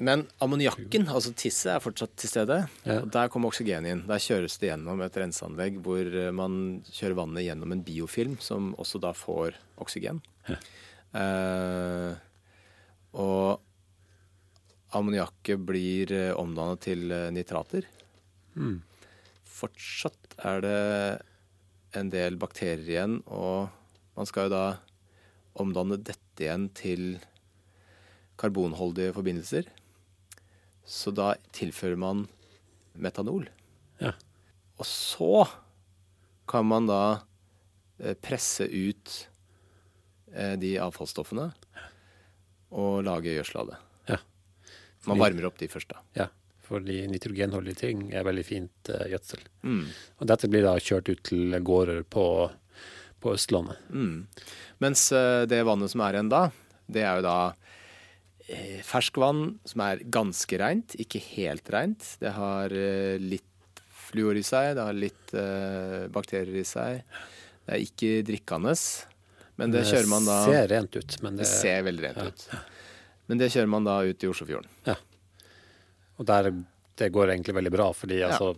Men 0.00 0.24
ammoniakken, 0.40 1.04
altså 1.12 1.32
tisset, 1.36 1.74
er 1.74 1.82
fortsatt 1.84 2.14
til 2.18 2.30
stede. 2.32 2.56
Ja. 2.86 3.02
Og 3.02 3.10
der 3.12 3.28
kommer 3.32 3.52
oksygenet 3.52 3.92
inn. 3.92 4.02
Der 4.08 4.22
kjøres 4.22 4.56
det 4.60 4.70
gjennom 4.70 5.02
et 5.04 5.18
renseanlegg 5.20 5.80
hvor 5.84 6.08
eh, 6.08 6.30
man 6.32 6.80
kjører 6.88 7.18
vannet 7.18 7.44
gjennom 7.44 7.74
en 7.76 7.82
biofilm, 7.84 8.38
som 8.40 8.72
også 8.80 9.00
da 9.04 9.12
får 9.16 9.58
oksygen. 9.84 10.22
Eh, 10.48 12.12
og 13.20 13.60
ammoniakket 14.96 15.66
blir 15.68 16.14
eh, 16.16 16.32
omdannet 16.38 16.80
til 16.88 17.04
nitrater. 17.36 17.84
nitrater. 18.56 18.78
Fortsatt 19.60 20.38
er 20.48 20.62
det 20.64 20.78
en 21.98 22.12
del 22.12 22.38
bakterier 22.40 22.86
igjen, 22.86 23.18
og 23.26 23.68
man 24.16 24.28
skal 24.28 24.48
jo 24.48 24.54
da 24.54 24.64
omdanne 25.60 25.98
dette 26.00 26.44
igjen 26.46 26.68
til 26.72 27.18
karbonholdige 28.40 29.12
forbindelser. 29.12 29.68
Så 30.84 31.12
da 31.14 31.34
tilfører 31.54 31.98
man 32.00 32.26
metanol. 32.98 33.48
Ja. 34.00 34.14
Og 34.80 34.86
så 34.88 35.44
kan 36.50 36.66
man 36.66 36.88
da 36.88 37.02
eh, 38.00 38.16
presse 38.18 38.66
ut 38.66 39.14
eh, 40.34 40.56
de 40.58 40.74
avfallsstoffene 40.82 41.50
og 42.70 43.02
lage 43.06 43.36
gjødsel 43.36 43.62
av 43.62 43.72
det. 43.72 43.80
Ja. 44.14 44.20
Man 45.10 45.20
varmer 45.20 45.48
opp 45.48 45.58
de 45.60 45.70
først, 45.70 45.92
da. 45.92 46.04
ja. 46.24 46.30
Fordi 46.70 47.00
nitrogenholdige 47.10 47.80
ting 47.80 48.02
er 48.14 48.22
veldig 48.26 48.44
fint 48.46 48.90
eh, 48.94 49.08
gjødsel. 49.10 49.42
Mm. 49.66 49.84
Og 50.22 50.28
dette 50.30 50.50
blir 50.50 50.66
da 50.66 50.76
kjørt 50.78 51.10
ut 51.10 51.22
til 51.26 51.56
gårder 51.66 52.04
på, 52.06 52.24
på 53.18 53.34
Østlandet. 53.34 53.80
Mm. 53.90 54.28
Mens 54.82 55.08
det 55.50 55.64
vannet 55.66 55.92
som 55.92 56.02
er 56.06 56.16
igjen 56.16 56.30
da, 56.32 56.44
det 56.90 57.02
er 57.04 57.18
jo 57.18 57.26
da 57.26 57.38
ferskvann 58.86 59.58
som 59.68 59.82
er 59.84 60.02
ganske 60.12 60.58
rent, 60.60 60.96
ikke 61.00 61.20
helt 61.36 61.70
rent. 61.74 62.06
Det 62.22 62.32
har 62.36 62.72
eh, 62.74 63.18
litt 63.22 63.44
fluor 64.10 64.38
i 64.38 64.42
seg, 64.46 64.72
det 64.78 64.86
har 64.88 64.96
litt 64.96 65.34
eh, 65.38 66.08
bakterier 66.12 66.60
i 66.62 66.66
seg. 66.66 67.04
Det 67.66 67.76
er 67.76 67.84
ikke 67.84 68.12
drikkende, 68.26 68.74
men 69.60 69.70
det 69.74 69.84
kjører 69.86 70.08
man 70.10 70.26
da 70.26 70.38
ser 70.48 70.68
rent 70.72 70.96
ut, 70.98 71.18
men 71.22 71.36
det, 71.38 71.44
Det 71.44 71.50
ser 71.52 71.84
veldig 71.86 72.06
rent 72.08 72.26
ut. 72.26 72.46
Men 73.30 73.38
det 73.38 73.50
kjører 73.54 73.70
man 73.70 73.86
da 73.86 74.00
ut 74.08 74.24
i 74.26 74.30
Oslofjorden. 74.30 74.96
Og 76.20 76.26
der, 76.28 76.50
det 77.00 77.12
går 77.14 77.30
egentlig 77.32 77.54
veldig 77.56 77.70
bra, 77.72 77.86
fordi 77.96 78.18
Ja. 78.20 78.32
altså, 78.34 78.54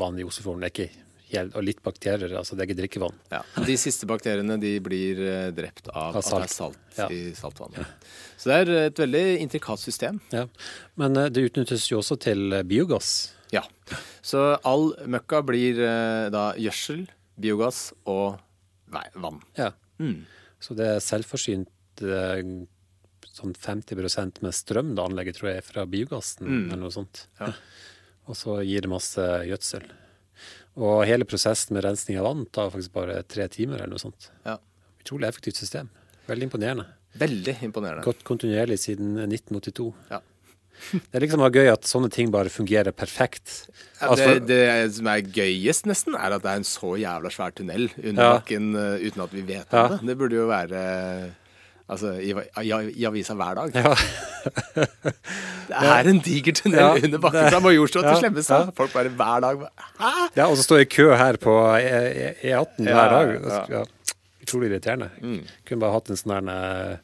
vann 0.00 0.16
i 0.18 0.24
Oslofjorden 0.26 0.64
er 0.64 0.72
ikke 0.72 0.88
Og 1.36 1.60
litt 1.66 1.82
bakterier, 1.84 2.32
altså 2.40 2.56
det 2.56 2.62
er 2.64 2.68
ikke 2.70 2.78
drikkevann. 2.78 3.16
Ja. 3.32 3.42
De 3.66 3.74
siste 3.76 4.06
bakteriene 4.08 4.56
de 4.62 4.70
blir 4.80 5.18
eh, 5.20 5.50
drept 5.52 5.90
av, 5.92 6.16
Av 6.16 6.22
det 6.22 6.24
salt. 6.24 6.54
salt 6.54 6.98
Ja. 6.98 7.08
i 7.12 7.34
saltvannet. 7.36 7.84
Så 8.40 8.48
det 8.48 8.56
er 8.62 8.72
et 8.86 9.02
veldig 9.02 9.24
intrikat 9.44 9.82
system. 9.82 10.20
Ja. 10.32 10.46
Men 10.96 11.16
eh, 11.20 11.28
det 11.28 11.44
utnyttes 11.50 11.84
jo 11.90 11.98
også 12.00 12.16
til 12.24 12.52
eh, 12.56 12.62
biogass. 12.64 13.34
Ja. 13.52 13.62
Så 14.24 14.40
all 14.64 14.94
møkka 15.08 15.42
blir 15.44 15.78
da 16.32 16.50
gjødsel, 16.60 17.06
biogass 17.40 17.90
og 18.08 18.38
vann. 19.16 19.40
Ja. 19.56 19.70
Mm. 20.00 20.26
Så 20.60 20.74
det 20.76 20.88
er 20.94 21.00
selvforsynt 21.04 22.02
sånn 23.38 23.54
50% 23.54 24.40
med 24.44 24.54
strøm, 24.56 24.94
da 24.98 25.04
anlegget 25.08 25.38
tror 25.38 25.52
jeg, 25.52 25.60
er 25.62 25.66
fra 25.66 25.84
biogassen 25.88 26.48
eller 26.70 26.80
noe 26.82 26.92
sånt. 26.94 27.26
Ja. 27.40 27.52
Og 28.28 28.36
så 28.36 28.58
gir 28.66 28.84
det 28.84 28.90
masse 28.92 29.24
gjødsel. 29.48 29.86
Og 30.78 31.02
hele 31.08 31.26
prosessen 31.26 31.74
med 31.74 31.82
rensning 31.86 32.18
av 32.20 32.28
vann 32.28 32.44
tar 32.54 32.70
faktisk 32.70 32.92
bare 32.94 33.20
tre 33.26 33.48
timer 33.50 33.80
eller 33.82 33.96
noe 33.96 34.02
sånt. 34.02 34.30
Ja. 34.46 34.56
Utrolig 35.02 35.28
effektivt 35.30 35.58
system. 35.58 35.88
Veldig 36.28 36.46
imponerende. 36.50 36.86
Veldig 37.18 37.56
imponerende. 37.66 38.04
Gått 38.06 38.22
kontinuerlig 38.28 38.76
siden 38.82 39.16
1982. 39.26 39.88
Ja. 40.12 40.20
Det 40.92 41.18
er 41.18 41.24
liksom 41.24 41.42
gøy 41.50 41.66
at 41.72 41.88
sånne 41.90 42.06
ting 42.14 42.28
bare 42.30 42.52
fungerer 42.54 42.94
perfekt. 42.94 43.64
Ja, 43.98 44.12
Altså, 44.12 44.36
det, 44.38 44.46
det 44.46 44.92
som 44.94 45.08
er 45.10 45.24
gøyest, 45.26 45.88
nesten, 45.90 46.14
er 46.14 46.36
at 46.36 46.44
det 46.44 46.52
er 46.52 46.60
en 46.60 46.68
så 46.68 46.92
jævla 47.00 47.32
svær 47.34 47.50
tunnel 47.58 47.88
under 47.98 48.36
bakken 48.36 48.68
eh, 48.78 49.02
uten 49.08 49.24
at 49.24 49.34
vi 49.34 49.42
vet 49.48 49.72
om 49.74 49.80
Ja. 49.80 49.88
det. 49.96 49.98
Det 50.12 50.18
burde 50.20 50.38
jo 50.38 50.46
være 50.46 50.82
Altså 51.88 52.10
i, 52.20 52.32
i, 52.62 52.72
i 53.00 53.04
avisa 53.08 53.34
hver 53.38 53.54
dag. 53.62 53.74
Ja. 53.74 53.94
Det 55.68 55.76
er 55.84 56.08
en 56.08 56.18
diger 56.24 56.54
tunnel 56.56 56.78
Ja, 56.80 56.90
under 56.96 57.20
bakken 57.20 57.50
fra 57.52 57.58
Majorstua 57.60 58.00
til 58.02 58.08
ja, 58.14 58.18
Slemmestad. 58.22 58.68
ja. 58.70 58.72
Folk 58.76 58.92
bare 58.94 59.10
hver 59.12 59.40
dag 59.44 59.64
Hæ? 60.00 60.12
ja, 60.38 60.46
og 60.48 60.54
så 60.56 60.62
står 60.64 60.78
jeg 60.80 60.86
i 60.86 60.90
kø 60.94 61.06
her 61.20 61.36
på 61.42 61.54
E- 61.76 61.82
E- 61.82 62.30
E18 62.48 62.86
Ja, 62.88 62.94
hver 62.96 63.12
dag. 63.12 63.32
ja. 63.34 63.58
Mm. 63.66 63.74
Ja. 63.74 63.82
Utrolig 64.46 64.70
irriterende. 64.70 65.10
Kunne 65.68 65.80
bare 65.82 65.92
hatt 65.98 66.08
en 66.14 66.16
sånn 66.22 66.48
der 66.48 66.98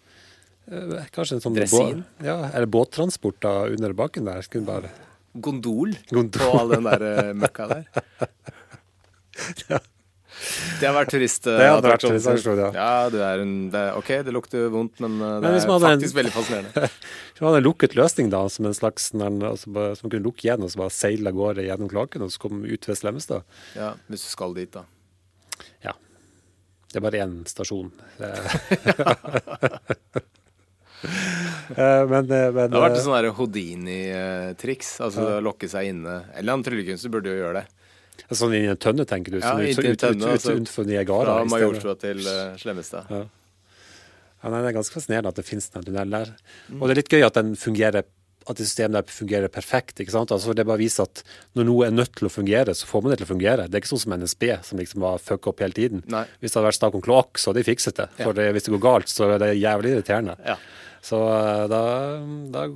eh, 0.72 1.04
Kanskje 1.12 1.36
en 1.36 1.44
sånn 1.44 1.58
Dressin? 1.58 2.00
Ja, 2.24 2.38
eller 2.54 2.70
båttransport 2.72 3.36
da 3.44 3.52
under 3.68 3.92
bakken 3.92 4.24
der. 4.30 4.40
Kunne 4.48 4.64
bare 4.70 4.92
Gondol, 5.44 5.92
Gondol. 6.12 6.40
på 6.40 6.58
all 6.62 6.72
den 6.76 6.88
der 6.88 7.04
eh, 7.10 7.32
møkka 7.36 7.68
der. 7.68 7.84
Det 10.80 10.88
har 10.88 10.94
vært. 10.96 11.14
Det 11.14 11.18
turistattraksjon, 12.04 12.60
ja. 12.60 12.70
ja. 12.76 13.10
du 13.12 13.18
er 13.22 13.42
en 13.44 13.54
det 13.72 13.80
er, 13.80 13.98
OK, 13.98 14.10
det 14.26 14.34
lukter 14.34 14.68
vondt, 14.72 15.00
men 15.04 15.16
eh, 15.20 15.36
det 15.40 15.50
Men 15.50 15.58
er 15.58 15.86
faktisk 15.86 16.10
en- 16.10 16.18
veldig 16.20 16.34
fascinerende. 16.34 16.90
Så 17.38 17.46
hadde 17.48 17.60
en 17.62 17.66
lukket 17.66 17.96
løsning, 17.98 18.30
da, 18.30 18.44
som 18.52 18.68
en 18.68 18.76
slags 18.76 19.10
altså 19.14 19.72
bare, 19.74 19.96
som 19.96 20.06
man 20.06 20.12
kunne 20.14 20.28
lukke 20.28 20.46
igjen 20.46 20.62
og 20.62 20.70
så 20.70 20.78
bare 20.84 20.94
seile 20.94 21.32
av 21.32 21.38
gårde 21.38 21.64
gjennom 21.66 21.90
kloakken 21.90 22.22
og 22.22 22.30
så 22.30 22.44
komme 22.44 22.68
ut 22.70 22.86
ved 22.86 23.00
Slemmestad. 23.00 23.42
Ja, 23.74 23.94
hvis 24.06 24.22
du 24.22 24.30
skal 24.30 24.54
dit, 24.54 24.70
da. 24.74 24.84
Ja. 25.82 25.96
Det 26.92 27.00
er 27.00 27.06
bare 27.08 27.24
én 27.24 27.40
stasjon. 27.50 27.90
Eh, 31.04 32.06
men, 32.08 32.30
eh, 32.30 32.52
men 32.52 32.70
Det 32.70 32.76
har 32.76 32.84
vært 32.84 32.94
eh, 32.94 33.00
et 33.00 33.04
sånn 33.04 33.30
Houdini-triks. 33.38 34.94
Altså 35.04 35.38
lokke 35.44 35.68
seg 35.68 35.90
inne. 35.90 36.20
Eller 36.36 36.56
en 36.56 36.64
tryllekunstner 36.64 37.12
burde 37.12 37.32
jo 37.32 37.42
gjøre 37.42 37.62
det. 37.62 37.66
Sånn 38.34 38.54
inn 38.56 38.66
i 38.66 38.72
en 38.72 38.80
tønne, 38.80 39.06
tenker 39.08 39.36
du? 39.36 39.38
Ja, 39.40 39.52
Sånn 39.52 39.62
ut, 39.62 39.70
inntil 39.70 39.90
en 39.90 39.96
ut, 39.96 40.02
tønne, 40.02 40.18
ut, 40.18 40.26
ut, 40.26 40.34
altså, 40.38 40.56
utenfor 40.56 40.88
Niagara? 40.88 41.38
Fra. 41.38 41.48
Majorstua 41.52 41.94
til 42.00 42.20
uh, 42.24 42.58
Slemmestad. 42.60 43.10
Ja. 43.12 43.24
Ja, 44.44 44.50
nei, 44.52 44.60
det 44.60 44.74
er 44.74 44.76
ganske 44.76 44.92
fascinerende 44.92 45.30
at 45.32 45.38
det 45.40 45.46
finnes 45.48 45.70
den 45.72 45.86
tunnelen 45.86 46.12
der. 46.12 46.34
Mm. 46.68 46.76
Og 46.80 46.84
det 46.84 46.94
er 46.94 47.00
litt 47.00 47.14
gøy 47.16 47.24
at 47.24 47.38
den 47.38 47.54
fungerer 47.56 48.04
at 48.44 48.58
det 48.58 48.66
systemet 48.66 48.98
der 48.98 49.12
fungerer 49.12 49.48
perfekt. 49.48 50.00
ikke 50.00 50.12
sant? 50.12 50.32
Altså 50.34 50.52
Det 50.52 50.66
bare 50.68 50.82
viser 50.82 51.06
at 51.08 51.22
når 51.56 51.64
noe 51.64 51.86
er 51.86 51.94
nødt 51.94 52.12
til 52.18 52.28
å 52.28 52.32
fungere, 52.32 52.74
så 52.76 52.88
får 52.88 53.02
man 53.02 53.14
det 53.14 53.18
til 53.22 53.28
å 53.28 53.32
fungere. 53.32 53.66
Det 53.68 53.78
er 53.78 53.84
ikke 53.84 53.92
sånn 53.94 54.02
som 54.04 54.16
NSB, 54.20 54.44
som 54.68 54.80
liksom 54.80 55.04
var 55.04 55.22
fucka 55.22 55.48
opp 55.50 55.62
hele 55.64 55.76
tiden. 55.76 56.02
Nei. 56.12 56.26
Hvis 56.42 56.52
det 56.52 56.60
hadde 56.60 56.68
vært 56.68 56.80
snakk 56.80 56.98
om 56.98 57.04
kloakk, 57.04 57.40
så 57.40 57.50
hadde 57.50 57.62
de 57.62 57.68
fikset 57.70 58.00
det. 58.02 58.08
For 58.20 58.36
det, 58.36 58.50
hvis 58.56 58.68
det 58.68 58.74
går 58.76 58.84
galt, 58.84 59.12
så 59.12 59.30
er 59.32 59.40
det 59.40 59.54
jævlig 59.56 59.94
irriterende. 59.94 60.36
Ja. 60.44 60.58
Så 61.04 61.20
eh, 61.30 61.64
da, 61.72 61.80
da 62.52 62.66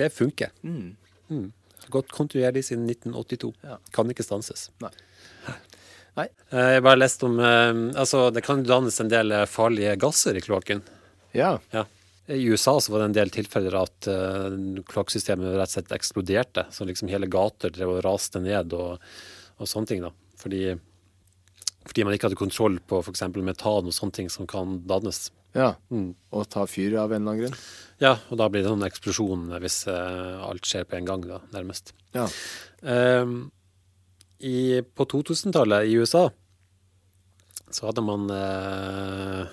Det 0.00 0.08
funker. 0.12 0.56
Mm. 0.64 1.52
Gått 1.94 2.12
kontinuerlig 2.14 2.64
siden 2.66 2.88
1982. 2.90 3.52
Ja. 3.64 3.78
Kan 3.94 4.10
ikke 4.12 4.26
stanses. 4.26 4.68
Nei. 4.82 4.90
Nei. 6.18 6.28
Eh, 6.54 6.76
Jeg 6.76 6.84
bare 6.86 7.00
leste 7.00 7.26
om 7.26 7.40
eh, 7.42 7.72
Altså, 7.98 8.28
det 8.34 8.44
kan 8.46 8.62
dannes 8.66 9.00
en 9.02 9.10
del 9.10 9.34
eh, 9.34 9.46
farlige 9.50 9.96
gasser 10.02 10.38
i 10.38 10.42
kloakken. 10.44 10.82
Ja. 11.34 11.56
Ja. 11.74 11.86
I 12.30 12.38
USA 12.48 12.78
så 12.80 12.92
var 12.94 13.02
det 13.02 13.10
en 13.10 13.16
del 13.18 13.30
tilfeller 13.34 13.74
at 13.76 14.06
uh, 14.08 14.54
kloakksystemet 14.88 15.58
rett 15.58 15.68
og 15.68 15.72
slett 15.74 15.90
eksploderte. 15.92 16.62
Så 16.72 16.86
liksom 16.88 17.10
hele 17.12 17.28
gater 17.28 17.68
drev 17.74 17.90
og 17.98 18.04
raste 18.06 18.40
ned 18.40 18.72
og, 18.72 19.02
og 19.60 19.68
sånne 19.68 19.90
ting. 19.90 20.00
da. 20.06 20.08
Fordi, 20.40 20.62
fordi 21.84 22.06
man 22.08 22.16
ikke 22.16 22.30
hadde 22.30 22.40
kontroll 22.40 22.78
på 22.88 23.02
f.eks. 23.04 23.26
metan 23.36 23.90
og 23.90 23.92
sånne 23.92 24.16
ting 24.22 24.32
som 24.32 24.48
kan 24.48 24.78
dannes. 24.88 25.26
ja. 25.52 25.74
Mm. 25.92 26.14
Og 26.32 26.48
ta 26.48 26.64
fyr 26.64 26.96
av 27.02 27.12
en 27.12 27.20
eller 27.20 27.34
annen 27.34 27.42
grunn. 27.44 27.60
Ja, 28.04 28.18
og 28.28 28.36
da 28.40 28.50
blir 28.52 28.60
det 28.64 28.68
sånn 28.68 28.84
eksplosjon 28.84 29.46
hvis 29.62 29.78
eh, 29.88 30.40
alt 30.44 30.68
skjer 30.68 30.84
på 30.88 30.98
en 30.98 31.06
gang, 31.08 31.22
da, 31.24 31.38
nærmest. 31.54 31.94
Ja. 32.12 32.26
Ehm, 32.84 33.46
i, 34.44 34.82
på 34.84 35.06
2000-tallet 35.08 35.88
i 35.88 35.94
USA 36.02 36.26
så 37.72 37.88
hadde 37.88 38.04
man 38.04 38.28
eh, 38.30 39.46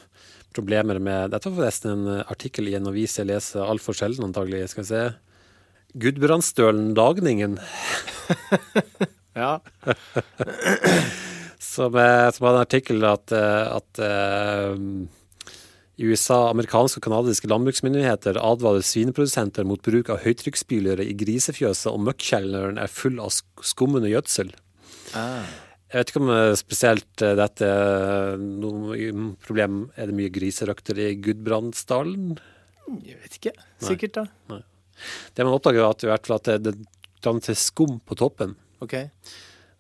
problemer 0.54 1.00
med 1.02 1.32
Dette 1.32 1.50
var 1.50 1.62
forresten 1.64 1.94
en 1.94 2.26
artikkel 2.28 2.68
i 2.70 2.76
en 2.78 2.90
avis 2.92 3.16
jeg 3.18 3.30
leser 3.32 3.64
altfor 3.64 3.96
sjelden, 3.98 4.28
antagelig. 4.28 4.68
Skal 4.74 4.84
vi 4.84 4.90
se. 4.92 5.04
Gudbrandsdølen 6.04 6.92
Dagningen, 6.98 7.58
Ja. 9.42 9.62
som, 11.56 11.96
eh, 11.96 12.28
som 12.36 12.46
hadde 12.46 12.58
en 12.58 12.66
artikkel 12.66 13.08
at, 13.08 13.32
at 13.32 14.02
eh, 14.04 14.76
i 16.02 16.08
USA, 16.10 16.48
amerikanske 16.50 16.98
og 17.00 17.06
kanadiske 17.06 17.50
landbruksmyndigheter 17.52 18.40
advarer 18.42 18.82
svineprodusenter 18.86 19.68
mot 19.70 19.82
bruk 19.86 20.10
av 20.14 20.24
høytrykksspylere 20.26 21.06
i 21.06 21.14
grisefjøset 21.18 21.92
om 21.92 22.08
møkkjelleren 22.10 22.80
er 22.82 22.90
full 22.92 23.20
av 23.22 23.30
sk- 23.36 23.66
skummende 23.72 24.10
gjødsel. 24.10 24.50
Ah. 25.18 25.46
Jeg 25.92 26.00
vet 26.00 26.12
ikke 26.14 26.22
om 26.24 26.32
eh, 26.32 26.54
spesielt 26.56 27.24
eh, 27.26 27.36
dette 27.36 27.68
er 27.68 28.38
noe 28.40 28.96
problem 29.44 29.82
Er 30.00 30.08
det 30.08 30.16
mye 30.16 30.32
griserøkter 30.32 31.02
i 31.04 31.10
Gudbrandsdalen? 31.20 32.38
Jeg 33.04 33.20
vet 33.22 33.38
ikke. 33.38 33.54
Sikkert, 33.84 34.22
da. 34.22 34.62
Det 35.36 35.44
man 35.46 35.56
oppdager, 35.58 35.84
er 35.84 36.16
at, 36.16 36.32
at 36.32 36.64
det, 36.64 36.76
danner 37.24 37.58
skum 37.60 38.00
på 38.08 38.18
toppen, 38.18 38.56
OK. 38.82 38.96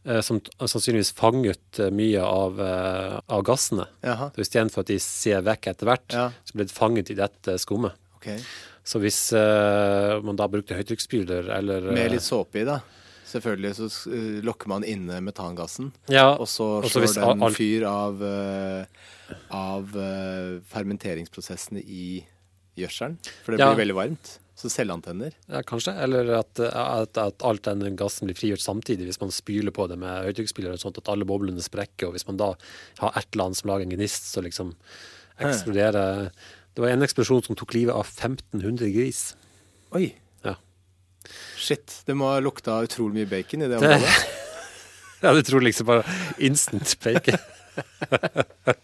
Eh, 0.05 0.21
som 0.21 0.41
sannsynligvis 0.59 1.13
fanget 1.17 1.79
eh, 1.79 1.91
mye 1.93 2.21
av, 2.23 2.59
eh, 2.61 3.19
av 3.27 3.43
gassene. 3.47 3.87
Jaha. 4.05 4.31
Så 4.35 4.41
Istedenfor 4.45 4.85
at 4.85 4.91
de 4.93 4.99
ser 4.99 5.41
vekk 5.45 5.67
etter 5.73 5.85
hvert, 5.89 6.07
Ja. 6.13 6.29
så 6.45 6.57
ble 6.57 6.65
det 6.65 6.75
fanget 6.75 7.11
i 7.11 7.17
dette 7.19 7.57
skummet. 7.61 7.93
Okay. 8.17 8.39
Så 8.83 8.97
hvis 9.01 9.19
uh, 9.37 10.17
man 10.25 10.35
da 10.37 10.47
brukte 10.49 10.73
høytrykksspyler 10.73 11.51
eller 11.53 11.85
eh, 11.91 11.93
Med 11.93 12.11
litt 12.15 12.25
såpe 12.25 12.61
i, 12.61 12.65
da. 12.65 12.79
Selvfølgelig 13.29 13.75
så 13.77 13.87
uh, 14.09 14.39
lokker 14.45 14.67
man 14.73 14.83
inne 14.83 15.19
metangassen. 15.21 15.91
ja, 16.09 16.31
Og 16.35 16.47
så 16.49 16.81
slår 16.89 17.05
det 17.07 17.27
den 17.45 17.55
fyr 17.55 17.85
av, 17.87 18.21
uh, 18.21 18.85
av 19.55 19.93
eh, 19.95 20.57
fermenteringsprosessene 20.73 21.81
i 21.85 22.23
gjødselen. 22.77 23.17
For 23.45 23.53
det 23.53 23.61
Ja. 23.61 23.69
blir 23.71 23.85
veldig 23.85 23.95
varmt. 23.95 24.39
Så 24.61 24.69
selvantenner? 24.69 25.33
Ja, 25.49 25.63
kanskje. 25.65 25.95
Eller 26.03 26.27
at, 26.37 26.59
at, 26.61 27.17
at 27.17 27.41
alt 27.47 27.65
den 27.65 27.95
gassen 27.97 28.29
blir 28.29 28.37
frigjort 28.37 28.61
samtidig, 28.61 29.07
hvis 29.09 29.17
man 29.21 29.33
spyler 29.33 29.73
på 29.73 29.87
det 29.89 29.97
med 29.97 30.27
høytrykksspyler, 30.27 30.77
sånn 30.77 30.93
at 30.99 31.09
alle 31.09 31.25
boblene 31.25 31.63
sprekker. 31.65 32.11
Og 32.11 32.13
hvis 32.13 32.27
man 32.27 32.37
da 32.37 32.51
har 33.01 33.15
et 33.17 33.25
eller 33.33 33.47
annet 33.47 33.57
som 33.61 33.71
lager 33.71 33.87
en 33.87 33.95
gnist, 33.95 34.29
så 34.29 34.43
liksom 34.45 34.75
eksploderer 35.41 36.29
Det 36.75 36.83
var 36.83 36.93
en 36.93 37.01
eksplosjon 37.03 37.41
som 37.43 37.57
tok 37.57 37.73
livet 37.73 37.95
av 37.97 38.05
1500 38.05 38.91
gris. 38.93 39.23
Oi. 39.97 40.11
Ja. 40.45 40.53
Shit. 41.59 41.97
Det 42.05 42.13
må 42.15 42.29
ha 42.31 42.37
lukta 42.39 42.77
utrolig 42.85 43.17
mye 43.17 43.31
bacon 43.33 43.65
i 43.65 43.67
det 43.71 43.79
Det- 43.81 43.89
området. 43.97 44.37
Ja, 45.21 45.33
du 45.37 45.43
tror 45.45 45.61
liksom 45.61 45.85
bare 45.85 46.01
instant 46.41 46.95
bacon. 47.03 47.37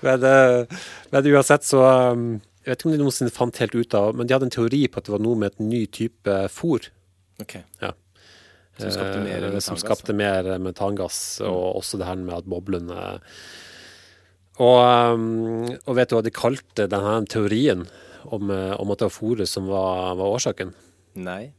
men, 0.00 0.22
eh, 0.22 0.66
men 1.10 1.26
uansett 1.26 1.64
så 1.66 1.80
um, 2.12 2.40
Jeg 2.64 2.72
vet 2.72 2.80
ikke 2.80 2.88
om 2.88 2.94
de 2.94 3.02
noensinne 3.02 3.32
fant 3.34 3.58
helt 3.60 3.74
ut 3.76 3.94
av 3.98 4.14
Men 4.16 4.26
de 4.26 4.32
hadde 4.32 4.46
en 4.48 4.54
teori 4.54 4.86
på 4.88 5.00
at 5.00 5.04
det 5.04 5.12
var 5.12 5.20
noe 5.20 5.36
med 5.36 5.52
et 5.52 5.60
ny 5.60 5.82
type 5.92 6.36
fôr. 6.52 6.88
Okay. 7.42 7.60
Ja. 7.82 7.92
Som 8.80 8.90
skapte 8.90 9.20
mer 9.22 9.36
Eh, 9.44 9.50
metangass, 9.50 9.64
Som 9.68 9.76
da. 9.76 9.82
skapte 9.84 10.14
mer 10.16 10.48
metangass, 10.58 11.18
og 11.44 11.76
også 11.82 11.98
det 12.00 12.06
her 12.08 12.16
med 12.16 12.34
at 12.40 12.48
boblene 12.50 13.20
og, 14.54 14.78
um, 15.14 15.64
og 15.66 15.96
vet 15.98 16.10
du 16.10 16.14
hva 16.14 16.22
de 16.22 16.30
kalte 16.30 16.86
denne 16.86 17.14
teorien 17.26 17.80
om, 18.24 18.50
eh, 18.54 18.74
om 18.78 18.92
at 18.92 19.00
det 19.00 19.08
var 19.08 19.14
fôret 19.14 19.50
som 19.50 19.66
var, 19.66 20.14
var 20.14 20.30
årsaken? 20.30 20.70
Nei. 21.18 21.52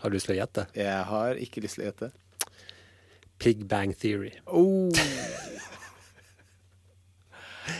Har 0.00 0.10
du 0.10 0.16
lyst 0.16 0.26
til 0.26 0.34
å 0.34 0.40
gjette? 0.40 0.66
Jeg 0.74 1.04
har 1.06 1.38
ikke 1.38 1.62
lyst 1.62 1.78
til 1.78 1.84
å 1.84 1.92
gjette. 1.92 2.10
Pig 3.38 3.62
Bang 3.70 3.94
Theory. 3.94 4.32
Oh. 4.46 4.90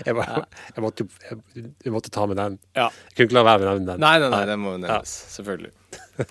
Jeg, 0.06 0.16
bare, 0.18 0.44
jeg, 0.74 0.82
måtte, 0.84 1.06
jeg, 1.28 1.66
jeg 1.84 1.92
måtte 1.94 2.10
ta 2.14 2.26
med 2.30 2.38
den. 2.40 2.58
Ja. 2.76 2.88
Jeg 2.90 3.16
kunne 3.16 3.28
ikke 3.28 3.38
la 3.38 3.44
være 3.48 3.60
med 3.62 3.68
å 3.68 3.74
nevne 3.74 3.92
den. 3.92 4.02
Nei, 4.04 4.14
nei, 4.22 4.30
nei, 4.34 4.42
det 4.50 4.56
må 4.60 4.74
jo 4.76 4.82
nevnes. 4.84 5.16
Selvfølgelig. 5.36 5.72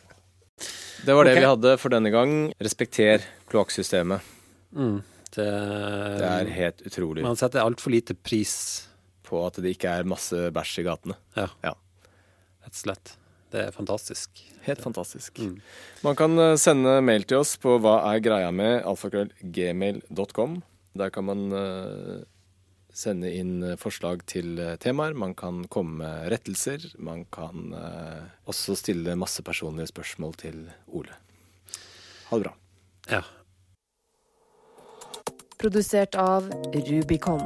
Det 1.02 1.16
var 1.18 1.26
det 1.26 1.32
okay. 1.34 1.42
vi 1.42 1.48
hadde 1.50 1.70
for 1.82 1.90
denne 1.90 2.12
gang. 2.14 2.32
Respekter 2.62 3.24
kloakksystemet. 3.50 4.22
Det, 5.34 5.46
Det 5.46 6.28
er 6.28 6.52
helt 6.54 6.84
utrolig 6.86 7.24
Man 7.26 7.40
setter 7.40 7.64
altfor 7.64 7.90
lite 7.96 8.14
pris, 8.14 8.54
på 9.26 9.40
at 9.48 9.58
det 9.64 9.74
ikke 9.74 9.96
er 9.98 10.06
masse 10.06 10.38
bæsj 10.54 10.76
i 10.84 10.86
gatene. 10.86 11.16
ja, 11.40 11.48
Ja. 11.66 11.74
rett 12.62 12.76
og 12.76 12.82
slett. 12.84 13.14
Det 13.52 13.64
er 13.66 13.72
fantastisk. 13.76 14.30
Helt 14.64 14.80
fantastisk. 14.84 15.42
Man 16.06 16.16
kan 16.16 16.38
eh, 16.40 16.54
sende 16.62 17.00
mail 17.04 17.26
til 17.28 17.42
oss 17.42 17.58
på 17.60 17.80
hva 17.84 17.98
er 18.14 18.22
greia 18.24 18.52
med 18.54 18.84
alfakrøllgmail.com. 18.88 20.62
Der 21.02 21.10
kan 21.10 21.26
man 21.28 21.52
eh, 21.52 22.22
sende 22.94 23.32
inn 23.34 23.62
eh, 23.64 23.78
forslag 23.80 24.26
til 24.30 24.60
eh, 24.60 24.76
temaer. 24.82 25.16
Man 25.18 25.36
kan 25.38 25.64
komme 25.72 26.02
med 26.04 26.32
rettelser. 26.34 26.92
Man 27.00 27.26
kan 27.34 27.74
eh, 27.78 28.24
også 28.52 28.76
stille 28.80 29.18
masse 29.20 29.44
personlige 29.44 29.92
spørsmål 29.92 30.38
til 30.42 30.64
Ole. 30.88 31.16
Ha 32.30 32.40
det 32.40 32.48
bra. 32.48 32.56
Ja. 33.12 33.24
Produsert 35.62 36.16
av 36.18 36.50
Rubicon. 36.74 37.46